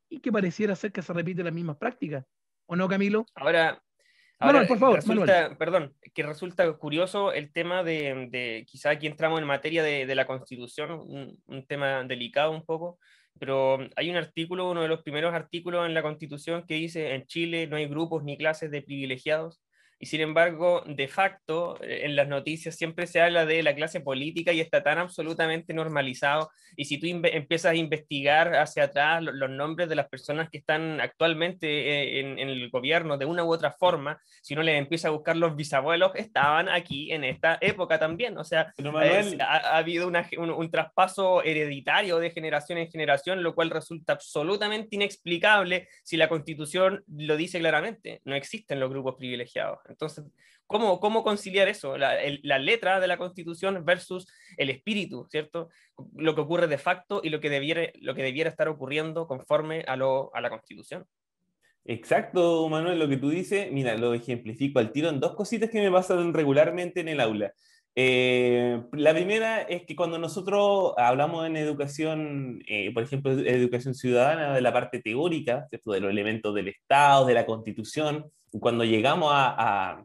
y 0.08 0.18
que 0.18 0.32
pareciera 0.32 0.74
ser 0.74 0.92
que 0.92 1.02
se 1.02 1.12
repite 1.12 1.42
las 1.44 1.54
mismas 1.54 1.76
prácticas. 1.76 2.24
¿O 2.66 2.74
no, 2.74 2.88
Camilo? 2.88 3.24
Ahora, 3.36 3.80
Ahora, 4.38 4.66
por 4.66 4.78
favor, 4.78 4.96
resulta, 4.96 5.56
perdón, 5.56 5.94
que 6.12 6.22
resulta 6.22 6.70
curioso 6.74 7.32
el 7.32 7.52
tema 7.52 7.82
de, 7.82 8.64
quizá 8.68 8.90
aquí 8.90 9.06
entramos 9.06 9.40
en 9.40 9.46
materia 9.46 9.82
de, 9.82 10.14
la 10.14 10.26
constitución, 10.26 10.90
un, 11.46 11.66
tema 11.66 12.04
delicado 12.04 12.50
un 12.50 12.64
poco, 12.64 12.98
pero 13.38 13.78
hay 13.96 14.10
un 14.10 14.16
artículo, 14.16 14.70
uno 14.70 14.82
de 14.82 14.88
los 14.88 15.02
primeros 15.02 15.34
artículos 15.34 15.86
en 15.86 15.94
la 15.94 16.02
constitución 16.02 16.66
que 16.66 16.74
dice 16.74 17.14
en 17.14 17.26
Chile 17.26 17.66
no 17.66 17.76
hay 17.76 17.86
grupos 17.86 18.24
ni 18.24 18.36
clases 18.36 18.70
de 18.70 18.82
privilegiados 18.82 19.62
y 19.98 20.06
sin 20.06 20.20
embargo, 20.20 20.82
de 20.86 21.08
facto, 21.08 21.82
eh, 21.82 22.02
en 22.04 22.16
las 22.16 22.28
noticias 22.28 22.76
siempre 22.76 23.06
se 23.06 23.20
habla 23.20 23.46
de 23.46 23.62
la 23.62 23.74
clase 23.74 24.00
política 24.00 24.52
y 24.52 24.60
está 24.60 24.82
tan 24.82 24.98
absolutamente 24.98 25.72
normalizado. 25.72 26.50
Y 26.76 26.84
si 26.84 26.98
tú 26.98 27.06
empiezas 27.06 27.72
a 27.72 27.74
investigar 27.74 28.54
hacia 28.56 28.84
atrás 28.84 29.22
los, 29.22 29.48
nombres 29.48 29.88
de 29.88 29.94
las 29.94 30.08
personas 30.08 30.50
que 30.50 30.58
están 30.58 31.00
actualmente 31.00 31.66
eh, 31.66 32.20
en, 32.20 32.38
el 32.38 32.68
gobierno 32.68 33.16
de 33.16 33.24
una 33.24 33.44
u 33.44 33.52
otra 33.52 33.72
forma, 33.72 34.20
si 34.42 34.52
uno 34.52 34.62
les 34.62 34.78
empieza 34.78 35.08
a 35.08 35.12
buscar 35.12 35.36
los 35.36 35.56
bisabuelos, 35.56 36.12
estaban 36.14 36.68
aquí 36.68 37.10
en 37.12 37.24
esta 37.24 37.56
época 37.62 37.98
también. 37.98 38.36
O 38.36 38.44
sea, 38.44 38.74
ha, 38.84 39.56
ha, 39.56 39.76
habido 39.78 40.08
un, 40.08 40.50
un 40.50 40.70
traspaso 40.70 41.42
hereditario 41.42 42.18
de 42.18 42.30
generación 42.30 42.78
en 42.78 42.90
generación, 42.90 43.42
lo 43.42 43.54
cual 43.54 43.70
resulta 43.70 44.12
absolutamente 44.12 44.96
inexplicable 44.96 45.88
si 46.04 46.18
la 46.18 46.28
constitución 46.28 47.02
lo 47.08 47.36
dice 47.38 47.58
claramente. 47.60 48.20
No 48.24 48.34
existen 48.34 48.78
los 48.78 48.90
grupos 48.90 49.14
privilegiados. 49.14 49.85
Entonces, 49.88 50.24
¿cómo, 50.66 51.00
cómo 51.00 51.22
conciliar 51.22 51.68
eso? 51.68 51.96
La, 51.96 52.58
letra 52.58 53.00
de 53.00 53.06
la 53.06 53.18
Constitución 53.18 53.84
versus 53.84 54.26
el 54.56 54.70
espíritu, 54.70 55.26
¿cierto? 55.30 55.68
Lo 56.14 56.34
que 56.34 56.40
ocurre 56.40 56.66
de 56.66 56.78
facto 56.78 57.20
y 57.22 57.30
lo 57.30 57.40
que 57.40 57.50
debiera, 57.50 57.90
lo 58.00 58.14
que 58.14 58.22
debiera 58.22 58.50
estar 58.50 58.68
ocurriendo 58.68 59.26
conforme 59.26 59.84
a, 59.86 59.96
lo, 59.96 60.30
a 60.34 60.40
la 60.40 60.50
Constitución. 60.50 61.06
Exacto, 61.88 62.68
Manuel, 62.68 62.98
lo 62.98 63.08
que 63.08 63.16
tú 63.16 63.30
dices, 63.30 63.70
mira, 63.70 63.96
lo 63.96 64.12
ejemplifico 64.12 64.80
al 64.80 64.90
tiro 64.90 65.08
en 65.08 65.20
dos 65.20 65.36
cositas 65.36 65.70
que 65.70 65.80
me 65.80 65.90
pasan 65.90 66.34
regularmente 66.34 67.00
en 67.00 67.08
el 67.08 67.20
aula. 67.20 67.52
Eh, 67.98 68.82
la 68.92 69.14
primera 69.14 69.62
es 69.62 69.86
que 69.86 69.96
cuando 69.96 70.18
nosotros 70.18 70.92
hablamos 70.98 71.46
en 71.46 71.56
educación, 71.56 72.62
eh, 72.68 72.92
por 72.92 73.02
ejemplo, 73.02 73.32
educación 73.32 73.94
ciudadana, 73.94 74.54
de 74.54 74.60
la 74.60 74.70
parte 74.70 75.00
teórica, 75.00 75.66
de 75.70 75.80
los 76.00 76.10
elementos 76.10 76.54
del 76.54 76.68
Estado, 76.68 77.24
de 77.24 77.32
la 77.32 77.46
Constitución, 77.46 78.30
cuando 78.60 78.84
llegamos 78.84 79.30
a, 79.32 80.04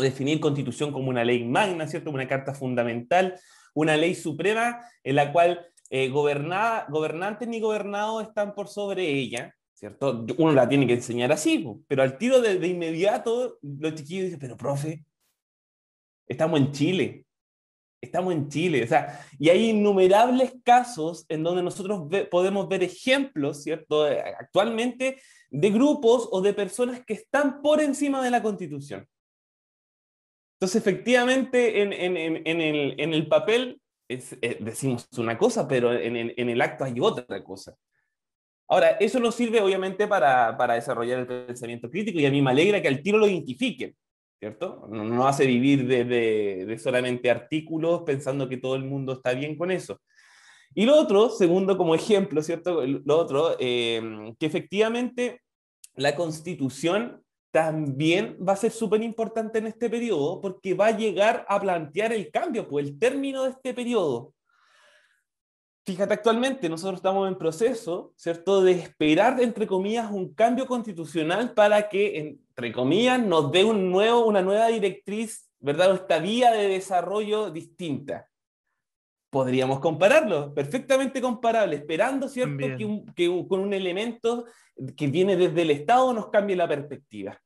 definir 0.00 0.38
Constitución 0.38 0.92
como 0.92 1.08
una 1.08 1.24
ley 1.24 1.44
magna, 1.44 1.88
¿cierto? 1.88 2.10
una 2.10 2.28
carta 2.28 2.54
fundamental, 2.54 3.34
una 3.74 3.96
ley 3.96 4.14
suprema 4.14 4.78
en 5.02 5.16
la 5.16 5.32
cual 5.32 5.66
eh, 5.90 6.10
gobernantes 6.10 7.48
ni 7.48 7.58
gobernados 7.58 8.22
están 8.22 8.54
por 8.54 8.68
sobre 8.68 9.08
ella, 9.08 9.56
¿cierto? 9.72 10.24
Uno 10.36 10.52
la 10.52 10.68
tiene 10.68 10.86
que 10.86 10.94
enseñar 10.94 11.32
así, 11.32 11.66
pero 11.88 12.02
al 12.02 12.18
tiro 12.18 12.40
de, 12.40 12.58
de 12.58 12.68
inmediato 12.68 13.58
los 13.62 13.94
chiquillos 13.94 14.26
dicen, 14.26 14.38
pero 14.38 14.56
profe, 14.56 15.04
Estamos 16.28 16.60
en 16.60 16.72
Chile. 16.72 17.24
Estamos 18.00 18.32
en 18.32 18.48
Chile. 18.48 18.84
O 18.84 18.86
sea, 18.86 19.26
y 19.38 19.48
hay 19.48 19.70
innumerables 19.70 20.54
casos 20.62 21.24
en 21.28 21.42
donde 21.42 21.62
nosotros 21.62 22.08
podemos 22.30 22.68
ver 22.68 22.82
ejemplos, 22.82 23.62
¿cierto? 23.62 24.04
Actualmente 24.04 25.20
de 25.50 25.70
grupos 25.70 26.28
o 26.30 26.40
de 26.40 26.52
personas 26.52 27.04
que 27.04 27.14
están 27.14 27.62
por 27.62 27.80
encima 27.80 28.22
de 28.22 28.30
la 28.30 28.42
constitución. 28.42 29.06
Entonces, 30.56 30.80
efectivamente, 30.82 31.82
en, 31.82 33.12
el, 33.14 33.28
papel 33.28 33.80
eh, 34.08 34.58
decimos 34.60 35.08
una 35.16 35.38
cosa, 35.38 35.66
pero 35.66 35.92
en, 35.92 36.16
el 36.36 36.60
acto 36.60 36.84
hay 36.84 37.00
otra 37.00 37.42
cosa. 37.42 37.74
Ahora, 38.68 38.90
eso 39.00 39.18
nos 39.18 39.34
sirve 39.34 39.60
obviamente 39.60 40.06
para 40.06 40.74
desarrollar 40.74 41.20
el 41.20 41.26
pensamiento 41.46 41.90
crítico 41.90 42.18
y 42.18 42.26
a 42.26 42.30
mí 42.30 42.42
me 42.42 42.50
alegra 42.50 42.82
que 42.82 42.88
al 42.88 43.02
tiro 43.02 43.18
lo 43.18 43.26
identifiquen. 43.26 43.96
¿Cierto? 44.38 44.86
No 44.88 45.26
hace 45.26 45.46
vivir 45.46 45.86
de, 45.86 46.78
solamente 46.78 47.30
artículos 47.30 48.02
pensando 48.02 48.48
que 48.48 48.56
todo 48.56 48.76
el 48.76 48.84
mundo 48.84 49.14
está 49.14 49.32
bien 49.32 49.56
con 49.56 49.70
eso. 49.70 50.00
Y 50.74 50.84
lo 50.84 50.96
otro, 50.96 51.30
segundo 51.30 51.76
como 51.76 51.94
ejemplo, 51.94 52.42
¿cierto? 52.42 52.84
Lo 52.86 53.18
otro, 53.18 53.56
eh, 53.58 54.34
que 54.38 54.46
efectivamente 54.46 55.40
la 55.96 56.14
constitución 56.14 57.22
también 57.50 58.36
va 58.46 58.52
a 58.52 58.56
ser 58.56 58.70
súper 58.70 59.02
importante 59.02 59.58
en 59.58 59.66
este 59.66 59.88
periodo 59.88 60.40
porque 60.40 60.74
va 60.74 60.88
a 60.88 60.96
llegar 60.96 61.44
a 61.48 61.58
plantear 61.58 62.12
el 62.12 62.30
cambio, 62.30 62.68
pues 62.68 62.86
el 62.86 62.98
término 62.98 63.44
de 63.44 63.50
este 63.50 63.74
periodo. 63.74 64.34
Fíjate, 65.84 66.12
actualmente 66.12 66.68
nosotros 66.68 66.98
estamos 66.98 67.26
en 67.26 67.38
proceso, 67.38 68.12
¿cierto?, 68.14 68.62
de 68.62 68.72
esperar, 68.72 69.40
entre 69.40 69.66
comillas, 69.66 70.10
un 70.10 70.34
cambio 70.34 70.66
constitucional 70.66 71.54
para 71.54 71.88
que, 71.88 72.36
entre 72.58 72.72
comillas, 72.72 73.22
nos 73.22 73.52
dé 73.52 73.62
un 73.62 73.88
nuevo, 73.92 74.26
una 74.26 74.42
nueva 74.42 74.66
directriz, 74.66 75.48
¿verdad?, 75.60 75.94
esta 75.94 76.18
vía 76.18 76.50
de 76.50 76.66
desarrollo 76.66 77.52
distinta. 77.52 78.28
Podríamos 79.30 79.78
compararlo, 79.78 80.52
perfectamente 80.52 81.20
comparable, 81.20 81.76
esperando, 81.76 82.28
¿cierto?, 82.28 82.66
que, 82.76 83.04
que 83.14 83.46
con 83.46 83.60
un 83.60 83.72
elemento 83.72 84.46
que 84.96 85.06
viene 85.06 85.36
desde 85.36 85.62
el 85.62 85.70
Estado 85.70 86.12
nos 86.12 86.30
cambie 86.30 86.56
la 86.56 86.66
perspectiva. 86.66 87.40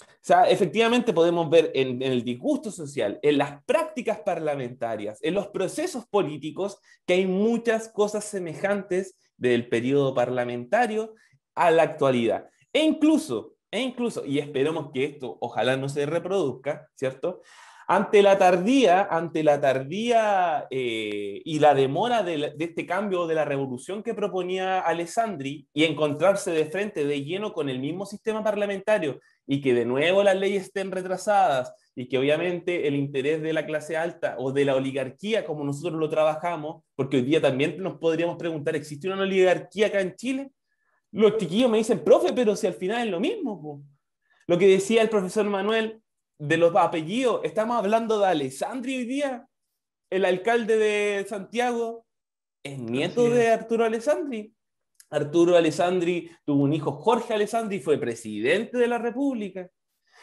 O 0.00 0.24
sea, 0.24 0.44
efectivamente 0.44 1.12
podemos 1.12 1.50
ver 1.50 1.72
en, 1.74 2.00
el 2.00 2.24
disgusto 2.24 2.70
social, 2.70 3.18
en 3.20 3.36
las 3.36 3.62
prácticas 3.64 4.20
parlamentarias, 4.20 5.18
en 5.20 5.34
los 5.34 5.48
procesos 5.48 6.06
políticos, 6.06 6.78
que 7.04 7.14
hay 7.14 7.26
muchas 7.26 7.90
cosas 7.90 8.24
semejantes 8.24 9.14
del 9.36 9.68
periodo 9.68 10.14
parlamentario 10.14 11.14
a 11.54 11.70
la 11.70 11.82
actualidad. 11.82 12.48
E 12.72 12.80
incluso, 12.82 13.54
e 13.70 13.80
incluso, 13.80 14.24
y 14.24 14.38
esperemos 14.38 14.90
que 14.92 15.04
esto 15.04 15.36
ojalá 15.40 15.76
no 15.76 15.88
se 15.88 16.06
reproduzca, 16.06 16.88
¿cierto? 16.94 17.42
Ante 17.88 18.22
la 18.22 18.38
tardía, 18.38 19.02
ante 19.10 19.42
la 19.42 19.60
tardía 19.60 20.66
eh, 20.70 21.42
y 21.44 21.58
la 21.58 21.74
demora 21.74 22.22
de, 22.22 22.54
de, 22.56 22.64
este 22.64 22.86
cambio 22.86 23.26
de 23.26 23.34
la 23.34 23.44
revolución 23.44 24.02
que 24.02 24.14
proponía 24.14 24.80
Alessandri 24.80 25.66
y 25.74 25.84
encontrarse 25.84 26.52
de 26.52 26.66
frente, 26.66 27.04
de 27.04 27.24
lleno 27.24 27.52
con 27.52 27.68
el 27.68 27.80
mismo 27.80 28.06
sistema 28.06 28.42
parlamentario 28.42 29.20
y 29.46 29.60
que 29.60 29.74
de 29.74 29.84
nuevo 29.84 30.22
las 30.22 30.36
leyes 30.36 30.64
estén 30.64 30.90
retrasadas 30.90 31.74
y 31.94 32.08
que 32.08 32.18
obviamente 32.18 32.86
el 32.88 32.94
interés 32.94 33.42
de 33.42 33.52
la 33.52 33.66
clase 33.66 33.96
alta 33.96 34.36
o 34.38 34.52
de 34.52 34.64
la 34.64 34.76
oligarquía, 34.76 35.44
como 35.44 35.64
nosotros 35.64 35.98
lo 35.98 36.08
trabajamos, 36.08 36.84
porque 36.94 37.18
hoy 37.18 37.22
día 37.22 37.40
también 37.40 37.82
nos 37.82 37.98
podríamos 37.98 38.36
preguntar, 38.36 38.76
¿existe 38.76 39.08
una 39.08 39.22
oligarquía 39.22 39.88
acá 39.88 40.00
en 40.00 40.16
Chile? 40.16 40.50
Los 41.12 41.36
chiquillos 41.36 41.70
me 41.70 41.78
dicen, 41.78 42.02
profe, 42.02 42.32
pero 42.32 42.56
si 42.56 42.66
al 42.66 42.74
final 42.74 43.06
es 43.06 43.10
lo 43.10 43.20
mismo. 43.20 43.84
Lo 44.46 44.58
que 44.58 44.66
decía 44.66 45.02
el 45.02 45.10
profesor 45.10 45.44
Manuel 45.44 46.02
de 46.38 46.56
los 46.56 46.74
apellidos, 46.74 47.40
estamos 47.44 47.76
hablando 47.76 48.18
de 48.18 48.26
Alessandri 48.26 48.96
hoy 48.96 49.04
día, 49.04 49.46
el 50.10 50.24
alcalde 50.24 50.76
de 50.76 51.24
Santiago, 51.28 52.06
es 52.64 52.78
nieto 52.78 53.28
de 53.28 53.50
Arturo 53.50 53.84
Alessandri. 53.84 54.54
Arturo 55.10 55.56
Alessandri 55.56 56.30
tuvo 56.44 56.62
un 56.64 56.72
hijo, 56.72 56.92
Jorge 56.92 57.34
Alessandri, 57.34 57.80
fue 57.80 57.98
presidente 57.98 58.78
de 58.78 58.86
la 58.86 58.98
República. 58.98 59.68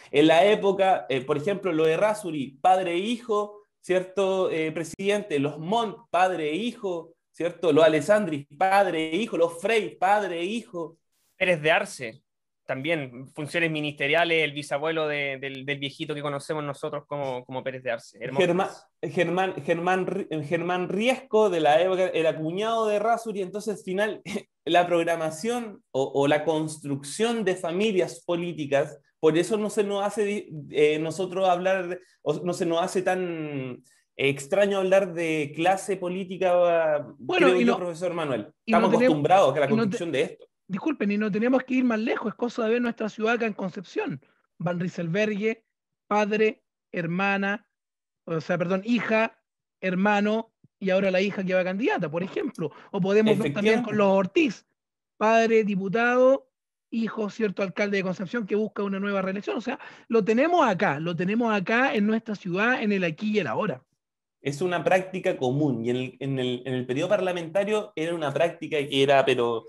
En 0.10 0.28
la 0.28 0.44
época, 0.46 1.06
eh, 1.10 1.22
por 1.22 1.38
ejemplo, 1.38 1.72
lo 1.72 1.86
de 1.86 1.98
Rasuri, 1.98 2.58
padre 2.62 2.94
e 2.94 2.98
hijo, 2.98 3.62
¿cierto? 3.82 4.50
Eh, 4.50 4.72
presidente, 4.72 5.38
los 5.38 5.60
Montt, 5.60 5.98
padre 6.10 6.50
e 6.50 6.56
hijo, 6.56 7.14
¿cierto? 7.40 7.72
Los 7.72 7.86
Alessandri, 7.86 8.46
padre 8.58 9.12
e 9.12 9.16
hijo, 9.16 9.38
los 9.38 9.62
Frey, 9.62 9.96
padre 9.96 10.42
e 10.42 10.44
hijo. 10.44 10.98
Pérez 11.38 11.62
de 11.62 11.72
Arce, 11.72 12.22
también 12.66 13.30
funciones 13.30 13.72
ministeriales, 13.72 14.44
el 14.44 14.52
bisabuelo 14.52 15.08
del, 15.08 15.64
viejito 15.80 16.14
que 16.14 16.22
conocemos 16.22 16.66
nosotros 16.66 17.06
como, 17.08 17.46
como 17.46 17.64
Pérez 17.64 17.82
de 17.84 17.92
Arce. 17.92 18.20
Germán, 18.20 18.68
Germán, 19.02 19.56
Germán, 19.64 20.28
Germán 20.44 20.90
Riesco 20.90 21.50
de 21.50 21.62
la 21.62 21.82
época 21.82 22.10
era 22.14 22.36
cuñado 22.36 22.88
de 22.88 23.00
Rasuri, 23.00 23.42
entonces 23.42 23.78
al 23.78 23.84
final 23.86 24.22
la 24.66 24.86
programación 24.86 25.82
o, 25.92 26.28
la 26.28 26.44
construcción 26.44 27.46
de 27.46 27.56
familias 27.56 28.22
políticas, 28.26 29.00
por 29.22 29.38
eso 29.38 29.56
no 29.56 29.70
se 29.70 29.86
nos 29.86 30.04
hace 30.04 30.50
eh, 30.72 31.00
nosotros 31.00 31.48
hablar, 31.48 32.02
o 32.22 32.34
no 32.44 32.52
se 32.52 32.66
nos 32.66 32.82
hace 32.82 33.02
tan 33.02 33.82
extraño 34.28 34.80
hablar 34.80 35.14
de 35.14 35.54
clase 35.56 35.98
política, 35.98 37.06
bueno, 37.18 37.48
creo 37.48 37.62
y 37.62 37.66
yo, 37.66 37.78
profesor 37.78 38.14
Manuel. 38.14 38.54
Estamos 38.66 38.94
acostumbrados 38.94 39.56
a 39.56 39.60
la 39.60 39.70
construcción 39.70 40.12
de 40.12 40.22
esto 40.24 40.50
disculpen, 40.70 41.12
y 41.12 41.18
no 41.18 41.32
tenemos 41.32 41.64
que 41.64 41.74
ir 41.74 41.84
más 41.84 42.00
lejos, 42.00 42.30
es 42.30 42.36
cosa 42.36 42.64
de 42.64 42.70
ver 42.74 42.82
nuestra 42.82 43.10
ciudad 43.10 43.34
acá 43.34 43.48
en 43.48 43.54
Concepción. 43.54 44.22
Van 44.60 44.80
Rieselbergue, 44.80 45.66
padre, 46.08 46.64
hermana, 46.92 47.68
o 48.26 48.40
sea, 48.40 48.58
perdón, 48.58 48.84
hija, 48.86 49.42
hermano, 49.82 50.54
y 50.80 50.92
ahora 50.92 51.12
la 51.12 51.22
hija 51.22 51.44
que 51.44 51.56
va 51.56 51.64
candidata, 51.64 52.10
por 52.10 52.22
ejemplo. 52.22 52.72
O 52.92 53.02
podemos 53.02 53.38
ver 53.38 53.52
también 53.52 53.82
con 53.82 53.98
los 53.98 54.08
Ortiz, 54.08 54.68
padre, 55.18 55.64
diputado, 55.64 56.52
hijo, 56.92 57.32
cierto, 57.32 57.64
alcalde 57.64 57.98
de 57.98 58.04
Concepción 58.04 58.46
que 58.46 58.56
busca 58.56 58.84
una 58.84 59.00
nueva 59.00 59.24
reelección. 59.24 59.58
O 59.58 59.62
sea, 59.62 59.80
lo 60.08 60.24
tenemos 60.24 60.66
acá, 60.68 61.00
lo 61.00 61.16
tenemos 61.16 61.52
acá 61.52 61.96
en 61.96 62.06
nuestra 62.06 62.36
ciudad, 62.36 62.82
en 62.82 62.92
el 62.92 63.04
aquí 63.04 63.32
y 63.32 63.40
el 63.40 63.48
ahora. 63.48 63.84
Es 64.42 64.62
una 64.62 64.84
práctica 64.84 65.38
común 65.38 65.86
y 65.86 65.90
en 65.90 65.96
el, 65.96 66.18
en 66.20 66.40
el, 66.40 66.64
en 66.66 66.74
el 66.74 66.86
periodo 66.86 67.10
parlamentario 67.10 67.92
era 67.96 68.16
una 68.16 68.34
práctica 68.34 68.78
que 68.78 69.04
era, 69.04 69.26
pero 69.26 69.66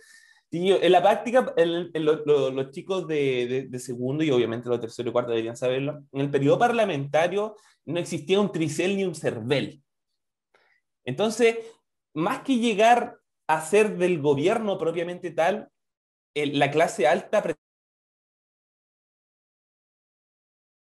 en 0.52 0.92
la 0.92 1.00
práctica, 1.00 1.54
los 1.94 2.70
chicos 2.72 3.06
de, 3.06 3.68
de, 3.68 3.78
segundo 3.78 4.24
y 4.24 4.30
obviamente 4.30 4.68
los 4.68 4.80
tercero 4.80 5.08
y 5.08 5.12
cuarto 5.12 5.30
deberían 5.30 5.56
saberlo, 5.56 6.02
en 6.12 6.20
el 6.20 6.30
periodo 6.30 6.58
parlamentario 6.58 7.56
no 7.84 8.00
existía 8.00 8.40
un 8.40 8.50
tricel 8.50 8.96
ni 8.96 9.04
un 9.04 9.14
cervel. 9.14 9.82
Entonces, 11.04 11.56
más 12.14 12.40
que 12.40 12.56
llegar 12.56 13.18
a 13.46 13.60
ser 13.60 13.96
del 13.96 14.20
gobierno 14.20 14.76
propiamente 14.76 15.30
tal, 15.30 15.70
la 16.34 16.70
clase 16.70 17.06
alta 17.06 17.42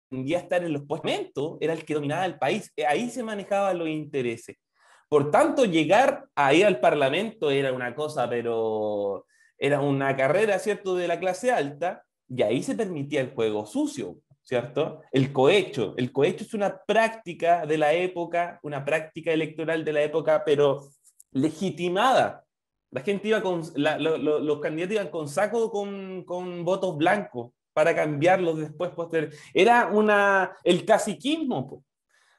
pretendía 0.09 0.39
estar 0.39 0.65
en 0.65 0.73
los 0.73 0.83
puestos, 0.83 1.59
era 1.61 1.73
el 1.73 1.85
que 1.85 1.95
dominaba 1.95 2.27
el 2.27 2.39
país, 2.39 2.73
ahí 2.89 3.11
se 3.11 3.23
manejaban 3.23 3.79
los 3.79 3.89
intereses. 3.89 4.57
Por 5.09 5.31
tanto, 5.31 5.65
llegar 5.65 6.27
ahí 6.35 6.63
al 6.63 6.81
Parlamento 6.81 7.51
era 7.51 7.73
una 7.73 7.95
cosa, 7.95 8.29
pero 8.29 9.27
era 9.59 9.81
una 9.81 10.15
carrera, 10.17 10.59
¿cierto?, 10.59 10.95
de 10.95 11.09
la 11.09 11.19
clase 11.19 11.51
alta, 11.51 12.05
y 12.29 12.43
ahí 12.43 12.63
se 12.63 12.75
permitía 12.75 13.21
el 13.21 13.31
juego 13.31 13.65
sucio, 13.65 14.19
¿cierto? 14.43 15.03
El 15.13 15.33
cohecho. 15.33 15.95
El 15.97 16.13
cohecho 16.13 16.45
es 16.45 16.53
una 16.55 16.79
práctica 16.87 17.65
de 17.65 17.79
la 17.79 17.95
época, 17.95 18.61
una 18.63 18.85
práctica 18.85 19.33
electoral 19.33 19.85
de 19.85 19.93
la 19.93 20.03
época, 20.03 20.43
pero 20.45 20.91
legitimada. 21.33 22.45
La 22.91 23.01
gente 23.01 23.29
iba 23.29 23.43
con, 23.43 23.63
los 23.77 24.61
candidatos 24.61 24.95
iban 24.95 25.09
con 25.09 25.29
saco 25.29 25.71
con, 25.71 26.25
con 26.25 26.65
votos 26.65 26.97
blancos 26.97 27.53
para 27.79 27.95
cambiarlos 27.95 28.59
después. 28.59 28.91
Era 29.55 29.87
una, 29.87 30.51
el 30.65 30.85
caciquismo. 30.85 31.85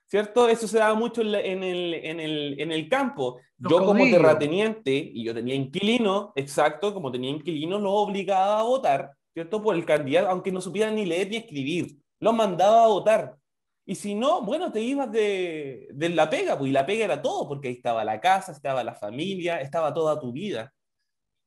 ¿cierto? 0.06 0.50
Eso 0.50 0.68
se 0.68 0.80
daba 0.80 0.96
mucho 0.96 1.22
en 1.22 1.64
el, 1.64 1.94
en 1.94 2.20
el, 2.20 2.60
en 2.60 2.74
el 2.74 2.90
campo. 2.90 3.40
yo 3.58 3.86
como 3.86 4.04
terrateniente, 4.04 4.92
y 4.92 5.24
yo 5.24 5.34
tenía 5.34 5.56
inquilinos, 5.56 6.32
exacto, 6.36 6.94
como 6.94 7.10
tenía 7.10 7.30
inquilinos, 7.30 7.82
los 7.82 7.94
obligaba 7.94 8.60
a 8.60 8.64
votar, 8.64 9.12
¿cierto? 9.34 9.62
Por 9.62 9.76
el 9.76 9.86
candidato, 9.86 10.28
aunque 10.28 10.52
no 10.52 10.60
supieran 10.60 10.96
ni 10.96 11.06
leer 11.06 11.30
ni 11.30 11.38
escribir, 11.38 11.96
los 12.20 12.34
mandaba 12.34 12.84
a 12.84 12.88
votar. 12.88 13.38
Y 13.86 13.96
si 13.96 14.14
no, 14.14 14.42
bueno, 14.42 14.74
te 14.74 14.82
ibas 14.82 15.10
de, 15.10 15.88
de 15.94 16.10
la 16.10 16.30
pega, 16.30 16.58
pues 16.58 16.70
y 16.70 16.74
la 16.74 16.86
pega 16.86 17.06
era 17.06 17.22
todo, 17.22 17.48
porque 17.48 17.70
ahí 17.70 17.76
estaba 17.76 18.04
la 18.04 18.20
casa, 18.20 18.52
estaba 18.52 18.84
la 18.84 18.96
familia, 18.96 19.62
estaba 19.62 19.94
toda 19.94 20.20
tu 20.20 20.34
vida. 20.34 20.74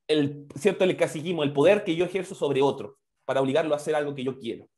El, 0.08 0.46
¿cierto? 0.56 0.84
El 0.84 0.96
caciquismo, 0.96 1.42
el 1.42 1.52
poder 1.52 1.84
que 1.84 1.94
yo 1.94 2.06
ejerzo 2.06 2.34
sobre 2.34 2.62
otro, 2.62 2.96
para 3.24 3.40
obligarlo 3.40 3.74
a 3.74 3.78
hacer 3.78 3.94
algo 3.94 4.14
que 4.14 4.24
yo 4.24 4.38
quiero. 4.38 4.68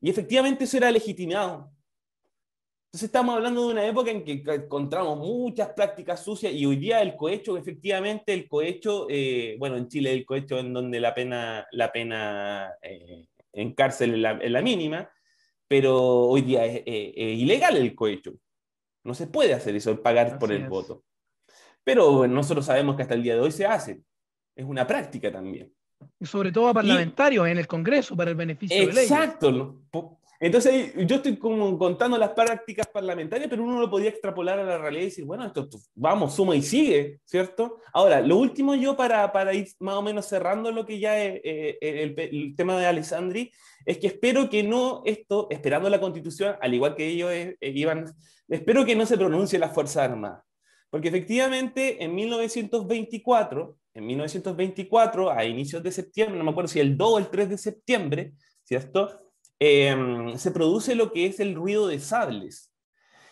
Y 0.00 0.10
efectivamente 0.10 0.64
eso 0.64 0.76
era 0.76 0.90
legitimado. 0.90 1.72
Entonces 2.94 3.08
estamos 3.08 3.34
hablando 3.34 3.66
de 3.66 3.72
una 3.72 3.86
época 3.86 4.12
en 4.12 4.22
que 4.22 4.44
encontramos 4.46 5.18
muchas 5.18 5.70
prácticas 5.70 6.22
sucias 6.22 6.52
y 6.52 6.64
hoy 6.64 6.76
día 6.76 7.02
el 7.02 7.16
cohecho, 7.16 7.56
efectivamente 7.56 8.32
el 8.32 8.46
cohecho, 8.48 9.08
eh, 9.10 9.56
bueno, 9.58 9.76
en 9.76 9.88
Chile 9.88 10.12
el 10.12 10.24
cohecho 10.24 10.60
en 10.60 10.72
donde 10.72 11.00
la 11.00 11.12
pena, 11.12 11.66
la 11.72 11.90
pena 11.90 12.72
eh, 12.80 13.26
en 13.52 13.74
cárcel 13.74 14.24
es 14.24 14.50
la, 14.50 14.62
mínima, 14.62 15.10
pero 15.66 15.96
hoy 15.98 16.42
día 16.42 16.66
es, 16.66 16.84
ilegal 17.16 17.76
el 17.76 17.96
cohecho. 17.96 18.34
No 19.02 19.14
se 19.14 19.26
puede 19.26 19.54
hacer 19.54 19.74
eso, 19.74 20.00
pagar 20.00 20.38
por 20.38 20.52
el 20.52 20.68
voto. 20.68 21.02
Pero 21.82 22.28
nosotros 22.28 22.64
sabemos 22.64 22.94
que 22.94 23.02
hasta 23.02 23.14
el 23.14 23.24
día 23.24 23.34
de 23.34 23.40
hoy 23.40 23.50
se 23.50 23.66
hace. 23.66 24.02
Es 24.54 24.64
una 24.64 24.86
práctica 24.86 25.32
también. 25.32 25.74
Y 26.24 26.26
sobre 26.26 26.50
todo 26.50 26.68
a 26.68 26.74
parlamentarios 26.74 27.46
en 27.46 27.58
el 27.58 27.66
Congreso 27.66 28.16
para 28.16 28.30
el 28.30 28.36
beneficio 28.36 28.80
de 28.80 28.86
la 28.86 28.92
ley. 28.94 29.04
Exacto. 29.04 29.78
Entonces, 30.40 30.92
yo 31.06 31.16
estoy 31.16 31.36
como 31.36 31.78
contando 31.78 32.18
las 32.18 32.30
prácticas 32.30 32.86
parlamentarias, 32.86 33.48
pero 33.48 33.62
uno 33.62 33.78
lo 33.78 33.90
podía 33.90 34.08
extrapolar 34.08 34.58
a 34.58 34.64
la 34.64 34.78
realidad 34.78 35.02
y 35.02 35.06
decir, 35.06 35.24
bueno, 35.24 35.46
esto, 35.46 35.68
vamos, 35.94 36.34
suma 36.34 36.56
y 36.56 36.62
sigue, 36.62 37.20
¿cierto? 37.24 37.78
Ahora, 37.92 38.20
lo 38.22 38.36
último 38.38 38.74
yo 38.74 38.96
para, 38.96 39.30
para 39.32 39.52
ir 39.54 39.68
más 39.80 39.96
o 39.96 40.02
menos 40.02 40.26
cerrando 40.26 40.72
lo 40.72 40.84
que 40.86 40.98
ya 40.98 41.22
es 41.22 41.40
eh, 41.44 41.78
el, 41.80 42.18
el, 42.18 42.56
tema 42.56 42.78
de 42.78 42.86
Alessandri, 42.86 43.52
es 43.84 43.98
que 43.98 44.06
espero 44.06 44.48
que 44.48 44.62
no 44.62 45.02
esto, 45.04 45.46
esperando 45.50 45.88
la 45.88 46.00
constitución, 46.00 46.56
al 46.60 46.74
igual 46.74 46.96
que 46.96 47.06
ellos 47.06 47.30
eh, 47.30 47.56
eh, 47.60 47.72
iban, 47.74 48.14
espero 48.48 48.84
que 48.84 48.96
no 48.96 49.06
se 49.06 49.18
pronuncie 49.18 49.58
las 49.58 49.72
Fuerzas 49.72 50.10
Armadas. 50.10 50.42
Porque 50.90 51.08
efectivamente, 51.08 52.02
en 52.02 52.14
1924, 52.14 53.76
en 53.94 54.06
1924, 54.06 55.30
a 55.30 55.44
inicios 55.44 55.82
de 55.82 55.92
septiembre, 55.92 56.36
no 56.36 56.44
me 56.44 56.50
acuerdo 56.50 56.68
si 56.68 56.80
el 56.80 56.96
2 56.96 57.10
o 57.10 57.18
el 57.18 57.28
3 57.28 57.48
de 57.48 57.58
septiembre, 57.58 58.32
¿cierto? 58.64 59.20
Em, 59.58 60.36
se 60.36 60.50
produce 60.50 60.94
lo 60.96 61.12
que 61.12 61.26
es 61.26 61.38
el 61.38 61.54
ruido 61.54 61.86
de 61.86 62.00
sables. 62.00 62.72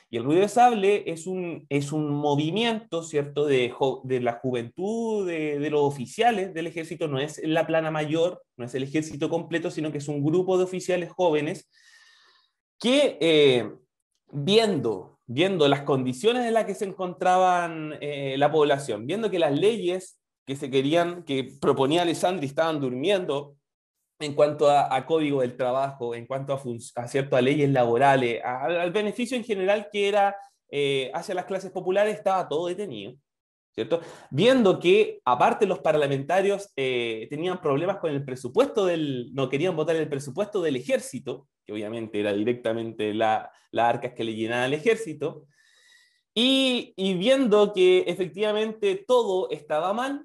Y 0.08 0.18
el 0.18 0.24
ruido 0.24 0.42
de 0.42 0.48
sable 0.48 1.04
es 1.10 1.26
un, 1.26 1.66
es 1.68 1.90
un 1.90 2.10
movimiento, 2.10 3.02
¿cierto?, 3.02 3.46
de, 3.46 3.72
de 4.04 4.20
la 4.20 4.34
juventud 4.34 5.26
de, 5.26 5.58
de, 5.58 5.70
los 5.70 5.80
oficiales 5.80 6.54
del 6.54 6.66
ejército. 6.66 7.08
No 7.08 7.18
es 7.18 7.40
la 7.42 7.66
plana 7.66 7.90
mayor, 7.90 8.42
no 8.56 8.66
es 8.66 8.74
el 8.74 8.84
ejército 8.84 9.30
completo, 9.30 9.70
sino 9.70 9.90
que 9.90 9.98
es 9.98 10.08
un 10.08 10.22
grupo 10.22 10.58
de 10.58 10.64
oficiales 10.64 11.10
jóvenes 11.10 11.68
que, 12.78 13.16
eh, 13.20 13.70
viendo, 14.30 15.18
viendo 15.26 15.66
las 15.66 15.82
condiciones 15.82 16.46
en 16.46 16.54
las 16.54 16.66
que 16.66 16.74
se 16.74 16.84
encontraban 16.84 17.94
eh, 18.00 18.36
la 18.38 18.52
población, 18.52 19.06
viendo 19.06 19.30
que 19.30 19.38
las 19.38 19.58
leyes 19.58 20.21
que 20.46 20.56
se 20.56 20.70
querían, 20.70 21.22
que 21.24 21.56
proponía 21.60 22.02
Alessandri 22.02 22.46
estaban 22.46 22.80
durmiendo, 22.80 23.56
en 24.22 24.34
cuanto 24.34 24.70
a, 24.70 25.04
código 25.04 25.40
del 25.40 25.56
trabajo, 25.56 26.14
en 26.14 26.26
cuanto 26.26 26.52
a, 26.54 26.62
a 27.36 27.40
leyes 27.40 27.70
laborales, 27.70 28.40
al 28.44 28.92
beneficio 28.92 29.36
en 29.36 29.44
general 29.44 29.88
que 29.90 30.08
era 30.08 30.36
eh, 30.70 31.10
hacia 31.12 31.34
las 31.34 31.44
clases 31.44 31.70
populares, 31.70 32.14
estaba 32.14 32.48
todo 32.48 32.66
detenido. 32.68 33.14
¿Cierto? 33.74 34.02
Viendo 34.30 34.78
que 34.78 35.20
aparte 35.24 35.66
los 35.66 35.78
parlamentarios 35.78 36.70
eh, 36.76 37.26
tenían 37.30 37.58
problemas 37.58 37.96
con 37.96 38.10
el 38.10 38.22
presupuesto 38.22 38.84
del, 38.84 39.32
no 39.32 39.48
querían 39.48 39.74
votar 39.74 39.96
el 39.96 40.10
presupuesto 40.10 40.60
del 40.60 40.76
ejército, 40.76 41.48
que 41.64 41.72
obviamente 41.72 42.20
era 42.20 42.34
directamente 42.34 43.14
la, 43.14 43.50
la 43.70 43.88
arcas 43.88 44.12
que 44.12 44.24
le 44.24 44.34
llenaba 44.34 44.64
al 44.64 44.74
ejército, 44.74 45.46
y, 46.34 46.92
y 46.96 47.14
viendo 47.14 47.72
que 47.72 48.00
efectivamente 48.06 49.02
todo 49.06 49.50
estaba 49.50 49.94
mal, 49.94 50.22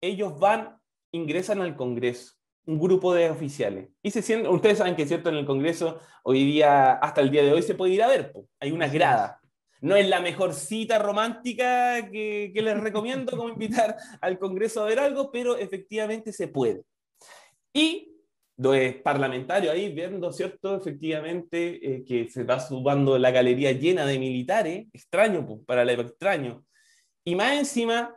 ellos 0.00 0.38
van, 0.38 0.78
ingresan 1.12 1.60
al 1.60 1.76
Congreso 1.76 2.38
un 2.68 2.78
grupo 2.78 3.14
de 3.14 3.30
oficiales. 3.30 3.88
Y 4.02 4.10
se 4.10 4.20
sienten, 4.20 4.52
ustedes 4.52 4.76
saben 4.78 4.94
que 4.94 5.02
es 5.02 5.08
cierto, 5.08 5.30
en 5.30 5.36
el 5.36 5.46
Congreso 5.46 6.00
hoy 6.22 6.44
día, 6.44 6.92
hasta 6.92 7.22
el 7.22 7.30
día 7.30 7.42
de 7.42 7.52
hoy, 7.52 7.62
se 7.62 7.74
puede 7.74 7.94
ir 7.94 8.02
a 8.02 8.08
ver, 8.08 8.34
hay 8.60 8.72
unas 8.72 8.92
gradas. 8.92 9.38
No 9.80 9.96
es 9.96 10.06
la 10.06 10.20
mejor 10.20 10.52
cita 10.52 10.98
romántica 10.98 12.10
que, 12.10 12.52
les 12.54 12.80
recomiendo 12.80 13.34
como 13.34 13.48
invitar 13.48 13.96
al 14.20 14.38
Congreso 14.38 14.82
a 14.82 14.86
ver 14.86 14.98
algo, 14.98 15.30
pero 15.32 15.56
efectivamente 15.56 16.30
se 16.30 16.48
puede. 16.48 16.82
Y 17.72 18.12
los 18.58 18.76
parlamentarios 19.02 19.72
ahí 19.72 19.90
viendo, 19.94 20.30
¿cierto? 20.30 20.76
Efectivamente 20.76 21.78
eh, 21.82 22.04
que 22.04 22.28
se 22.28 22.42
va 22.42 22.60
subando 22.60 23.16
la 23.18 23.30
galería 23.30 23.72
llena 23.72 24.04
de 24.04 24.18
militares, 24.18 24.88
extraño, 24.92 25.46
pues, 25.46 25.60
para 25.64 25.82
el 25.82 25.90
extraño. 25.90 26.64
Y 27.24 27.34
más 27.34 27.52
encima, 27.52 28.14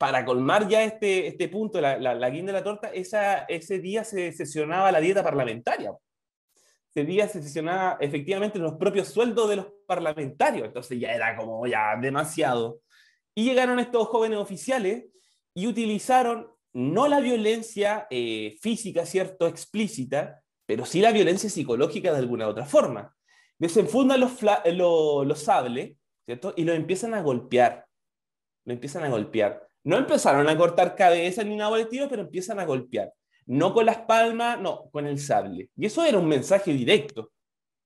para 0.00 0.24
colmar 0.24 0.66
ya 0.66 0.82
este, 0.82 1.26
este 1.26 1.46
punto, 1.50 1.78
la, 1.78 1.98
la, 1.98 2.30
guinda 2.30 2.54
de 2.54 2.58
la 2.58 2.64
torta, 2.64 2.88
esa, 2.88 3.40
ese 3.40 3.80
día 3.80 4.02
se 4.02 4.32
sesionaba 4.32 4.90
la 4.90 4.98
dieta 4.98 5.22
parlamentaria. 5.22 5.92
Ese 6.88 7.04
día 7.04 7.28
se 7.28 7.42
sesionaba 7.42 7.98
efectivamente 8.00 8.58
los 8.58 8.76
propios 8.76 9.08
sueldos 9.08 9.50
de 9.50 9.56
los 9.56 9.66
parlamentarios, 9.86 10.68
entonces 10.68 10.98
ya 10.98 11.12
era 11.12 11.36
como 11.36 11.66
ya 11.66 11.98
demasiado. 12.00 12.80
Y 13.34 13.44
llegaron 13.44 13.78
estos 13.78 14.08
jóvenes 14.08 14.38
oficiales 14.38 15.04
y 15.52 15.66
utilizaron 15.66 16.50
no 16.72 17.06
la 17.06 17.20
violencia 17.20 18.06
eh, 18.08 18.56
física, 18.62 19.04
¿cierto?, 19.04 19.48
explícita, 19.48 20.42
pero 20.64 20.86
sí 20.86 21.02
la 21.02 21.12
violencia 21.12 21.50
psicológica 21.50 22.10
de 22.10 22.20
alguna 22.20 22.48
otra 22.48 22.64
forma. 22.64 23.14
Desenfundan 23.58 24.18
los, 24.18 24.32
los, 24.64 25.26
los 25.26 25.42
sables, 25.42 25.98
¿cierto? 26.24 26.54
Y 26.56 26.64
lo 26.64 26.72
empiezan 26.72 27.12
a 27.12 27.20
golpear. 27.20 27.84
Lo 28.64 28.72
empiezan 28.72 29.04
a 29.04 29.10
golpear. 29.10 29.69
No 29.84 29.96
empezaron 29.96 30.48
a 30.48 30.56
cortar 30.56 30.94
cabezas 30.94 31.46
ni 31.46 31.56
nada 31.56 31.70
por 31.70 32.08
pero 32.08 32.22
empiezan 32.22 32.60
a 32.60 32.64
golpear. 32.64 33.12
No 33.46 33.72
con 33.72 33.86
las 33.86 33.98
palmas, 33.98 34.60
no, 34.60 34.90
con 34.90 35.06
el 35.06 35.18
sable. 35.18 35.70
Y 35.76 35.86
eso 35.86 36.04
era 36.04 36.18
un 36.18 36.28
mensaje 36.28 36.72
directo. 36.72 37.32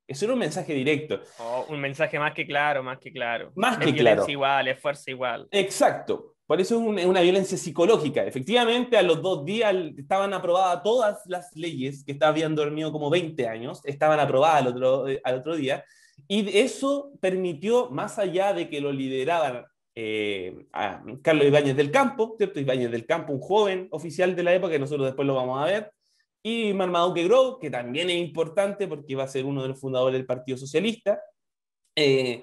Eso 0.06 0.26
era 0.26 0.34
un 0.34 0.40
mensaje 0.40 0.74
directo. 0.74 1.20
Oh, 1.38 1.66
un 1.70 1.80
mensaje 1.80 2.18
más 2.18 2.34
que 2.34 2.46
claro, 2.46 2.82
más 2.82 2.98
que 2.98 3.10
claro. 3.10 3.52
Más 3.54 3.78
que 3.78 3.94
claro. 3.94 4.28
igual, 4.28 4.68
es 4.68 4.78
fuerza 4.78 5.10
igual. 5.10 5.48
Exacto. 5.50 6.34
Por 6.46 6.60
eso 6.60 6.74
es 6.76 7.06
una 7.06 7.22
violencia 7.22 7.56
psicológica. 7.56 8.22
Efectivamente, 8.24 8.98
a 8.98 9.02
los 9.02 9.22
dos 9.22 9.46
días 9.46 9.74
estaban 9.96 10.34
aprobadas 10.34 10.82
todas 10.82 11.22
las 11.24 11.50
leyes 11.56 12.04
que 12.04 12.18
habían 12.20 12.54
dormido 12.54 12.92
como 12.92 13.08
20 13.08 13.48
años, 13.48 13.80
estaban 13.84 14.20
aprobadas 14.20 14.60
al 14.60 14.66
otro, 14.68 15.06
al 15.24 15.34
otro 15.36 15.56
día. 15.56 15.84
Y 16.28 16.58
eso 16.58 17.12
permitió, 17.20 17.88
más 17.88 18.18
allá 18.18 18.52
de 18.52 18.68
que 18.68 18.82
lo 18.82 18.92
lideraban 18.92 19.64
eh, 19.94 20.66
a 20.72 21.02
Carlos 21.22 21.46
Ibáñez 21.46 21.76
del 21.76 21.90
Campo, 21.90 22.34
¿cierto? 22.36 22.60
Ibáñez 22.60 22.90
del 22.90 23.06
Campo, 23.06 23.32
un 23.32 23.40
joven 23.40 23.88
oficial 23.90 24.34
de 24.34 24.42
la 24.42 24.54
época, 24.54 24.72
que 24.72 24.78
nosotros 24.78 25.06
después 25.06 25.26
lo 25.26 25.34
vamos 25.34 25.62
a 25.62 25.66
ver, 25.66 25.92
y 26.42 26.74
Marmaduke 26.74 27.24
Grove, 27.24 27.56
que 27.60 27.70
también 27.70 28.10
es 28.10 28.16
importante 28.16 28.86
porque 28.86 29.16
va 29.16 29.24
a 29.24 29.28
ser 29.28 29.46
uno 29.46 29.62
de 29.62 29.68
los 29.68 29.80
fundadores 29.80 30.18
del 30.18 30.26
Partido 30.26 30.58
Socialista. 30.58 31.20
Eh, 31.96 32.42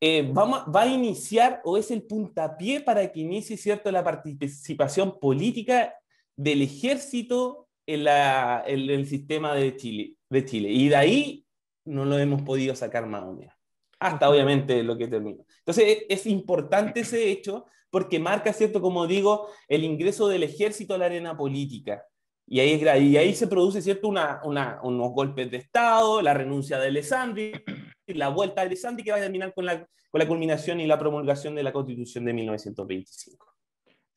eh, 0.00 0.32
va, 0.32 0.64
va, 0.64 0.82
a 0.82 0.86
iniciar 0.86 1.60
o 1.64 1.76
es 1.76 1.90
el 1.90 2.02
puntapié 2.02 2.80
para 2.80 3.10
que 3.10 3.20
inicie 3.20 3.56
cierto, 3.56 3.90
la 3.90 4.02
participación 4.02 5.18
política 5.18 5.94
del 6.36 6.62
ejército 6.62 7.68
en, 7.86 8.06
el 8.90 9.06
sistema 9.06 9.54
de 9.54 9.76
Chile, 9.76 10.16
de 10.30 10.44
Chile. 10.44 10.70
Y 10.70 10.88
de 10.88 10.96
ahí 10.96 11.46
no 11.84 12.04
lo 12.04 12.18
hemos 12.18 12.42
podido 12.42 12.74
sacar 12.74 13.06
más 13.06 13.24
o 13.24 13.32
menos. 13.34 13.54
Hasta 13.98 14.28
obviamente 14.28 14.82
lo 14.82 14.96
que 14.96 15.08
termina. 15.08 15.44
Entonces 15.66 16.04
es 16.08 16.26
importante 16.26 17.00
ese 17.00 17.30
hecho 17.30 17.66
porque 17.90 18.18
marca, 18.18 18.52
¿cierto? 18.52 18.80
Como 18.80 19.06
digo, 19.06 19.48
el 19.68 19.84
ingreso 19.84 20.28
del 20.28 20.42
ejército 20.42 20.94
a 20.94 20.98
la 20.98 21.06
arena 21.06 21.36
política. 21.36 22.04
Y 22.46 22.60
ahí, 22.60 22.82
y 22.82 23.16
ahí 23.16 23.34
se 23.34 23.46
produce, 23.46 23.80
¿cierto? 23.80 24.08
Una, 24.08 24.42
unos 24.42 25.12
golpes 25.12 25.50
de 25.50 25.58
Estado, 25.58 26.20
la 26.20 26.34
renuncia 26.34 26.78
de 26.78 26.88
Alessandri, 26.88 27.52
la 28.08 28.28
vuelta 28.28 28.60
de 28.60 28.66
Alessandri 28.66 29.04
que 29.04 29.12
va 29.12 29.16
a 29.16 29.20
terminar 29.20 29.54
con 29.54 29.64
la, 29.64 29.78
con 30.10 30.18
la 30.18 30.28
culminación 30.28 30.80
y 30.80 30.86
la 30.86 30.98
promulgación 30.98 31.54
de 31.54 31.62
la 31.62 31.72
Constitución 31.72 32.24
de 32.24 32.34
1925. 32.34 33.54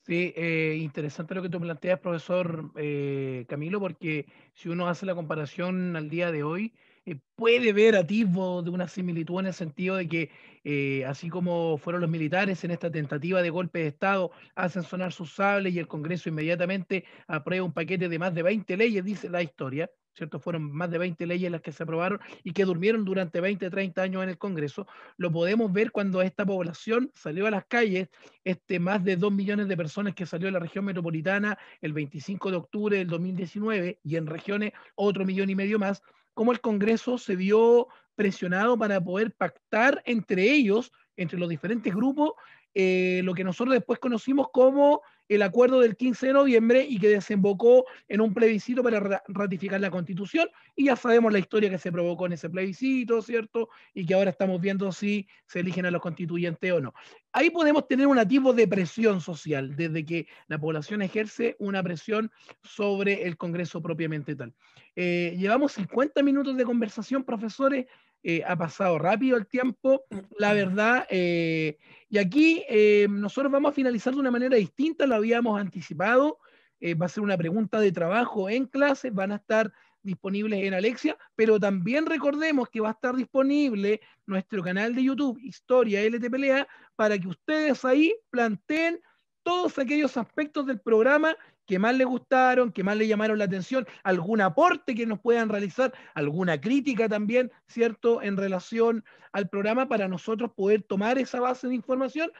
Sí, 0.08 0.34
eh, 0.36 0.78
interesante 0.80 1.36
lo 1.36 1.42
que 1.42 1.50
tú 1.50 1.60
planteas, 1.60 2.00
profesor 2.00 2.72
eh, 2.78 3.46
Camilo, 3.48 3.80
porque 3.80 4.26
si 4.54 4.70
uno 4.70 4.88
hace 4.88 5.06
la 5.06 5.16
comparación 5.16 5.96
al 5.96 6.10
día 6.10 6.32
de 6.32 6.44
hoy, 6.44 6.74
eh, 7.08 7.20
puede 7.36 7.74
ver 7.74 7.96
atisbo 7.96 8.62
de 8.62 8.70
una 8.70 8.88
similitud 8.88 9.40
en 9.40 9.48
el 9.48 9.54
sentido 9.54 9.96
de 9.96 10.08
que, 10.08 11.06
así 11.06 11.30
como 11.30 11.78
fueron 11.78 12.02
los 12.02 12.10
militares 12.10 12.64
en 12.64 12.72
esta 12.72 12.92
tentativa 12.92 13.42
de 13.42 13.50
golpe 13.50 13.80
de 13.80 13.88
Estado, 13.88 14.32
hacen 14.56 14.84
sonar 14.84 15.14
sus 15.14 15.34
sables 15.34 15.74
y 15.74 15.80
el 15.80 15.88
Congreso 15.88 16.30
inmediatamente 16.30 17.06
aprueba 17.28 17.66
un 17.66 17.74
paquete 17.74 18.10
de 18.10 18.20
más 18.20 18.36
de 18.36 18.44
20 18.44 18.76
leyes, 18.76 19.06
dice 19.06 19.30
la 19.30 19.42
historia, 19.42 19.90
¿cierto? 20.18 20.40
Fueron 20.40 20.72
más 20.72 20.90
de 20.92 20.98
20 20.98 21.26
leyes 21.28 21.52
las 21.52 21.62
que 21.62 21.72
se 21.72 21.84
aprobaron 21.84 22.20
y 22.44 22.52
que 22.52 22.66
durmieron 22.66 23.06
durante 23.06 23.40
20, 23.40 23.70
30 23.70 24.02
años 24.02 24.24
en 24.24 24.30
el 24.30 24.38
Congreso. 24.38 24.88
Lo 25.16 25.32
podemos 25.32 25.72
ver 25.72 25.92
cuando 25.92 26.22
esta 26.22 26.46
población 26.46 27.12
salió 27.14 27.48
a 27.48 27.52
las 27.52 27.66
calles, 27.66 28.10
este, 28.44 28.80
más 28.80 29.04
de 29.04 29.16
2 29.16 29.32
millones 29.32 29.68
de 29.68 29.78
personas 29.78 30.16
que 30.16 30.26
salió 30.26 30.48
de 30.48 30.54
la 30.54 30.60
región 30.60 30.86
metropolitana 30.86 31.58
el 31.82 31.94
25 31.94 32.52
de 32.52 32.58
octubre 32.58 32.98
del 32.98 33.08
2019 33.08 34.00
y 34.04 34.16
en 34.16 34.26
regiones 34.26 34.74
otro 34.96 35.24
millón 35.24 35.50
y 35.50 35.56
medio 35.56 35.80
más, 35.80 36.02
como 36.38 36.52
el 36.52 36.62
Congreso 36.62 37.18
se 37.18 37.36
vio 37.36 37.88
presionado 38.14 38.78
para 38.78 39.04
poder 39.04 39.34
pactar 39.34 40.04
entre 40.06 40.44
ellos, 40.44 40.92
entre 41.16 41.40
los 41.40 41.50
diferentes 41.50 41.96
grupos, 41.96 42.34
eh, 42.76 43.22
lo 43.24 43.34
que 43.34 43.44
nosotros 43.44 43.74
después 43.74 43.98
conocimos 43.98 44.50
como 44.54 45.02
el 45.30 45.42
acuerdo 45.42 45.80
del 45.80 45.96
15 45.96 46.28
de 46.28 46.34
noviembre 46.34 46.86
y 46.88 47.00
que 47.00 47.10
desembocó 47.10 47.86
en 48.08 48.22
un 48.22 48.34
plebiscito 48.34 48.84
para 48.84 49.24
ratificar 49.28 49.80
la 49.82 49.92
constitución. 49.92 50.50
Y 50.76 50.86
ya 50.86 50.96
sabemos 50.96 51.32
la 51.34 51.40
historia 51.40 51.70
que 51.70 51.78
se 51.78 51.92
provocó 51.92 52.26
en 52.26 52.34
ese 52.34 52.50
plebiscito, 52.50 53.22
¿cierto? 53.22 53.70
Y 53.94 54.06
que 54.06 54.14
ahora 54.14 54.30
estamos 54.30 54.62
viendo 54.62 54.92
si 54.92 55.28
se 55.46 55.60
eligen 55.60 55.86
a 55.86 55.92
los 55.92 56.02
constituyentes 56.02 56.72
o 56.72 56.82
no. 56.82 56.94
Ahí 57.32 57.50
podemos 57.50 57.88
tener 57.88 58.08
un 58.08 58.18
tipo 58.28 58.54
de 58.54 58.68
presión 58.68 59.22
social, 59.22 59.76
desde 59.76 60.06
que 60.06 60.28
la 60.48 60.60
población 60.60 61.02
ejerce 61.02 61.56
una 61.60 61.84
presión 61.84 62.32
sobre 62.64 63.24
el 63.24 63.38
Congreso 63.38 63.82
propiamente 63.82 64.36
tal. 64.36 64.54
Eh, 64.96 65.36
llevamos 65.38 65.74
50 65.74 66.24
minutos 66.24 66.58
de 66.58 66.66
conversación, 66.66 67.24
profesores. 67.24 67.86
Eh, 68.24 68.44
ha 68.46 68.56
pasado 68.58 68.98
rápido 69.00 69.38
el 69.38 69.48
tiempo, 69.48 70.04
la 70.38 70.54
verdad. 70.54 71.08
Eh, 71.10 71.78
y 72.10 72.18
aquí 72.18 72.64
eh, 72.68 73.08
nosotros 73.10 73.52
vamos 73.52 73.72
a 73.72 73.76
finalizar 73.76 74.14
de 74.14 74.20
una 74.20 74.32
manera 74.32 74.58
distinta, 74.58 75.06
lo 75.06 75.16
habíamos 75.16 75.60
anticipado. 75.60 76.40
va 76.82 77.06
a 77.06 77.10
ser 77.10 77.24
una 77.24 77.38
pregunta 77.38 77.80
de 77.80 77.92
trabajo 77.92 78.50
en 78.50 78.66
clase, 78.66 79.10
van 79.10 79.32
a 79.32 79.36
estar 79.36 79.72
disponibles 80.04 80.64
en 80.64 80.74
Alexia, 80.74 81.18
pero 81.36 81.60
también 81.60 82.06
recordemos 82.06 82.70
que 82.70 82.80
va 82.80 82.90
a 82.90 82.92
estar 82.92 83.16
disponible 83.16 84.00
nuestro 84.26 84.64
canal 84.64 84.94
de 84.94 85.04
YouTube, 85.04 85.40
Historia 85.42 86.04
LTPLA, 86.04 86.68
para 86.96 87.18
que 87.18 87.28
ustedes 87.28 87.84
ahí 87.84 88.16
planteen 88.30 89.02
todos 89.44 89.80
aquellos 89.80 90.18
aspectos 90.18 90.66
del 90.66 90.80
programa 90.80 91.36
que 91.68 91.78
más 91.78 91.96
le 91.96 92.06
gustaron, 92.06 92.72
que 92.72 92.84
más 92.84 92.98
le 92.98 93.08
llamaron 93.08 93.38
la 93.38 93.46
atención, 93.46 93.86
algún 94.04 94.42
aporte 94.42 94.96
que 94.96 95.06
nos 95.06 95.20
puedan 95.20 95.50
realizar, 95.50 95.94
alguna 96.16 96.60
crítica 96.60 97.08
también, 97.08 97.52
¿cierto?, 97.68 98.22
en 98.22 98.38
relación 98.38 99.04
al 99.34 99.50
programa 99.50 99.88
para 99.88 100.08
nosotros 100.08 100.52
poder 100.56 100.82
tomar 100.82 101.20
esa 101.20 101.40
base 101.40 101.68
de 101.68 101.76
información 101.76 102.32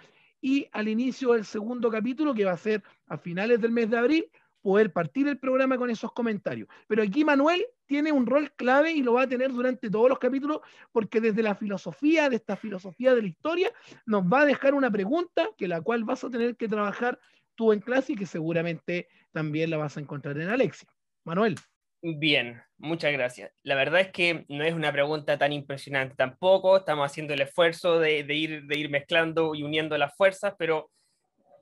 y 0.42 0.68
al 0.72 0.88
inicio 0.88 1.34
del 1.34 1.46
segundo 1.46 1.92
capítulo, 1.92 2.34
que 2.34 2.46
va 2.46 2.54
a 2.54 2.58
ser 2.58 2.82
a 3.08 3.18
finales 3.18 3.60
del 3.60 3.72
mes 3.72 3.90
de 3.90 3.98
abril, 3.98 4.32
poder 4.62 4.92
partir 4.92 5.28
el 5.28 5.38
programa 5.38 5.78
con 5.78 5.90
esos 5.90 6.12
comentarios. 6.12 6.68
Pero 6.88 7.04
aquí 7.04 7.24
Manuel 7.24 7.66
tiene 7.86 8.12
un 8.12 8.26
rol 8.26 8.52
clave 8.56 8.92
y 8.92 9.02
lo 9.02 9.14
va 9.14 9.24
a 9.24 9.28
tener 9.28 9.52
durante 9.52 9.90
todos 9.90 10.10
los 10.10 10.20
capítulos, 10.20 10.60
porque 10.92 11.22
desde 11.22 11.42
la 11.42 11.56
filosofía, 11.56 12.30
de 12.30 12.36
esta 12.36 12.56
filosofía 12.56 13.16
de 13.16 13.22
la 13.22 13.28
historia, 13.28 13.72
nos 14.06 14.24
va 14.24 14.42
a 14.42 14.46
dejar 14.46 14.74
una 14.74 14.92
pregunta 14.92 15.50
que 15.58 15.68
la 15.68 15.82
cual 15.82 16.04
vas 16.04 16.24
a 16.24 16.30
tener 16.30 16.56
que 16.58 16.68
trabajar 16.68 17.20
tú 17.58 17.74
en 17.74 17.82
clase 17.82 18.14
y 18.14 18.16
que 18.16 18.26
seguramente 18.26 19.10
también 19.34 19.70
la 19.70 19.78
vas 19.78 19.98
a 19.98 20.00
encontrar 20.00 20.40
en 20.40 20.48
Alexia. 20.48 20.88
Manuel. 21.26 21.56
Bien, 22.02 22.62
muchas 22.78 23.12
gracias. 23.12 23.52
La 23.64 23.76
verdad 23.76 24.00
es 24.00 24.12
que 24.12 24.46
no 24.48 24.64
es 24.64 24.74
una 24.74 24.94
pregunta 24.94 25.38
tan 25.38 25.52
impresionante 25.52 26.16
tampoco. 26.16 26.78
Estamos 26.78 27.06
haciendo 27.12 27.34
el 27.34 27.42
esfuerzo 27.42 28.00
de, 28.00 28.20
ir, 28.20 28.64
de 28.66 28.80
ir 28.80 28.90
mezclando 28.90 29.56
y 29.56 29.64
uniendo 29.64 29.98
las 29.98 30.16
fuerzas, 30.16 30.54
pero 30.58 30.92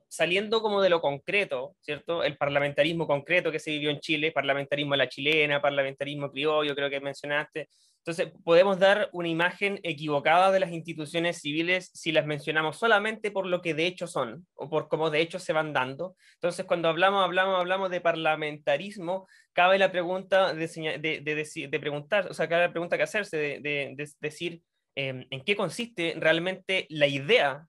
saliendo 0.08 0.60
como 0.60 0.82
de 0.82 0.90
lo 0.90 1.00
concreto, 1.00 1.74
¿cierto? 1.80 2.22
El 2.22 2.36
parlamentarismo 2.36 3.06
concreto 3.06 3.50
que 3.50 3.58
se 3.58 3.72
vivió 3.72 3.90
en 3.90 3.98
Chile, 4.00 4.30
parlamentarismo 4.30 4.94
a 4.94 4.98
la 4.98 5.08
chilena, 5.08 5.60
parlamentarismo 5.60 6.30
criollo, 6.30 6.74
creo 6.76 6.90
que 6.90 7.00
mencionaste, 7.00 7.68
entonces, 8.06 8.32
podemos 8.44 8.78
dar 8.78 9.08
una 9.10 9.26
imagen 9.26 9.80
equivocada 9.82 10.52
de 10.52 10.60
las 10.60 10.70
instituciones 10.70 11.40
civiles 11.40 11.90
si 11.92 12.12
las 12.12 12.24
mencionamos 12.24 12.76
solamente 12.76 13.32
por 13.32 13.46
lo 13.46 13.60
que 13.60 13.74
de 13.74 13.88
hecho 13.88 14.06
son 14.06 14.46
o 14.54 14.70
por 14.70 14.86
cómo 14.86 15.10
de 15.10 15.20
hecho 15.20 15.40
se 15.40 15.52
van 15.52 15.72
dando. 15.72 16.14
Entonces, 16.34 16.66
cuando 16.66 16.88
hablamos, 16.88 17.24
hablamos, 17.24 17.58
hablamos 17.58 17.90
de 17.90 18.00
parlamentarismo, 18.00 19.26
cabe 19.52 19.76
la 19.76 19.90
pregunta 19.90 20.54
de, 20.54 21.78
preguntar, 21.80 22.28
o 22.30 22.34
sea, 22.34 22.48
cabe 22.48 22.62
la 22.66 22.70
pregunta 22.70 22.96
que 22.96 23.02
hacerse, 23.02 23.36
de, 23.36 23.96
decir 24.20 24.62
em, 24.94 25.26
en 25.28 25.40
qué 25.40 25.56
consiste 25.56 26.14
realmente 26.16 26.86
la 26.88 27.08
idea 27.08 27.66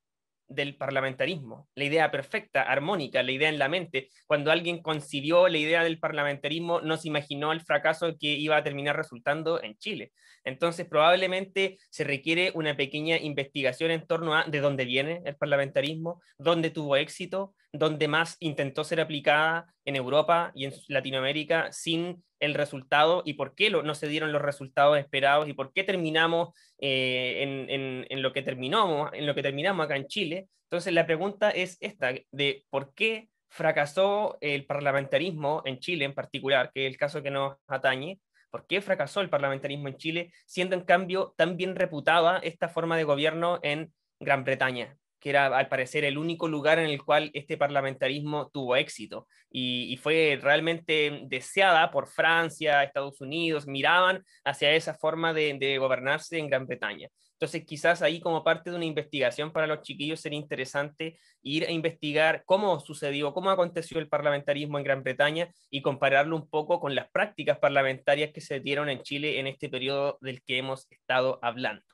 del 0.48 0.78
parlamentarismo, 0.78 1.68
la 1.76 1.84
idea 1.84 2.12
perfecta, 2.12 2.64
armónica, 2.64 3.24
la 3.24 3.32
idea 3.32 3.50
en 3.50 3.60
la 3.60 3.70
mente. 3.70 4.10
Cuando 4.26 4.52
alguien 4.52 4.82
concibió 4.82 5.48
la 5.48 5.58
idea 5.58 5.84
del 5.84 6.00
parlamentarismo, 6.00 6.82
no 6.82 6.98
se 6.98 7.10
imaginó 7.10 7.52
el 7.52 7.62
fracaso 7.62 8.16
que 8.20 8.28
iba 8.28 8.58
a 8.58 8.64
terminar 8.64 8.96
resultando 8.96 9.62
en 9.62 9.76
Chile. 9.78 10.12
Entonces, 10.48 10.88
probablemente 10.88 11.78
se 11.90 12.06
requiere 12.06 12.52
una 12.56 12.78
pequeña 12.78 13.18
investigación 13.18 13.92
en 13.92 14.08
torno 14.08 14.34
a 14.34 14.46
de 14.46 14.62
dónde 14.62 14.86
viene 14.86 15.22
el 15.26 15.36
parlamentarismo, 15.36 16.22
dónde 16.38 16.70
tuvo 16.70 16.96
éxito, 16.96 17.54
dónde 17.74 18.08
más 18.08 18.38
intentó 18.40 18.86
ser 18.86 19.02
aplicada 19.02 19.66
en 19.84 19.98
Europa 19.98 20.54
y 20.56 20.64
en 20.64 20.74
Latinoamérica 20.88 21.74
sin 21.74 22.24
el 22.40 22.54
resultado 22.54 23.24
y 23.26 23.34
por 23.34 23.56
qué 23.56 23.70
no 23.70 23.94
se 23.94 24.08
dieron 24.08 24.32
los 24.32 24.42
resultados 24.42 24.98
esperados 24.98 25.50
y 25.50 25.54
por 25.54 25.74
qué 25.74 25.84
terminamos 25.84 26.50
eh, 26.80 28.06
en, 28.10 28.22
lo 28.22 28.32
que 28.32 28.42
terminamos, 28.42 29.12
en 29.14 29.26
lo 29.26 29.36
que 29.36 29.44
terminamos 29.44 29.84
acá 29.84 29.98
en 29.98 30.08
Chile. 30.08 30.48
Entonces 30.70 30.94
la 30.94 31.06
pregunta 31.06 31.50
es 31.50 31.78
esta, 31.82 32.14
de 32.32 32.66
por 32.70 32.94
qué 32.94 33.28
fracasó 33.50 34.38
el 34.40 34.66
parlamentarismo 34.66 35.62
en 35.66 35.80
Chile 35.80 36.06
en 36.06 36.14
particular, 36.14 36.72
que 36.74 36.86
es 36.86 36.92
el 36.92 36.98
caso 36.98 37.22
que 37.22 37.32
nos 37.32 37.58
atañe, 37.68 38.20
¿Por 38.50 38.66
qué 38.68 38.82
fracasó 38.82 39.22
el 39.22 39.30
parlamentarismo 39.30 39.88
en 39.88 39.98
Chile, 39.98 40.34
siendo 40.46 40.76
en 40.76 40.84
cambio 40.84 41.34
tan 41.38 41.58
bien 41.58 41.76
reputada 41.76 42.40
esta 42.40 42.70
forma 42.70 42.98
de 42.98 43.04
gobierno 43.04 43.60
en 43.64 43.94
Gran 44.20 44.44
Bretaña? 44.44 44.98
que 45.20 45.32
era 45.32 45.48
al 45.58 45.68
parecer 45.68 46.04
el 46.06 46.18
único 46.18 46.48
lugar 46.48 46.80
en 46.80 46.86
el 46.86 47.04
cual 47.04 47.32
este 47.34 47.58
parlamentarismo 47.58 48.50
tuvo 48.50 48.76
éxito 48.76 49.28
y, 49.50 49.98
fue 49.98 50.38
realmente 50.42 51.22
deseada 51.24 51.90
por 51.92 52.08
Francia, 52.08 52.84
Estados 52.84 53.20
Unidos, 53.22 53.66
miraban 53.68 54.24
hacia 54.44 54.74
esa 54.74 54.94
forma 54.94 55.34
de, 55.34 55.78
gobernarse 55.80 56.38
en 56.38 56.48
Gran 56.48 56.68
Bretaña. 56.68 57.10
Entonces, 57.40 57.66
quizás 57.66 58.02
ahí 58.02 58.20
como 58.20 58.44
parte 58.44 58.72
de 58.72 58.76
una 58.76 58.86
investigación 58.86 59.52
para 59.52 59.68
los 59.68 59.84
chiquillos 59.84 60.20
sería 60.20 60.40
interesante 60.40 61.20
ir 61.44 61.66
a 61.66 61.72
investigar 61.72 62.42
cómo 62.46 62.80
sucedió, 62.80 63.32
cómo 63.32 63.52
aconteció 63.52 64.00
el 64.00 64.10
parlamentarismo 64.10 64.80
en 64.80 64.84
Gran 64.84 65.04
Bretaña 65.04 65.54
y 65.70 65.84
compararlo 65.84 66.36
un 66.36 66.50
poco 66.50 66.80
con 66.80 66.96
las 66.96 67.12
prácticas 67.12 67.60
parlamentarias 67.60 68.32
que 68.34 68.42
se 68.42 68.60
dieron 68.60 68.90
en 68.90 69.04
Chile 69.04 69.40
en 69.40 69.46
este 69.46 69.70
periodo 69.70 70.18
del 70.20 70.42
que 70.42 70.58
hemos 70.58 70.92
estado 70.92 71.38
hablando. 71.44 71.86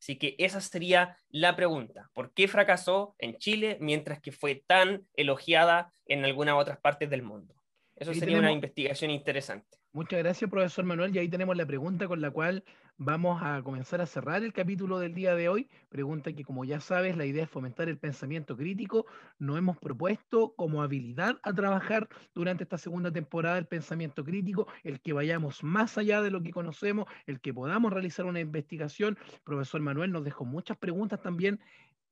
Así 0.00 0.16
que 0.16 0.34
esa 0.38 0.62
sería 0.62 1.18
la 1.28 1.56
pregunta. 1.56 2.08
¿Por 2.14 2.32
qué 2.32 2.48
fracasó 2.48 3.14
en 3.18 3.36
Chile 3.36 3.76
mientras 3.82 4.18
que 4.20 4.32
fue 4.32 4.64
tan 4.66 5.06
elogiada 5.14 5.92
en 6.06 6.24
algunas 6.24 6.54
otras 6.54 6.78
partes 6.78 7.10
del 7.10 7.22
mundo? 7.22 7.54
Eso 7.96 8.14
sería 8.14 8.38
una 8.38 8.52
investigación 8.52 9.10
interesante. 9.10 9.76
Muchas 9.92 10.18
gracias, 10.18 10.50
profesor 10.50 10.84
Manuel. 10.84 11.16
Y 11.16 11.18
ahí 11.18 11.28
tenemos 11.28 11.56
la 11.56 11.64
pregunta 11.64 12.06
con 12.06 12.20
la 12.20 12.30
cual 12.30 12.62
vamos 12.98 13.42
a 13.42 13.62
comenzar 13.62 14.00
a 14.00 14.06
cerrar 14.06 14.42
el 14.42 14.52
capítulo 14.52 14.98
del 14.98 15.14
día 15.14 15.34
de 15.34 15.48
hoy. 15.48 15.68
Pregunta 15.88 16.32
que, 16.32 16.44
como 16.44 16.64
ya 16.64 16.80
sabes, 16.80 17.16
la 17.16 17.26
idea 17.26 17.44
es 17.44 17.50
fomentar 17.50 17.88
el 17.88 17.98
pensamiento 17.98 18.56
crítico. 18.56 19.06
Nos 19.38 19.58
hemos 19.58 19.76
propuesto 19.78 20.54
como 20.56 20.82
habilidad 20.82 21.38
a 21.42 21.52
trabajar 21.52 22.08
durante 22.34 22.64
esta 22.64 22.78
segunda 22.78 23.12
temporada 23.12 23.58
el 23.58 23.66
pensamiento 23.66 24.24
crítico, 24.24 24.66
el 24.82 25.00
que 25.00 25.12
vayamos 25.12 25.62
más 25.62 25.98
allá 25.98 26.22
de 26.22 26.30
lo 26.30 26.42
que 26.42 26.50
conocemos, 26.50 27.06
el 27.26 27.40
que 27.40 27.52
podamos 27.52 27.92
realizar 27.92 28.24
una 28.26 28.40
investigación. 28.40 29.18
profesor 29.44 29.80
Manuel 29.80 30.12
nos 30.12 30.24
dejó 30.24 30.44
muchas 30.44 30.76
preguntas 30.76 31.20
también 31.20 31.60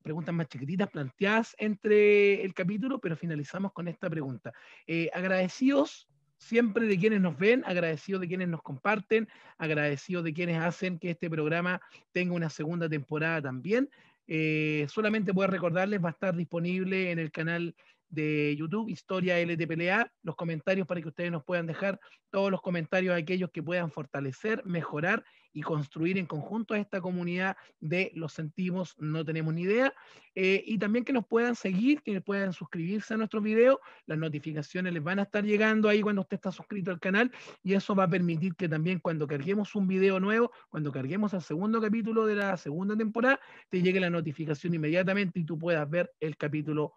preguntas 0.03 0.35
más 0.35 0.47
chiquititas 0.47 0.87
planteadas 0.91 1.55
entre 1.57 2.43
el 2.43 2.53
capítulo, 2.53 2.99
pero 2.99 3.17
finalizamos 3.17 3.73
con 3.73 3.87
esta 3.87 4.07
pregunta. 4.07 4.53
Eh, 4.85 5.09
agradecidos 5.11 6.07
siempre 6.45 6.85
de 6.85 6.99
quienes 6.99 7.21
nos 7.21 7.37
ven, 7.37 7.63
agradecidos 7.65 8.21
de 8.21 8.27
quienes 8.27 8.47
nos 8.47 8.61
comparten, 8.61 9.27
agradecidos 9.57 10.23
de 10.23 10.33
quienes 10.33 10.61
hacen 10.61 10.99
que 10.99 11.09
este 11.09 11.27
programa 11.27 11.81
tenga 12.11 12.35
una 12.35 12.51
segunda 12.51 12.87
temporada 12.87 13.41
también. 13.41 13.89
Eh, 14.27 14.85
solamente 14.89 15.33
puedo 15.33 15.47
recordarles, 15.47 16.03
va 16.03 16.09
a 16.09 16.11
estar 16.11 16.35
disponible 16.35 17.11
en 17.11 17.17
el 17.17 17.31
canal 17.31 17.73
de 18.09 18.55
YouTube, 18.57 18.89
Historia 18.89 19.39
LTPLA, 19.39 20.11
los 20.23 20.35
comentarios 20.35 20.87
para 20.87 21.01
que 21.01 21.07
ustedes 21.07 21.31
nos 21.31 21.43
puedan 21.43 21.67
dejar 21.67 21.99
todos 22.29 22.51
los 22.51 22.61
comentarios 22.61 23.15
aquellos 23.15 23.49
que 23.51 23.63
puedan 23.63 23.91
fortalecer, 23.91 24.61
mejorar 24.65 25.23
y 25.55 25.61
construir 25.61 26.17
en 26.17 26.25
conjunto 26.25 26.73
a 26.73 26.79
esta 26.79 26.99
comunidad 26.99 27.55
de 27.79 28.11
los 28.13 28.33
sentimos, 28.33 28.93
no 28.97 29.23
tenemos 29.23 29.53
ni 29.53 29.61
idea. 29.61 29.93
Eh, 30.35 30.61
y 30.67 30.77
también 30.77 31.05
que 31.05 31.13
nos 31.13 31.25
puedan 31.25 31.55
seguir, 31.55 32.01
que 32.01 32.19
puedan 32.19 32.51
suscribirse 32.51 33.13
a 33.13 33.17
nuestros 33.17 33.41
videos. 33.41 33.77
Las 34.05 34.17
notificaciones 34.17 34.91
les 34.91 35.01
van 35.01 35.19
a 35.19 35.21
estar 35.21 35.45
llegando 35.45 35.87
ahí 35.87 36.01
cuando 36.01 36.23
usted 36.23 36.35
está 36.35 36.51
suscrito 36.51 36.91
al 36.91 36.99
canal 36.99 37.31
y 37.63 37.73
eso 37.73 37.95
va 37.95 38.03
a 38.03 38.09
permitir 38.09 38.53
que 38.55 38.67
también 38.67 38.99
cuando 38.99 39.27
carguemos 39.27 39.75
un 39.75 39.87
video 39.87 40.19
nuevo, 40.19 40.51
cuando 40.67 40.91
carguemos 40.91 41.33
el 41.33 41.41
segundo 41.41 41.79
capítulo 41.79 42.25
de 42.25 42.35
la 42.35 42.57
segunda 42.57 42.97
temporada, 42.97 43.39
te 43.69 43.81
llegue 43.81 44.01
la 44.01 44.09
notificación 44.09 44.73
inmediatamente 44.73 45.39
y 45.39 45.45
tú 45.45 45.57
puedas 45.57 45.89
ver 45.89 46.11
el 46.19 46.35
capítulo 46.35 46.95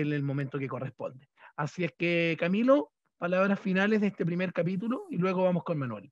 en 0.00 0.12
el 0.12 0.22
momento 0.22 0.58
que 0.58 0.68
corresponde. 0.68 1.28
Así 1.56 1.84
es 1.84 1.92
que, 1.98 2.36
Camilo, 2.38 2.92
palabras 3.18 3.60
finales 3.60 4.00
de 4.00 4.08
este 4.08 4.24
primer 4.24 4.52
capítulo 4.52 5.06
y 5.10 5.16
luego 5.16 5.44
vamos 5.44 5.64
con 5.64 5.78
Manuel. 5.78 6.10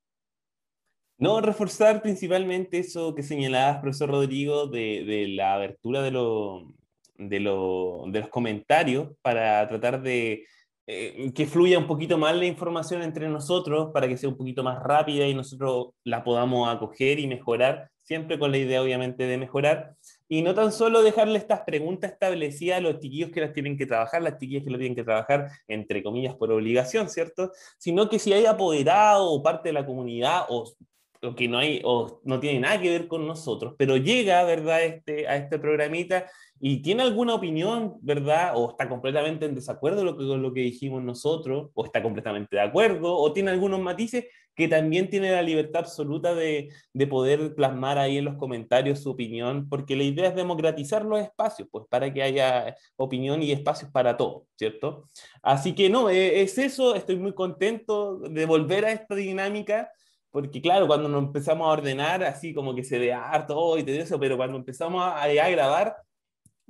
No, 1.19 1.41
reforzar 1.41 2.01
principalmente 2.01 2.77
eso 2.77 3.15
que 3.15 3.23
señalabas, 3.23 3.79
profesor 3.79 4.09
Rodrigo, 4.11 4.67
de, 4.67 5.25
la 5.29 5.55
abertura 5.55 6.03
de, 6.03 6.11
de, 7.17 7.39
los 7.39 8.29
comentarios 8.29 9.09
para 9.23 9.67
tratar 9.67 10.03
de 10.03 10.45
eh, 10.85 11.31
que 11.33 11.47
fluya 11.47 11.79
un 11.79 11.87
poquito 11.87 12.17
más 12.19 12.35
la 12.35 12.45
información 12.45 13.01
entre 13.01 13.27
nosotros, 13.29 13.89
para 13.93 14.07
que 14.07 14.15
sea 14.15 14.29
un 14.29 14.37
poquito 14.37 14.63
más 14.63 14.81
rápida 14.83 15.27
y 15.27 15.33
nosotros 15.33 15.87
la 16.03 16.23
podamos 16.23 16.69
acoger 16.69 17.19
y 17.19 17.27
mejorar, 17.27 17.89
siempre 18.03 18.37
con 18.37 18.51
la 18.51 18.57
idea 18.57 18.83
obviamente 18.83 19.25
de 19.25 19.37
mejorar. 19.37 19.95
Y 20.29 20.41
no 20.41 20.53
tan 20.53 20.71
solo 20.71 21.01
dejarle 21.01 21.37
estas 21.37 21.61
preguntas 21.61 22.11
establecidas 22.11 22.77
a 22.77 22.81
los 22.81 22.99
chiquillos 22.99 23.31
que 23.31 23.41
las 23.41 23.53
tienen 23.53 23.77
que 23.77 23.85
trabajar, 23.85 24.21
las 24.21 24.37
chiquillas 24.37 24.63
que 24.63 24.71
lo 24.71 24.77
tienen 24.77 24.95
que 24.95 25.03
trabajar, 25.03 25.49
entre 25.67 26.03
comillas, 26.03 26.35
por 26.35 26.51
obligación, 26.51 27.09
¿cierto? 27.09 27.51
Sino 27.77 28.09
que 28.09 28.19
si 28.19 28.33
hay 28.33 28.45
apoderado 28.45 29.31
o 29.31 29.41
parte 29.41 29.69
de 29.69 29.73
la 29.73 29.85
comunidad 29.85 30.45
o 30.49 30.65
o 31.21 31.35
que 31.35 31.47
no 31.47 31.57
hay 31.57 31.81
o 31.83 32.21
no 32.23 32.39
tiene 32.39 32.59
nada 32.59 32.81
que 32.81 32.89
ver 32.89 33.07
con 33.07 33.25
nosotros, 33.27 33.75
pero 33.77 33.97
llega, 33.97 34.43
¿verdad?, 34.43 34.83
este, 34.83 35.27
a 35.27 35.37
este 35.37 35.59
programita 35.59 36.27
y 36.59 36.81
tiene 36.81 37.03
alguna 37.03 37.35
opinión, 37.35 37.97
¿verdad?, 38.01 38.53
o 38.55 38.71
está 38.71 38.89
completamente 38.89 39.45
en 39.45 39.55
desacuerdo 39.55 40.15
con 40.15 40.41
lo 40.41 40.53
que 40.53 40.61
dijimos 40.61 41.03
nosotros, 41.03 41.69
o 41.73 41.85
está 41.85 42.01
completamente 42.01 42.55
de 42.55 42.61
acuerdo, 42.61 43.15
o 43.15 43.31
tiene 43.33 43.51
algunos 43.51 43.79
matices 43.79 44.25
que 44.57 44.67
también 44.67 45.09
tiene 45.09 45.31
la 45.31 45.43
libertad 45.43 45.81
absoluta 45.83 46.33
de, 46.33 46.69
de 46.91 47.07
poder 47.07 47.53
plasmar 47.55 47.99
ahí 47.99 48.17
en 48.17 48.25
los 48.25 48.37
comentarios 48.37 49.01
su 49.01 49.11
opinión, 49.11 49.69
porque 49.69 49.95
la 49.95 50.03
idea 50.03 50.29
es 50.29 50.35
democratizar 50.35 51.05
los 51.05 51.19
espacios, 51.19 51.69
pues 51.71 51.85
para 51.89 52.11
que 52.11 52.23
haya 52.23 52.75
opinión 52.95 53.43
y 53.43 53.51
espacios 53.51 53.91
para 53.91 54.17
todos, 54.17 54.43
¿cierto? 54.57 55.07
Así 55.43 55.75
que 55.75 55.89
no, 55.89 56.09
e, 56.09 56.41
es 56.41 56.57
eso, 56.57 56.95
estoy 56.95 57.17
muy 57.17 57.33
contento 57.33 58.17
de 58.17 58.45
volver 58.47 58.85
a 58.85 58.91
esta 58.91 59.15
dinámica 59.15 59.91
porque 60.31 60.61
claro, 60.61 60.87
cuando 60.87 61.07
nos 61.07 61.23
empezamos 61.23 61.67
a 61.67 61.71
ordenar, 61.71 62.23
así 62.23 62.53
como 62.53 62.75
que 62.75 62.83
se 62.83 62.99
ve 62.99 63.13
harto 63.13 63.77
y 63.77 63.83
todo 63.83 63.95
eso, 63.95 64.19
pero 64.19 64.37
cuando 64.37 64.57
empezamos 64.57 65.01
a, 65.01 65.23
a 65.23 65.49
grabar, 65.49 65.95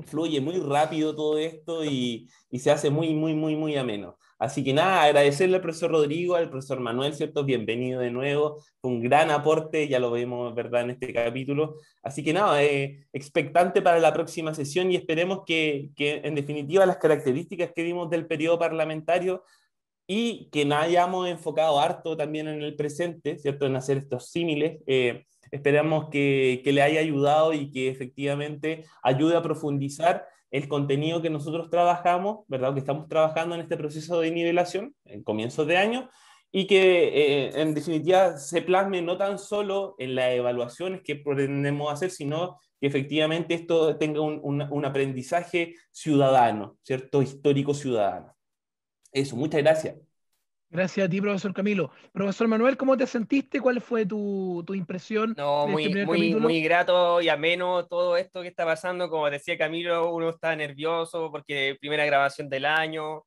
fluye 0.06 0.42
muy 0.42 0.60
rápido 0.60 1.16
todo 1.16 1.38
esto 1.38 1.84
y, 1.84 2.30
y, 2.50 2.60
se 2.60 2.72
hace 2.72 2.90
muy, 2.90 3.14
muy, 3.14 3.34
muy, 3.34 3.56
muy 3.56 3.76
ameno. 3.76 4.18
Así 4.40 4.64
que 4.64 4.72
nada, 4.72 5.04
agradecerle 5.04 5.56
al 5.56 5.64
profesor 5.64 5.90
Rodrigo, 5.90 6.36
al 6.36 6.50
profesor 6.50 6.80
Manuel, 6.80 7.16
¿cierto? 7.16 7.44
Bienvenido 7.44 8.02
de 8.02 8.12
nuevo. 8.12 8.62
Un 8.82 9.02
gran 9.02 9.32
aporte, 9.32 9.88
ya 9.88 10.00
lo 10.00 10.12
vemos, 10.12 10.54
¿verdad?, 10.54 10.84
en 10.84 10.92
este 10.92 11.12
capítulo. 11.12 11.78
Así 12.04 12.24
que 12.24 12.34
nada, 12.34 12.64
eh, 12.64 13.08
expectante 13.14 13.82
para 13.82 14.00
la 14.00 14.14
próxima 14.14 14.54
sesión 14.54 14.92
y 14.92 14.96
esperemos 14.96 15.42
que, 15.44 15.90
que, 15.96 16.22
en 16.24 16.36
definitiva, 16.36 16.86
las 16.86 16.98
características 16.98 17.72
que 17.76 17.82
vimos 17.82 18.12
del 18.12 18.28
periodo 18.28 18.60
parlamentario 18.60 19.44
y 20.06 20.50
que 20.52 20.66
nos 20.66 20.84
hayamos 20.84 21.28
enfocado 21.28 21.80
harto 21.80 22.16
también 22.16 22.48
en 22.48 22.62
el 22.62 22.76
presente, 22.76 23.40
¿cierto? 23.40 23.66
En 23.66 23.76
hacer 23.76 23.98
estos 23.98 24.30
símiles. 24.30 24.80
Eh, 24.86 25.26
esperamos 25.50 26.10
que, 26.12 26.62
que, 26.64 26.74
le 26.74 26.84
haya 26.84 27.00
ayudado 27.00 27.54
y 27.54 27.72
que 27.72 27.90
efectivamente 27.90 28.86
ayude 29.02 29.36
a 29.36 29.42
profundizar 29.42 30.28
el 30.52 30.68
contenido 30.68 31.22
que 31.22 31.30
nosotros 31.30 31.70
trabajamos, 31.70 32.46
¿verdad? 32.48 32.74
Que 32.74 32.80
estamos 32.80 33.08
trabajando 33.08 33.56
en 33.56 33.62
este 33.62 33.78
proceso 33.78 34.20
de 34.20 34.32
nivelación 34.32 34.96
en 35.06 35.24
comienzos 35.24 35.68
de 35.68 35.78
año 35.78 36.10
y 36.52 36.68
que 36.68 37.08
eh, 37.48 37.62
en 37.62 37.74
definitiva 37.74 38.38
se 38.38 38.62
plasme 38.62 39.02
no 39.02 39.18
tan 39.18 39.38
solo 39.38 39.96
en 40.00 40.16
las 40.16 40.32
evaluaciones 40.32 41.02
que 41.04 41.18
pretendemos 41.18 41.92
hacer, 41.92 42.10
sino 42.10 42.58
que 42.80 42.88
efectivamente 42.88 43.54
esto 43.54 43.98
tenga 43.98 44.22
un, 44.22 44.40
un 44.44 44.86
aprendizaje 44.86 45.76
ciudadano, 45.92 46.78
¿cierto? 46.84 47.22
Histórico 47.22 47.74
ciudadano. 47.74 48.36
Eso, 49.12 49.36
muchas 49.36 49.62
gracias. 49.62 50.07
Gracias 50.70 51.08
a 51.08 51.10
ti, 51.10 51.22
profesor 51.22 51.54
Camilo. 51.54 51.92
Profesor 52.12 52.48
Manuel, 52.48 52.76
¿cómo 52.76 52.98
te 52.98 53.08
sentiste? 53.08 53.62
¿Cuál 53.62 53.80
fue 53.80 54.06
tu, 54.06 54.64
tu 54.68 54.74
impresión? 54.74 55.34
No, 55.38 55.66
muy, 55.66 55.86
este 55.86 56.06
muy, 56.06 56.36
muy 56.36 56.62
grato 56.62 57.22
y 57.22 57.30
ameno 57.30 57.86
todo 57.86 58.18
esto 58.18 58.42
que 58.42 58.50
está 58.50 58.66
pasando. 58.66 59.10
Como 59.10 59.30
decía 59.30 59.58
Camilo, 59.58 60.14
uno 60.14 60.30
está 60.30 60.56
nervioso 60.58 61.32
porque 61.32 61.78
primera 61.80 62.06
grabación 62.06 62.50
del 62.50 62.66
año 62.66 63.24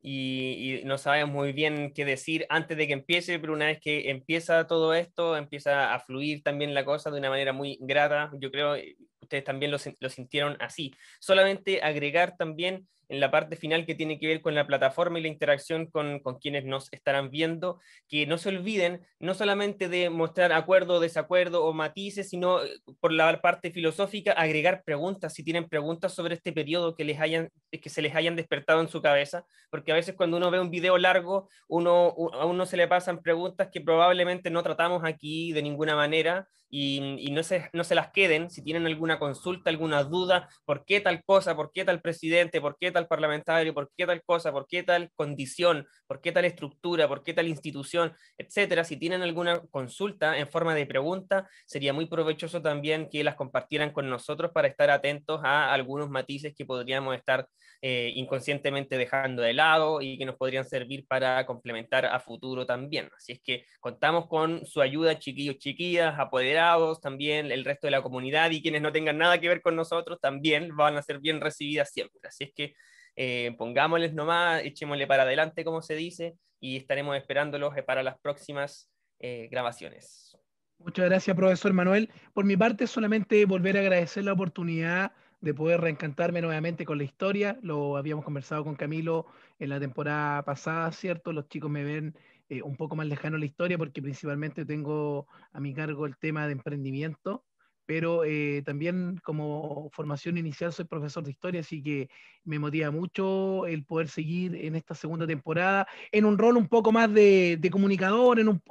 y, 0.00 0.82
y, 0.82 0.84
no 0.84 0.96
sabemos 0.96 1.34
muy 1.34 1.52
bien 1.52 1.92
qué 1.92 2.04
decir 2.04 2.46
antes 2.48 2.76
de 2.76 2.86
que 2.86 2.92
empiece, 2.92 3.40
pero 3.40 3.54
una 3.54 3.66
vez 3.66 3.80
que 3.80 4.10
empieza 4.10 4.66
todo 4.68 4.94
esto, 4.94 5.36
empieza 5.36 5.94
a 5.94 5.98
fluir 5.98 6.44
también 6.44 6.74
la 6.74 6.84
cosa 6.84 7.10
de 7.10 7.18
una 7.18 7.30
manera 7.30 7.52
muy 7.52 7.76
grata. 7.80 8.30
Yo 8.38 8.52
creo 8.52 8.74
que 8.74 8.94
ustedes 9.20 9.42
también 9.42 9.72
lo, 9.72 9.78
lo 9.98 10.08
sintieron 10.10 10.56
así. 10.60 10.92
Solamente 11.18 11.82
agregar 11.82 12.36
también 12.36 12.86
en 13.08 13.20
la 13.20 13.30
parte 13.30 13.56
final 13.56 13.86
que 13.86 13.94
tiene 13.94 14.18
que 14.18 14.26
ver 14.26 14.40
con 14.40 14.54
la 14.54 14.66
plataforma 14.66 15.18
y 15.18 15.22
la 15.22 15.28
interacción 15.28 15.86
con, 15.86 16.20
con, 16.20 16.38
quienes 16.38 16.64
nos 16.64 16.92
estarán 16.92 17.30
viendo, 17.30 17.80
que 18.08 18.26
no 18.26 18.38
se 18.38 18.48
olviden 18.48 19.06
no 19.18 19.34
solamente 19.34 19.88
de 19.88 20.10
mostrar 20.10 20.52
acuerdo, 20.52 21.00
desacuerdo 21.00 21.64
o 21.64 21.72
matices, 21.72 22.28
sino 22.28 22.62
eh, 22.62 22.80
por 23.00 23.12
la 23.12 23.40
parte 23.40 23.70
filosófica 23.70 24.32
agregar 24.32 24.82
preguntas, 24.84 25.34
si 25.34 25.44
tienen 25.44 25.68
preguntas 25.68 26.12
sobre 26.14 26.34
este 26.34 26.52
periodo 26.52 26.94
que, 26.94 27.04
les 27.04 27.20
hayan, 27.20 27.50
que 27.70 27.88
se 27.88 28.02
les 28.02 28.14
hayan 28.14 28.36
despertado 28.36 28.80
en 28.80 28.88
su 28.88 29.00
cabeza, 29.02 29.44
porque 29.70 29.92
a 29.92 29.96
veces 29.96 30.14
cuando 30.14 30.36
uno 30.36 30.50
ve 30.50 30.60
un 30.60 30.70
video 30.70 30.98
largo, 30.98 31.48
uno, 31.68 32.14
a 32.32 32.46
uno 32.46 32.66
se 32.66 32.76
le 32.76 32.88
pasan 32.88 33.22
preguntas 33.22 33.68
que 33.72 33.80
probablemente 33.80 34.50
no 34.50 34.62
tratamos 34.62 35.02
aquí 35.04 35.52
de 35.52 35.62
ninguna 35.62 35.96
manera 35.96 36.48
y, 36.76 37.28
y 37.28 37.30
no, 37.30 37.44
se, 37.44 37.70
no 37.72 37.84
se 37.84 37.94
las 37.94 38.10
queden, 38.10 38.50
si 38.50 38.60
tienen 38.60 38.84
alguna 38.84 39.20
consulta, 39.20 39.70
alguna 39.70 40.02
duda, 40.02 40.48
por 40.64 40.84
qué 40.84 41.00
tal 41.00 41.22
cosa, 41.22 41.54
por 41.54 41.70
qué 41.70 41.84
tal 41.84 42.00
presidente, 42.00 42.60
por 42.60 42.76
qué 42.80 42.90
tal 42.90 43.06
parlamentario, 43.06 43.72
por 43.72 43.92
qué 43.96 44.06
tal 44.06 44.20
cosa, 44.24 44.50
por 44.50 44.66
qué 44.66 44.82
tal 44.82 45.08
condición, 45.14 45.86
por 46.08 46.20
qué 46.20 46.32
tal 46.32 46.44
estructura, 46.46 47.06
por 47.06 47.22
qué 47.22 47.32
tal 47.32 47.46
institución, 47.46 48.12
etcétera. 48.36 48.82
Si 48.82 48.96
tienen 48.96 49.22
alguna 49.22 49.60
consulta 49.70 50.36
en 50.36 50.48
forma 50.48 50.74
de 50.74 50.84
pregunta, 50.84 51.48
sería 51.64 51.92
muy 51.92 52.06
provechoso 52.06 52.60
también 52.60 53.08
que 53.08 53.22
las 53.22 53.36
compartieran 53.36 53.92
con 53.92 54.10
nosotros 54.10 54.50
para 54.50 54.66
estar 54.66 54.90
atentos 54.90 55.42
a 55.44 55.72
algunos 55.72 56.10
matices 56.10 56.54
que 56.56 56.66
podríamos 56.66 57.14
estar 57.14 57.46
eh, 57.82 58.10
inconscientemente 58.16 58.98
dejando 58.98 59.42
de 59.42 59.52
lado 59.52 60.00
y 60.00 60.18
que 60.18 60.24
nos 60.24 60.36
podrían 60.36 60.64
servir 60.64 61.06
para 61.06 61.46
complementar 61.46 62.06
a 62.06 62.18
futuro 62.18 62.66
también. 62.66 63.10
Así 63.16 63.32
es 63.32 63.40
que 63.44 63.66
contamos 63.78 64.26
con 64.26 64.66
su 64.66 64.80
ayuda, 64.80 65.18
chiquillos, 65.18 65.58
chiquillas, 65.58 66.18
apoderados, 66.18 66.63
también 67.00 67.50
el 67.50 67.64
resto 67.64 67.86
de 67.86 67.92
la 67.92 68.02
comunidad 68.02 68.50
y 68.50 68.62
quienes 68.62 68.82
no 68.82 68.92
tengan 68.92 69.18
nada 69.18 69.38
que 69.40 69.48
ver 69.48 69.62
con 69.62 69.76
nosotros 69.76 70.20
también 70.20 70.74
van 70.76 70.96
a 70.96 71.02
ser 71.02 71.18
bien 71.18 71.40
recibidas 71.40 71.90
siempre. 71.90 72.20
Así 72.28 72.44
es 72.44 72.52
que 72.54 72.74
eh, 73.16 73.54
pongámosles 73.58 74.12
nomás, 74.12 74.62
echémosle 74.64 75.06
para 75.06 75.22
adelante, 75.22 75.64
como 75.64 75.82
se 75.82 75.94
dice, 75.94 76.36
y 76.60 76.76
estaremos 76.76 77.16
esperándolos 77.16 77.76
eh, 77.76 77.82
para 77.82 78.02
las 78.02 78.18
próximas 78.18 78.90
eh, 79.20 79.48
grabaciones. 79.50 80.36
Muchas 80.78 81.06
gracias, 81.06 81.36
profesor 81.36 81.72
Manuel. 81.72 82.10
Por 82.32 82.44
mi 82.44 82.56
parte, 82.56 82.86
solamente 82.86 83.44
volver 83.44 83.76
a 83.76 83.80
agradecer 83.80 84.24
la 84.24 84.32
oportunidad 84.32 85.12
de 85.40 85.54
poder 85.54 85.80
reencantarme 85.80 86.40
nuevamente 86.40 86.84
con 86.84 86.98
la 86.98 87.04
historia. 87.04 87.58
Lo 87.62 87.96
habíamos 87.96 88.24
conversado 88.24 88.64
con 88.64 88.74
Camilo 88.74 89.26
en 89.58 89.68
la 89.68 89.78
temporada 89.78 90.42
pasada, 90.42 90.90
¿cierto? 90.90 91.32
Los 91.32 91.48
chicos 91.48 91.70
me 91.70 91.84
ven 91.84 92.16
eh, 92.48 92.62
un 92.62 92.76
poco 92.76 92.96
más 92.96 93.06
lejano 93.06 93.38
la 93.38 93.46
historia 93.46 93.78
porque 93.78 94.02
principalmente 94.02 94.64
tengo 94.64 95.26
a 95.52 95.60
mi 95.60 95.74
cargo 95.74 96.06
el 96.06 96.16
tema 96.16 96.46
de 96.46 96.52
emprendimiento 96.52 97.44
pero 97.86 98.24
eh, 98.24 98.62
también 98.64 99.20
como 99.22 99.90
formación 99.92 100.38
inicial 100.38 100.72
soy 100.72 100.86
profesor 100.86 101.24
de 101.24 101.30
historia, 101.30 101.60
así 101.60 101.82
que 101.82 102.08
me 102.44 102.58
motiva 102.58 102.90
mucho 102.90 103.66
el 103.66 103.84
poder 103.84 104.08
seguir 104.08 104.54
en 104.54 104.74
esta 104.74 104.94
segunda 104.94 105.26
temporada 105.26 105.86
en 106.12 106.24
un 106.24 106.38
rol 106.38 106.56
un 106.56 106.68
poco 106.68 106.92
más 106.92 107.12
de, 107.12 107.58
comunicador, 107.70 108.38
en 108.38 108.48
un, 108.48 108.62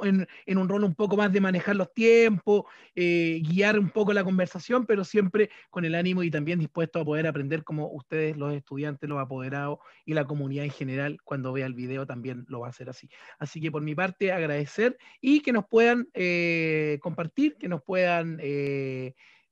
en, 0.45 0.57
un, 0.57 0.69
rol 0.69 0.83
un 0.83 0.95
poco 0.95 1.17
más 1.17 1.31
de 1.31 1.41
manejar 1.41 1.75
los 1.75 1.93
tiempos, 1.93 2.63
eh, 2.95 3.41
guiar 3.43 3.79
un 3.79 3.89
poco 3.89 4.13
la 4.13 4.23
conversación, 4.23 4.85
pero 4.85 5.03
siempre 5.03 5.49
con 5.69 5.85
el 5.85 5.95
ánimo 5.95 6.23
y 6.23 6.31
también 6.31 6.59
dispuesto 6.59 6.99
a 6.99 7.05
poder 7.05 7.27
aprender 7.27 7.63
como 7.63 7.91
ustedes, 7.91 8.37
los 8.37 8.53
estudiantes, 8.53 9.09
los 9.09 9.19
apoderados 9.19 9.79
y 10.05 10.13
la 10.13 10.25
comunidad 10.25 10.65
en 10.65 10.71
general, 10.71 11.17
cuando 11.23 11.51
vea 11.53 11.65
el 11.65 11.73
video 11.73 12.05
también 12.05 12.45
lo 12.47 12.61
va 12.61 12.67
a 12.67 12.69
hacer 12.69 12.89
así. 12.89 13.09
Así 13.39 13.59
que 13.59 13.71
por 13.71 13.81
mi 13.81 13.95
parte 13.95 14.31
agradecer 14.31 14.97
y 15.19 15.41
que 15.41 15.51
nos 15.51 15.65
puedan 15.65 16.07
eh, 16.13 16.99
compartir, 17.01 17.57
que 17.57 17.67
nos 17.67 17.81
puedan... 17.81 18.37
Eh, 18.41 19.02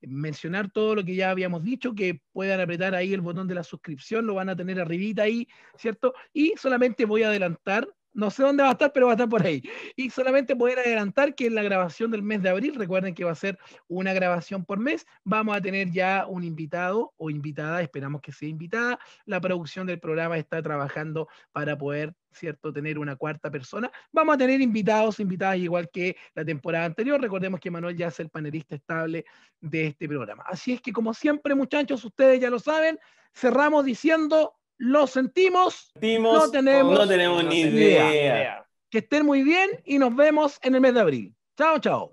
mencionar 0.02 0.70
todo 0.70 0.96
lo 0.96 1.04
que 1.04 1.14
ya 1.14 1.30
habíamos 1.30 1.62
dicho, 1.62 1.94
que 1.94 2.20
puedan 2.32 2.60
apretar 2.60 2.94
ahí 2.94 3.12
el 3.12 3.20
botón 3.20 3.46
de 3.46 3.54
la 3.54 3.62
suscripción, 3.62 4.26
lo 4.26 4.34
van 4.34 4.48
a 4.48 4.56
tener 4.56 4.80
arribita 4.80 5.22
ahí, 5.22 5.46
¿cierto? 5.76 6.14
Y 6.32 6.54
solamente 6.56 7.04
voy 7.04 7.22
a 7.22 7.28
adelantar, 7.28 7.88
no 8.14 8.30
sé 8.30 8.42
dónde 8.42 8.62
va 8.62 8.70
a 8.70 8.72
estar, 8.72 8.92
pero 8.92 9.06
va 9.06 9.12
a 9.12 9.14
estar 9.14 9.28
por 9.28 9.44
ahí. 9.44 9.62
Y 9.96 10.10
solamente 10.10 10.56
poder 10.56 10.78
adelantar 10.78 11.34
que 11.34 11.46
en 11.46 11.54
la 11.54 11.62
grabación 11.62 12.10
del 12.10 12.22
mes 12.22 12.42
de 12.42 12.50
abril, 12.50 12.74
recuerden 12.74 13.14
que 13.14 13.24
va 13.24 13.32
a 13.32 13.36
ser 13.36 13.58
una 13.88 14.12
grabación 14.12 14.64
por 14.64 14.78
mes, 14.78 15.06
vamos 15.24 15.56
a 15.56 15.60
tener 15.60 15.90
ya 15.90 16.26
un 16.28 16.44
invitado 16.44 17.14
o 17.16 17.30
invitada, 17.30 17.82
esperamos 17.82 18.20
que 18.20 18.32
sea 18.32 18.48
invitada. 18.48 18.98
La 19.24 19.40
producción 19.40 19.86
del 19.86 20.00
programa 20.00 20.38
está 20.38 20.62
trabajando 20.62 21.28
para 21.52 21.76
poder 21.76 22.14
¿cierto? 22.34 22.72
Tener 22.72 22.98
una 22.98 23.16
cuarta 23.16 23.50
persona. 23.50 23.90
Vamos 24.10 24.34
a 24.34 24.38
tener 24.38 24.60
invitados, 24.60 25.20
invitadas 25.20 25.58
igual 25.58 25.90
que 25.90 26.16
la 26.34 26.44
temporada 26.44 26.86
anterior. 26.86 27.20
Recordemos 27.20 27.60
que 27.60 27.70
Manuel 27.70 27.96
ya 27.96 28.08
es 28.08 28.20
el 28.20 28.30
panelista 28.30 28.74
estable 28.74 29.24
de 29.60 29.88
este 29.88 30.08
programa. 30.08 30.44
Así 30.46 30.72
es 30.72 30.80
que, 30.80 30.92
como 30.92 31.14
siempre, 31.14 31.54
muchachos, 31.54 32.04
ustedes 32.04 32.40
ya 32.40 32.50
lo 32.50 32.58
saben, 32.58 32.98
cerramos 33.34 33.84
diciendo, 33.84 34.54
lo 34.82 35.06
sentimos, 35.06 35.92
no 35.94 36.50
tenemos, 36.50 36.98
no 36.98 37.06
tenemos 37.06 37.44
ni 37.44 37.60
idea. 37.60 38.66
Que 38.90 38.98
estén 38.98 39.24
muy 39.24 39.44
bien 39.44 39.70
y 39.84 39.98
nos 39.98 40.14
vemos 40.14 40.58
en 40.62 40.74
el 40.74 40.80
mes 40.80 40.94
de 40.94 41.00
abril. 41.00 41.34
Chao, 41.56 41.78
chao. 41.78 42.12